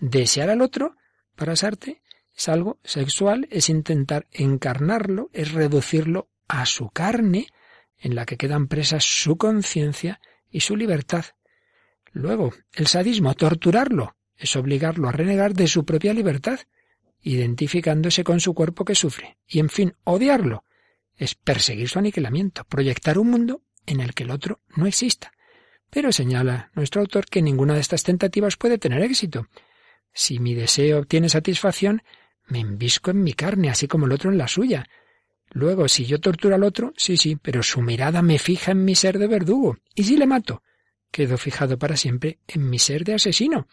Desear 0.00 0.48
al 0.48 0.62
otro, 0.62 0.96
para 1.36 1.56
Sartre, 1.56 2.02
es 2.36 2.48
algo 2.48 2.78
sexual, 2.84 3.46
es 3.50 3.68
intentar 3.68 4.26
encarnarlo, 4.30 5.30
es 5.32 5.52
reducirlo 5.52 6.28
a 6.48 6.66
su 6.66 6.90
carne, 6.90 7.48
en 7.98 8.14
la 8.14 8.26
que 8.26 8.36
quedan 8.36 8.66
presas 8.66 9.04
su 9.04 9.36
conciencia 9.36 10.20
y 10.50 10.60
su 10.60 10.76
libertad. 10.76 11.24
Luego, 12.12 12.52
el 12.74 12.86
sadismo, 12.86 13.34
torturarlo, 13.34 14.16
es 14.36 14.56
obligarlo 14.56 15.08
a 15.08 15.12
renegar 15.12 15.54
de 15.54 15.68
su 15.68 15.84
propia 15.84 16.12
libertad, 16.12 16.60
identificándose 17.22 18.24
con 18.24 18.40
su 18.40 18.54
cuerpo 18.54 18.84
que 18.84 18.94
sufre. 18.94 19.38
Y 19.46 19.60
en 19.60 19.68
fin, 19.68 19.94
odiarlo 20.04 20.64
es 21.16 21.34
perseguir 21.34 21.88
su 21.88 21.98
aniquilamiento, 21.98 22.64
proyectar 22.64 23.18
un 23.18 23.30
mundo 23.30 23.62
en 23.86 24.00
el 24.00 24.14
que 24.14 24.24
el 24.24 24.30
otro 24.30 24.60
no 24.76 24.86
exista. 24.86 25.32
Pero 25.90 26.10
señala 26.10 26.70
nuestro 26.74 27.00
autor 27.00 27.26
que 27.26 27.42
ninguna 27.42 27.74
de 27.74 27.80
estas 27.80 28.02
tentativas 28.02 28.56
puede 28.56 28.78
tener 28.78 29.02
éxito. 29.02 29.46
Si 30.12 30.38
mi 30.38 30.54
deseo 30.54 30.98
obtiene 30.98 31.28
satisfacción, 31.28 32.02
me 32.52 32.60
envisco 32.60 33.10
en 33.10 33.22
mi 33.22 33.32
carne, 33.32 33.70
así 33.70 33.88
como 33.88 34.04
el 34.04 34.12
otro 34.12 34.30
en 34.30 34.36
la 34.36 34.46
suya. 34.46 34.86
Luego, 35.52 35.88
si 35.88 36.04
yo 36.04 36.20
torturo 36.20 36.54
al 36.54 36.64
otro, 36.64 36.92
sí, 36.98 37.16
sí, 37.16 37.36
pero 37.36 37.62
su 37.62 37.80
mirada 37.80 38.20
me 38.20 38.38
fija 38.38 38.72
en 38.72 38.84
mi 38.84 38.94
ser 38.94 39.18
de 39.18 39.26
verdugo. 39.26 39.78
¿Y 39.94 40.04
si 40.04 40.18
le 40.18 40.26
mato? 40.26 40.62
Quedo 41.10 41.38
fijado 41.38 41.78
para 41.78 41.96
siempre 41.96 42.40
en 42.46 42.68
mi 42.68 42.78
ser 42.78 43.04
de 43.04 43.14
asesino. 43.14 43.68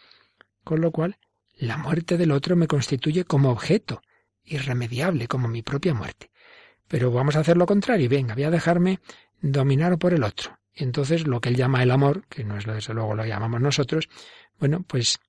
Con 0.64 0.80
lo 0.80 0.90
cual, 0.92 1.18
la 1.56 1.76
muerte 1.76 2.16
del 2.16 2.32
otro 2.32 2.56
me 2.56 2.66
constituye 2.66 3.24
como 3.24 3.50
objeto, 3.50 4.00
irremediable 4.44 5.28
como 5.28 5.46
mi 5.46 5.62
propia 5.62 5.92
muerte. 5.92 6.30
Pero 6.88 7.10
vamos 7.10 7.36
a 7.36 7.40
hacer 7.40 7.58
lo 7.58 7.66
contrario, 7.66 8.08
venga, 8.08 8.34
voy 8.34 8.44
a 8.44 8.50
dejarme 8.50 8.98
dominar 9.42 9.98
por 9.98 10.14
el 10.14 10.24
otro. 10.24 10.58
Y 10.74 10.84
entonces 10.84 11.26
lo 11.26 11.40
que 11.40 11.50
él 11.50 11.56
llama 11.56 11.82
el 11.82 11.90
amor, 11.90 12.24
que 12.28 12.44
no 12.44 12.56
es 12.56 12.66
lo 12.66 12.74
desde 12.74 12.94
luego 12.94 13.14
lo 13.14 13.26
llamamos 13.26 13.60
nosotros, 13.60 14.08
bueno, 14.58 14.82
pues 14.86 15.20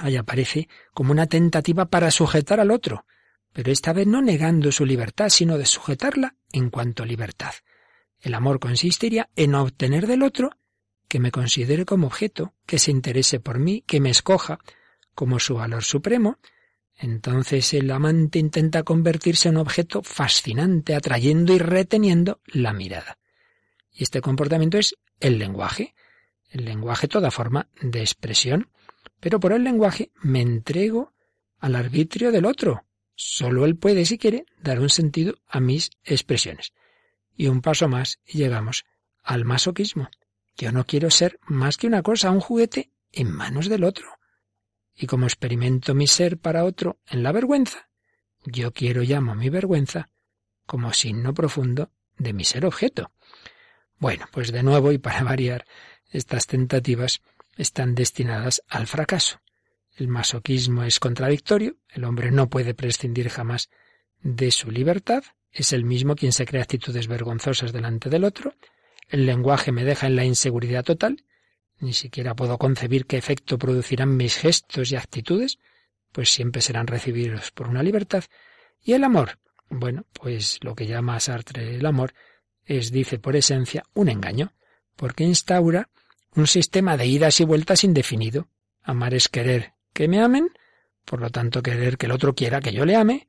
ahí 0.00 0.16
aparece 0.16 0.68
como 0.92 1.12
una 1.12 1.26
tentativa 1.26 1.86
para 1.86 2.10
sujetar 2.10 2.60
al 2.60 2.70
otro, 2.70 3.06
pero 3.52 3.72
esta 3.72 3.92
vez 3.92 4.06
no 4.06 4.22
negando 4.22 4.70
su 4.72 4.84
libertad, 4.84 5.28
sino 5.28 5.58
de 5.58 5.66
sujetarla 5.66 6.36
en 6.52 6.70
cuanto 6.70 7.02
a 7.02 7.06
libertad. 7.06 7.52
El 8.20 8.34
amor 8.34 8.60
consistiría 8.60 9.30
en 9.36 9.54
obtener 9.54 10.06
del 10.06 10.22
otro 10.22 10.50
que 11.08 11.20
me 11.20 11.30
considere 11.30 11.84
como 11.84 12.06
objeto, 12.06 12.54
que 12.66 12.78
se 12.78 12.90
interese 12.90 13.40
por 13.40 13.58
mí, 13.58 13.82
que 13.86 14.00
me 14.00 14.10
escoja 14.10 14.58
como 15.14 15.38
su 15.38 15.54
valor 15.54 15.82
supremo, 15.82 16.38
entonces 16.98 17.72
el 17.74 17.90
amante 17.90 18.40
intenta 18.40 18.82
convertirse 18.82 19.48
en 19.48 19.56
un 19.56 19.62
objeto 19.62 20.02
fascinante, 20.02 20.96
atrayendo 20.96 21.54
y 21.54 21.58
reteniendo 21.58 22.40
la 22.46 22.72
mirada. 22.72 23.18
Y 23.92 24.02
este 24.02 24.20
comportamiento 24.20 24.78
es 24.78 24.96
el 25.20 25.38
lenguaje. 25.38 25.94
El 26.50 26.64
lenguaje 26.64 27.06
toda 27.06 27.30
forma 27.30 27.68
de 27.80 28.00
expresión. 28.00 28.70
Pero 29.20 29.40
por 29.40 29.52
el 29.52 29.64
lenguaje 29.64 30.10
me 30.22 30.40
entrego 30.40 31.12
al 31.58 31.74
arbitrio 31.74 32.32
del 32.32 32.44
otro. 32.44 32.84
Solo 33.14 33.64
él 33.64 33.76
puede, 33.76 34.04
si 34.04 34.18
quiere, 34.18 34.46
dar 34.62 34.80
un 34.80 34.90
sentido 34.90 35.34
a 35.48 35.60
mis 35.60 35.90
expresiones. 36.04 36.72
Y 37.36 37.48
un 37.48 37.62
paso 37.62 37.88
más 37.88 38.20
y 38.24 38.38
llegamos 38.38 38.84
al 39.22 39.44
masoquismo. 39.44 40.08
Yo 40.56 40.72
no 40.72 40.84
quiero 40.84 41.10
ser 41.10 41.38
más 41.46 41.76
que 41.76 41.86
una 41.86 42.02
cosa, 42.02 42.30
un 42.30 42.40
juguete 42.40 42.90
en 43.12 43.30
manos 43.30 43.68
del 43.68 43.84
otro. 43.84 44.08
Y 44.94 45.06
como 45.06 45.26
experimento 45.26 45.94
mi 45.94 46.06
ser 46.06 46.38
para 46.38 46.64
otro 46.64 46.98
en 47.06 47.22
la 47.22 47.32
vergüenza, 47.32 47.88
yo 48.44 48.72
quiero 48.72 49.02
llamo 49.02 49.34
mi 49.34 49.48
vergüenza 49.48 50.10
como 50.66 50.92
signo 50.92 51.34
profundo 51.34 51.90
de 52.16 52.32
mi 52.32 52.44
ser 52.44 52.66
objeto. 52.66 53.12
Bueno, 53.98 54.26
pues 54.32 54.52
de 54.52 54.62
nuevo 54.62 54.92
y 54.92 54.98
para 54.98 55.22
variar, 55.24 55.66
estas 56.10 56.46
tentativas 56.46 57.20
están 57.58 57.94
destinadas 57.94 58.62
al 58.68 58.86
fracaso. 58.86 59.40
El 59.94 60.08
masoquismo 60.08 60.84
es 60.84 61.00
contradictorio, 61.00 61.76
el 61.90 62.04
hombre 62.04 62.30
no 62.30 62.48
puede 62.48 62.72
prescindir 62.72 63.28
jamás 63.28 63.68
de 64.22 64.50
su 64.50 64.70
libertad, 64.70 65.24
es 65.50 65.72
el 65.72 65.84
mismo 65.84 66.14
quien 66.14 66.32
se 66.32 66.46
crea 66.46 66.62
actitudes 66.62 67.08
vergonzosas 67.08 67.72
delante 67.72 68.08
del 68.08 68.24
otro, 68.24 68.54
el 69.08 69.26
lenguaje 69.26 69.72
me 69.72 69.84
deja 69.84 70.06
en 70.06 70.16
la 70.16 70.24
inseguridad 70.24 70.84
total, 70.84 71.24
ni 71.80 71.92
siquiera 71.92 72.34
puedo 72.34 72.58
concebir 72.58 73.06
qué 73.06 73.16
efecto 73.16 73.58
producirán 73.58 74.16
mis 74.16 74.36
gestos 74.36 74.92
y 74.92 74.96
actitudes, 74.96 75.58
pues 76.12 76.30
siempre 76.30 76.62
serán 76.62 76.86
recibidos 76.86 77.50
por 77.50 77.68
una 77.68 77.82
libertad, 77.82 78.24
y 78.82 78.92
el 78.92 79.02
amor, 79.02 79.38
bueno, 79.68 80.04
pues 80.12 80.58
lo 80.62 80.74
que 80.74 80.86
llama 80.86 81.18
Sartre 81.18 81.74
el 81.74 81.86
amor, 81.86 82.14
es, 82.64 82.92
dice 82.92 83.18
por 83.18 83.34
esencia, 83.34 83.82
un 83.94 84.08
engaño, 84.08 84.52
porque 84.94 85.24
instaura 85.24 85.88
un 86.38 86.46
sistema 86.46 86.96
de 86.96 87.06
idas 87.06 87.40
y 87.40 87.44
vueltas 87.44 87.84
indefinido. 87.84 88.48
Amar 88.82 89.14
es 89.14 89.28
querer 89.28 89.74
que 89.92 90.08
me 90.08 90.20
amen, 90.20 90.50
por 91.04 91.20
lo 91.20 91.30
tanto 91.30 91.62
querer 91.62 91.98
que 91.98 92.06
el 92.06 92.12
otro 92.12 92.34
quiera 92.34 92.60
que 92.60 92.72
yo 92.72 92.84
le 92.84 92.96
ame. 92.96 93.28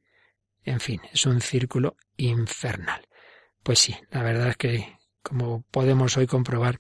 En 0.64 0.80
fin, 0.80 1.02
es 1.12 1.26
un 1.26 1.42
círculo 1.42 1.98
infernal. 2.18 3.08
Pues 3.64 3.80
sí, 3.80 3.96
la 4.12 4.24
verdad 4.24 4.50
es 4.50 4.58
que, 4.58 4.98
como 5.22 5.64
podemos 5.72 6.18
hoy 6.18 6.28
comprobar, 6.28 6.78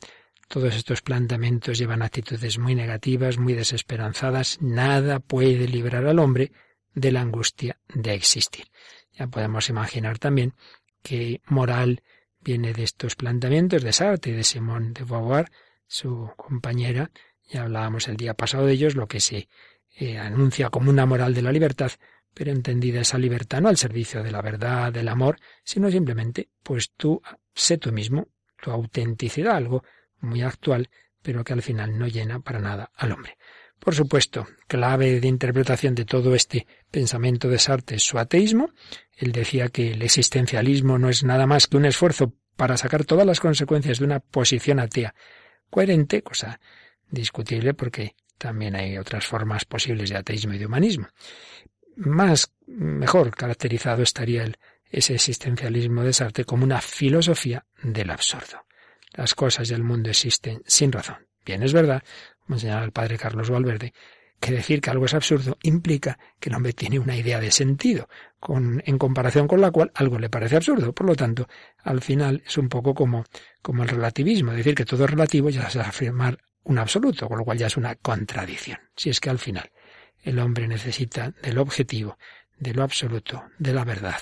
todos 0.47 0.75
estos 0.75 1.01
planteamientos 1.01 1.77
llevan 1.77 2.01
actitudes 2.01 2.57
muy 2.57 2.75
negativas, 2.75 3.37
muy 3.37 3.53
desesperanzadas. 3.53 4.57
Nada 4.61 5.19
puede 5.19 5.67
librar 5.67 6.05
al 6.05 6.19
hombre 6.19 6.51
de 6.93 7.11
la 7.11 7.21
angustia 7.21 7.79
de 7.93 8.13
existir. 8.13 8.65
Ya 9.13 9.27
podemos 9.27 9.69
imaginar 9.69 10.19
también 10.19 10.53
que 11.01 11.41
moral 11.47 12.03
viene 12.39 12.73
de 12.73 12.83
estos 12.83 13.15
planteamientos 13.15 13.83
de 13.83 13.93
Sartre 13.93 14.31
y 14.31 14.35
de 14.35 14.43
Simone 14.43 14.91
de 14.91 15.03
Beauvoir, 15.03 15.51
su 15.89 16.31
compañera, 16.37 17.11
ya 17.49 17.63
hablábamos 17.63 18.07
el 18.07 18.15
día 18.15 18.35
pasado 18.35 18.67
de 18.67 18.73
ellos, 18.73 18.95
lo 18.95 19.07
que 19.07 19.19
se 19.19 19.49
eh, 19.97 20.19
anuncia 20.19 20.69
como 20.69 20.91
una 20.91 21.07
moral 21.07 21.33
de 21.33 21.41
la 21.41 21.51
libertad, 21.51 21.91
pero 22.33 22.51
entendida 22.51 23.01
esa 23.01 23.17
libertad 23.17 23.59
no 23.59 23.69
al 23.69 23.77
servicio 23.77 24.23
de 24.23 24.31
la 24.31 24.41
verdad, 24.41 24.93
del 24.93 25.07
amor, 25.07 25.39
sino 25.63 25.89
simplemente, 25.89 26.49
pues 26.63 26.91
tú 26.95 27.21
sé 27.55 27.79
tú 27.79 27.91
mismo, 27.91 28.27
tu 28.61 28.69
autenticidad, 28.69 29.55
algo 29.55 29.83
muy 30.19 30.43
actual, 30.43 30.89
pero 31.23 31.43
que 31.43 31.53
al 31.53 31.63
final 31.63 31.97
no 31.97 32.07
llena 32.07 32.39
para 32.39 32.59
nada 32.59 32.91
al 32.95 33.11
hombre. 33.11 33.37
Por 33.79 33.95
supuesto, 33.95 34.45
clave 34.67 35.19
de 35.19 35.27
interpretación 35.27 35.95
de 35.95 36.05
todo 36.05 36.35
este 36.35 36.67
pensamiento 36.91 37.49
de 37.49 37.57
Sartre 37.57 37.97
es 37.97 38.03
su 38.03 38.19
ateísmo. 38.19 38.71
Él 39.15 39.31
decía 39.31 39.69
que 39.69 39.93
el 39.93 40.03
existencialismo 40.03 40.99
no 40.99 41.09
es 41.09 41.23
nada 41.23 41.47
más 41.47 41.65
que 41.65 41.77
un 41.77 41.85
esfuerzo 41.85 42.33
para 42.55 42.77
sacar 42.77 43.05
todas 43.05 43.25
las 43.25 43.39
consecuencias 43.39 43.99
de 43.99 44.05
una 44.05 44.19
posición 44.19 44.79
atea 44.79 45.15
coherente, 45.69 46.21
cosa 46.21 46.59
discutible 47.09 47.73
porque 47.73 48.15
también 48.37 48.75
hay 48.75 48.97
otras 48.97 49.25
formas 49.25 49.65
posibles 49.65 50.09
de 50.09 50.17
ateísmo 50.17 50.53
y 50.53 50.57
de 50.57 50.65
humanismo. 50.65 51.07
Más 51.95 52.53
mejor 52.67 53.35
caracterizado 53.35 54.03
estaría 54.03 54.49
ese 54.89 55.15
existencialismo 55.15 56.03
de 56.03 56.13
Sartre 56.13 56.45
como 56.45 56.63
una 56.63 56.81
filosofía 56.81 57.65
del 57.83 58.09
absurdo. 58.09 58.65
Las 59.13 59.35
cosas 59.35 59.67
del 59.67 59.83
mundo 59.83 60.09
existen 60.09 60.61
sin 60.65 60.91
razón. 60.91 61.27
Bien, 61.45 61.63
es 61.63 61.73
verdad, 61.73 62.03
como 62.45 62.59
señala 62.59 62.85
el 62.85 62.91
padre 62.91 63.17
Carlos 63.17 63.49
Valverde, 63.49 63.93
que 64.39 64.51
decir 64.51 64.81
que 64.81 64.89
algo 64.89 65.05
es 65.05 65.13
absurdo 65.13 65.57
implica 65.63 66.17
que 66.39 66.49
el 66.49 66.55
hombre 66.55 66.73
tiene 66.73 66.99
una 66.99 67.15
idea 67.15 67.39
de 67.39 67.51
sentido, 67.51 68.07
con, 68.39 68.81
en 68.85 68.97
comparación 68.97 69.47
con 69.47 69.61
la 69.61 69.71
cual 69.71 69.91
algo 69.95 70.17
le 70.17 70.29
parece 70.29 70.55
absurdo. 70.55 70.93
Por 70.93 71.07
lo 71.07 71.15
tanto, 71.15 71.47
al 71.83 72.01
final 72.01 72.43
es 72.45 72.57
un 72.57 72.69
poco 72.69 72.93
como, 72.93 73.25
como 73.61 73.83
el 73.83 73.89
relativismo, 73.89 74.53
decir 74.53 74.75
que 74.75 74.85
todo 74.85 75.05
es 75.05 75.09
relativo 75.09 75.49
ya 75.49 75.63
es 75.63 75.75
afirmar 75.75 76.39
un 76.63 76.77
absoluto, 76.77 77.27
con 77.27 77.37
lo 77.37 77.45
cual 77.45 77.57
ya 77.57 77.67
es 77.67 77.77
una 77.77 77.95
contradicción. 77.95 78.79
Si 78.95 79.09
es 79.09 79.19
que 79.19 79.29
al 79.29 79.39
final 79.39 79.71
el 80.23 80.39
hombre 80.39 80.67
necesita 80.67 81.31
del 81.41 81.57
objetivo, 81.57 82.17
de 82.57 82.73
lo 82.73 82.83
absoluto, 82.83 83.43
de 83.57 83.73
la 83.73 83.85
verdad, 83.85 84.19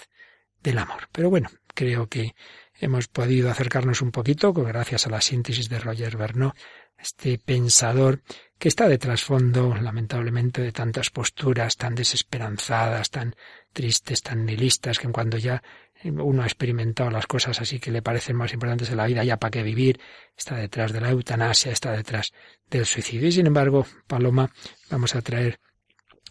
del 0.61 0.77
amor. 0.77 1.09
Pero 1.11 1.29
bueno, 1.29 1.49
creo 1.73 2.07
que 2.07 2.35
hemos 2.79 3.07
podido 3.07 3.49
acercarnos 3.49 4.01
un 4.01 4.11
poquito, 4.11 4.53
gracias 4.53 5.07
a 5.07 5.09
la 5.09 5.21
síntesis 5.21 5.69
de 5.69 5.79
Roger 5.79 6.17
Bernot, 6.17 6.55
este 6.97 7.37
pensador 7.37 8.21
que 8.57 8.69
está 8.69 8.87
de 8.87 8.97
trasfondo, 8.97 9.75
lamentablemente, 9.75 10.61
de 10.61 10.71
tantas 10.71 11.09
posturas 11.09 11.77
tan 11.77 11.95
desesperanzadas, 11.95 13.11
tan 13.11 13.35
tristes, 13.71 14.23
tan 14.23 14.45
nihilistas, 14.45 14.99
que 14.99 15.07
en 15.07 15.13
cuando 15.13 15.37
ya 15.37 15.61
uno 16.03 16.43
ha 16.43 16.45
experimentado 16.45 17.09
las 17.09 17.27
cosas 17.27 17.59
así 17.61 17.79
que 17.79 17.91
le 17.91 18.01
parecen 18.01 18.35
más 18.35 18.53
importantes 18.53 18.89
en 18.89 18.97
la 18.97 19.07
vida, 19.07 19.23
ya 19.23 19.37
para 19.37 19.51
qué 19.51 19.63
vivir, 19.63 19.99
está 20.35 20.55
detrás 20.55 20.91
de 20.91 21.01
la 21.01 21.09
eutanasia, 21.09 21.71
está 21.71 21.91
detrás 21.91 22.33
del 22.69 22.85
suicidio. 22.85 23.27
Y 23.27 23.31
sin 23.31 23.47
embargo, 23.47 23.85
Paloma, 24.07 24.51
vamos 24.89 25.15
a 25.15 25.21
traer 25.21 25.59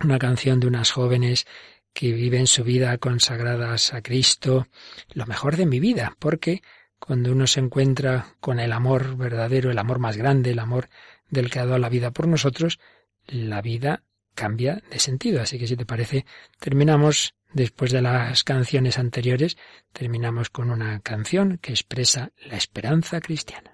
una 0.02 0.18
canción 0.18 0.60
de 0.60 0.66
unas 0.66 0.90
jóvenes 0.90 1.46
que 1.92 2.12
viven 2.12 2.46
su 2.46 2.62
vida 2.62 2.98
consagradas 2.98 3.94
a 3.94 4.02
Cristo, 4.02 4.68
lo 5.14 5.26
mejor 5.26 5.56
de 5.56 5.66
mi 5.66 5.80
vida, 5.80 6.14
porque 6.18 6.62
cuando 6.98 7.32
uno 7.32 7.46
se 7.46 7.60
encuentra 7.60 8.34
con 8.40 8.60
el 8.60 8.72
amor 8.72 9.16
verdadero, 9.16 9.70
el 9.70 9.78
amor 9.78 9.98
más 9.98 10.16
grande, 10.16 10.50
el 10.50 10.58
amor 10.58 10.88
del 11.30 11.50
que 11.50 11.58
ha 11.58 11.66
dado 11.66 11.78
la 11.78 11.88
vida 11.88 12.10
por 12.10 12.28
nosotros, 12.28 12.78
la 13.26 13.62
vida 13.62 14.02
cambia 14.34 14.82
de 14.90 14.98
sentido. 14.98 15.42
Así 15.42 15.58
que 15.58 15.66
si 15.66 15.76
te 15.76 15.86
parece, 15.86 16.26
terminamos, 16.60 17.34
después 17.52 17.90
de 17.92 18.02
las 18.02 18.44
canciones 18.44 18.98
anteriores, 18.98 19.56
terminamos 19.92 20.50
con 20.50 20.70
una 20.70 21.00
canción 21.00 21.58
que 21.58 21.72
expresa 21.72 22.32
la 22.44 22.56
esperanza 22.56 23.20
cristiana. 23.20 23.72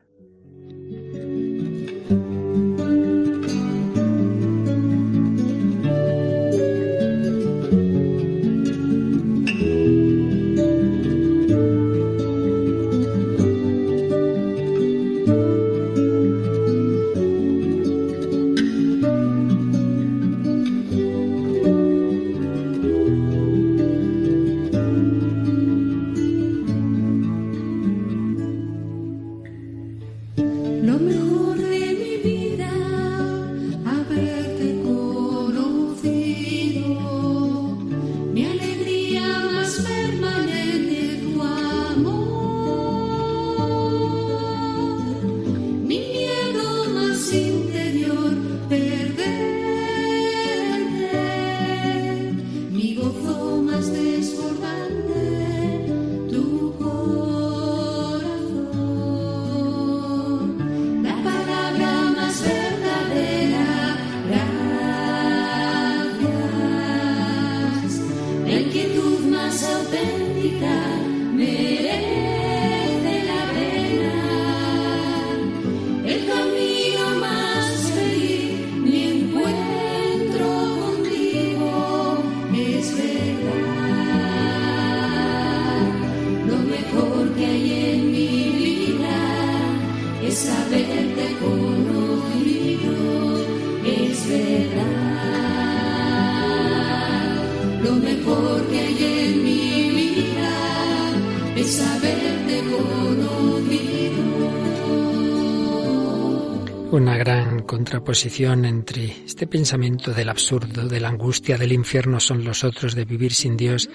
Contraposición 107.93 108.65
entre 108.65 109.05
este 109.27 109.47
pensamiento 109.47 110.15
del 110.15 110.31
absurdo, 110.31 110.89
de 110.89 110.99
la 110.99 111.09
angustia, 111.09 111.59
del 111.59 111.73
infierno 111.73 112.21
son 112.21 112.43
los 112.43 112.65
otros, 112.65 112.95
de 112.95 113.05
vivir 113.05 113.35
sin 113.35 113.55
Dios, 113.55 113.91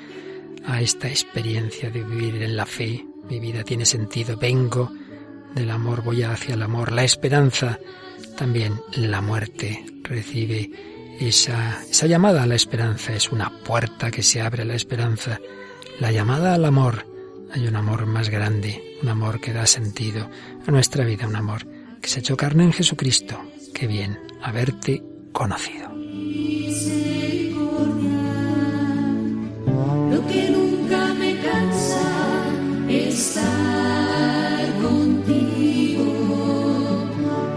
a 0.67 0.81
esta 0.81 1.07
experiencia 1.07 1.89
de 1.89 2.03
vivir 2.03 2.43
en 2.43 2.55
la 2.55 2.67
fe. 2.67 3.03
Mi 3.27 3.39
vida 3.39 3.63
tiene 3.63 3.87
sentido, 3.87 4.37
vengo 4.37 4.91
del 5.55 5.71
amor, 5.71 6.03
voy 6.03 6.21
hacia 6.21 6.53
el 6.53 6.61
amor. 6.61 6.91
La 6.91 7.03
esperanza, 7.03 7.79
también 8.37 8.79
la 8.91 9.19
muerte, 9.21 9.83
recibe 10.03 10.69
esa, 11.19 11.81
llamada 12.05 12.43
a 12.43 12.47
la 12.47 12.53
esperanza, 12.53 13.15
es 13.15 13.31
una 13.31 13.49
puerta 13.63 14.11
que 14.11 14.21
se 14.21 14.41
abre 14.41 14.61
a 14.61 14.65
la 14.65 14.75
esperanza. 14.75 15.39
La 15.99 16.11
llamada 16.11 16.53
al 16.53 16.65
amor, 16.65 17.07
hay 17.51 17.67
un 17.67 17.75
amor 17.75 18.05
más 18.05 18.29
grande, 18.29 18.99
un 19.01 19.09
amor 19.09 19.41
que 19.41 19.53
da 19.53 19.65
sentido 19.65 20.29
a 20.67 20.69
nuestra 20.69 21.03
vida, 21.03 21.25
un 21.25 21.35
amor 21.35 21.65
que 21.99 22.09
se 22.09 22.17
ha 22.17 22.19
hecho 22.19 22.37
carne 22.37 22.63
en 22.63 22.73
Jesucristo. 22.73 23.41
Qué 23.78 23.86
bien 23.86 24.17
haberte 24.41 25.03
conocido. 25.32 25.89
Lo 30.09 30.28
que 30.28 30.49
nunca 30.49 31.13
me 31.13 31.38
cansa 31.39 32.09
estar 32.89 34.73
contigo. 34.82 36.05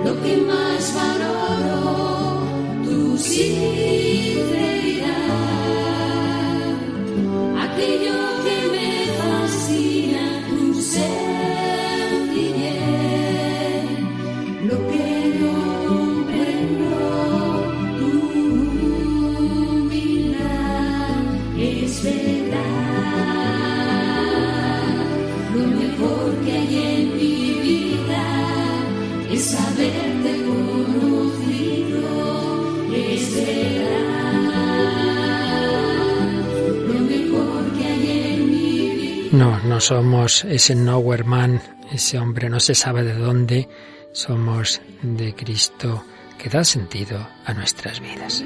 Lo 0.05 0.23
que 0.23 0.37
más 0.37 0.95
valoro, 0.95 2.43
tu 2.85 3.17
sinceridad. 3.17 3.80
Somos 39.81 40.45
ese 40.45 40.75
nowhere 40.75 41.25
man, 41.25 41.63
ese 41.91 42.19
hombre 42.19 42.51
no 42.51 42.61
se 42.61 42.75
sabe 42.75 43.03
de 43.03 43.15
dónde, 43.15 43.67
somos 44.13 44.83
de 45.01 45.35
Cristo 45.35 46.05
que 46.39 46.51
da 46.51 46.65
sentido 46.65 47.27
a 47.47 47.55
nuestras 47.55 47.99
vidas. 47.99 48.45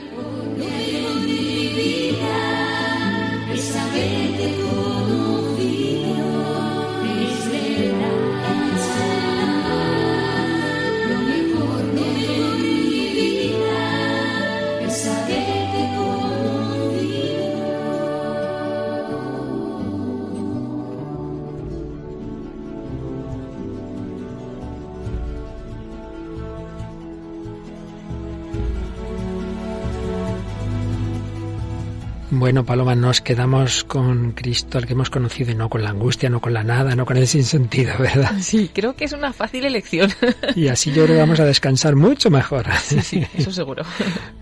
Bueno, 32.44 32.66
Paloma, 32.66 32.94
nos 32.94 33.22
quedamos 33.22 33.84
con 33.84 34.32
Cristo 34.32 34.76
al 34.76 34.86
que 34.86 34.92
hemos 34.92 35.08
conocido 35.08 35.50
y 35.50 35.54
no 35.54 35.70
con 35.70 35.82
la 35.82 35.88
angustia, 35.88 36.28
no 36.28 36.42
con 36.42 36.52
la 36.52 36.62
nada, 36.62 36.94
no 36.94 37.06
con 37.06 37.16
el 37.16 37.26
sinsentido, 37.26 37.94
¿verdad? 37.98 38.32
Sí, 38.38 38.70
creo 38.70 38.94
que 38.94 39.06
es 39.06 39.12
una 39.14 39.32
fácil 39.32 39.64
elección. 39.64 40.12
Y 40.54 40.68
así 40.68 40.90
yo 40.90 41.04
creo 41.04 41.16
que 41.16 41.20
vamos 41.20 41.40
a 41.40 41.46
descansar 41.46 41.96
mucho 41.96 42.28
mejor. 42.28 42.66
Sí, 42.84 43.00
sí, 43.00 43.26
eso 43.34 43.50
seguro. 43.50 43.84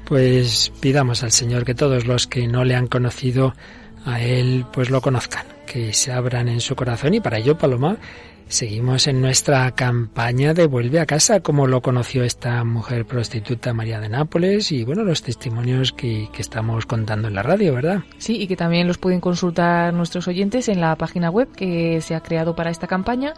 Pues 0.05 0.72
pidamos 0.80 1.22
al 1.22 1.30
Señor 1.30 1.64
que 1.64 1.76
todos 1.76 2.05
los 2.05 2.26
que 2.26 2.48
no 2.48 2.64
le 2.64 2.74
han 2.74 2.88
conocido 2.88 3.55
a 4.05 4.20
Él, 4.20 4.66
pues 4.72 4.90
lo 4.90 5.00
conozcan, 5.00 5.46
que 5.64 5.92
se 5.92 6.11
abran 6.11 6.48
en 6.48 6.61
su 6.61 6.74
corazón 6.74 7.14
y 7.14 7.20
para 7.20 7.38
ello, 7.38 7.57
Paloma, 7.57 7.98
Seguimos 8.53 9.07
en 9.07 9.22
nuestra 9.22 9.70
campaña 9.70 10.53
de 10.53 10.66
Vuelve 10.66 11.00
a 11.00 11.07
casa, 11.07 11.40
como 11.40 11.66
lo 11.66 11.80
conoció 11.80 12.22
esta 12.22 12.64
mujer 12.64 13.07
prostituta 13.07 13.72
María 13.72 13.98
de 13.98 14.11
Nápoles 14.11 14.72
y 14.72 14.84
bueno, 14.84 15.05
los 15.05 15.22
testimonios 15.22 15.92
que, 15.92 16.28
que, 16.34 16.42
estamos 16.42 16.84
contando 16.84 17.28
en 17.28 17.34
la 17.34 17.42
radio, 17.42 17.72
¿verdad? 17.72 18.00
Sí, 18.18 18.42
y 18.42 18.46
que 18.46 18.55
también 18.55 18.86
los 18.86 18.98
pueden 18.98 19.22
consultar 19.22 19.94
nuestros 19.94 20.28
oyentes 20.28 20.68
en 20.68 20.82
la 20.82 20.94
página 20.96 21.30
web 21.30 21.48
que 21.57 22.03
se 22.03 22.14
ha 22.14 22.20
creado 22.20 22.55
para 22.55 22.68
esta 22.68 22.86
campaña 22.86 23.32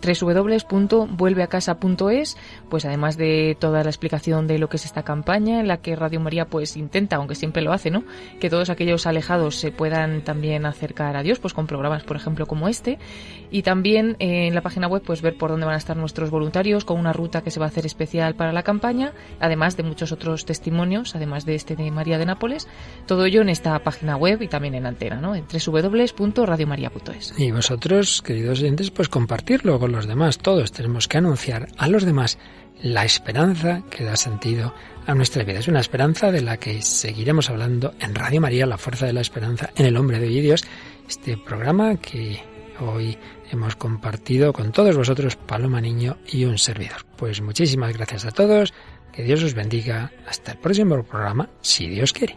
www.vuelveacasa.es, 0.00 2.36
pues 2.68 2.84
además 2.84 3.16
de 3.16 3.56
toda 3.58 3.82
la 3.82 3.90
explicación 3.90 4.46
de 4.46 4.58
lo 4.58 4.68
que 4.68 4.76
es 4.76 4.84
esta 4.84 5.02
campaña, 5.02 5.60
en 5.60 5.68
la 5.68 5.78
que 5.78 5.96
Radio 5.96 6.20
María 6.20 6.44
pues 6.46 6.76
intenta, 6.76 7.16
aunque 7.16 7.34
siempre 7.34 7.62
lo 7.62 7.72
hace, 7.72 7.90
¿no? 7.90 8.04
Que 8.40 8.50
todos 8.50 8.68
aquellos 8.70 9.06
alejados 9.06 9.56
se 9.56 9.72
puedan 9.72 10.22
también 10.22 10.66
acercar 10.66 11.16
a 11.16 11.22
Dios, 11.22 11.38
pues 11.38 11.54
con 11.54 11.66
programas, 11.66 12.04
por 12.04 12.16
ejemplo, 12.16 12.46
como 12.46 12.68
este. 12.68 12.98
Y 13.50 13.62
también 13.62 14.16
eh, 14.18 14.48
en 14.48 14.54
la 14.54 14.60
página 14.60 14.88
web, 14.88 15.02
pues 15.04 15.22
ver 15.22 15.36
por 15.36 15.50
dónde 15.50 15.66
van 15.66 15.74
a 15.74 15.78
estar 15.78 15.96
nuestros 15.96 16.30
voluntarios, 16.30 16.84
con 16.84 16.98
una 16.98 17.12
ruta 17.12 17.42
que 17.42 17.50
se 17.50 17.60
va 17.60 17.66
a 17.66 17.68
hacer 17.68 17.86
especial 17.86 18.34
para 18.34 18.52
la 18.52 18.62
campaña, 18.62 19.12
además 19.40 19.76
de 19.76 19.82
muchos 19.82 20.12
otros 20.12 20.44
testimonios, 20.44 21.16
además 21.16 21.46
de 21.46 21.54
este 21.54 21.76
de 21.76 21.90
María 21.90 22.18
de 22.18 22.26
Nápoles. 22.26 22.68
Todo 23.06 23.24
ello 23.24 23.42
en 23.42 23.48
esta 23.48 23.78
página 23.80 24.16
web 24.16 24.42
y 24.42 24.48
también 24.48 24.74
en 24.74 24.86
antena, 24.86 25.20
¿no? 25.20 25.34
En 25.34 25.44
www.radiomaria.es. 25.46 27.34
Y 27.38 27.50
vosotros, 27.50 28.22
queridos 28.22 28.60
oyentes, 28.60 28.90
pues 28.90 29.08
compartirlo 29.08 29.78
con 29.88 29.96
los 29.96 30.06
demás. 30.06 30.36
Todos 30.36 30.70
tenemos 30.70 31.08
que 31.08 31.16
anunciar 31.16 31.68
a 31.78 31.88
los 31.88 32.04
demás 32.04 32.38
la 32.82 33.06
esperanza 33.06 33.82
que 33.90 34.04
da 34.04 34.16
sentido 34.16 34.74
a 35.06 35.14
nuestra 35.14 35.44
vida. 35.44 35.60
Es 35.60 35.68
una 35.68 35.80
esperanza 35.80 36.30
de 36.30 36.42
la 36.42 36.58
que 36.58 36.82
seguiremos 36.82 37.48
hablando 37.48 37.94
en 37.98 38.14
Radio 38.14 38.42
María, 38.42 38.66
la 38.66 38.76
fuerza 38.76 39.06
de 39.06 39.14
la 39.14 39.22
esperanza 39.22 39.70
en 39.76 39.86
el 39.86 39.96
hombre 39.96 40.18
de 40.18 40.26
hoy 40.26 40.38
y 40.38 40.42
Dios. 40.42 40.64
Este 41.08 41.38
programa 41.38 41.96
que 41.96 42.38
hoy 42.80 43.16
hemos 43.50 43.76
compartido 43.76 44.52
con 44.52 44.72
todos 44.72 44.94
vosotros, 44.94 45.36
Paloma 45.36 45.80
Niño 45.80 46.18
y 46.30 46.44
un 46.44 46.58
servidor. 46.58 47.06
Pues 47.16 47.40
muchísimas 47.40 47.94
gracias 47.94 48.26
a 48.26 48.30
todos, 48.30 48.74
que 49.10 49.22
Dios 49.22 49.42
os 49.42 49.54
bendiga. 49.54 50.12
Hasta 50.26 50.52
el 50.52 50.58
próximo 50.58 51.02
programa, 51.02 51.48
si 51.62 51.88
Dios 51.88 52.12
quiere. 52.12 52.36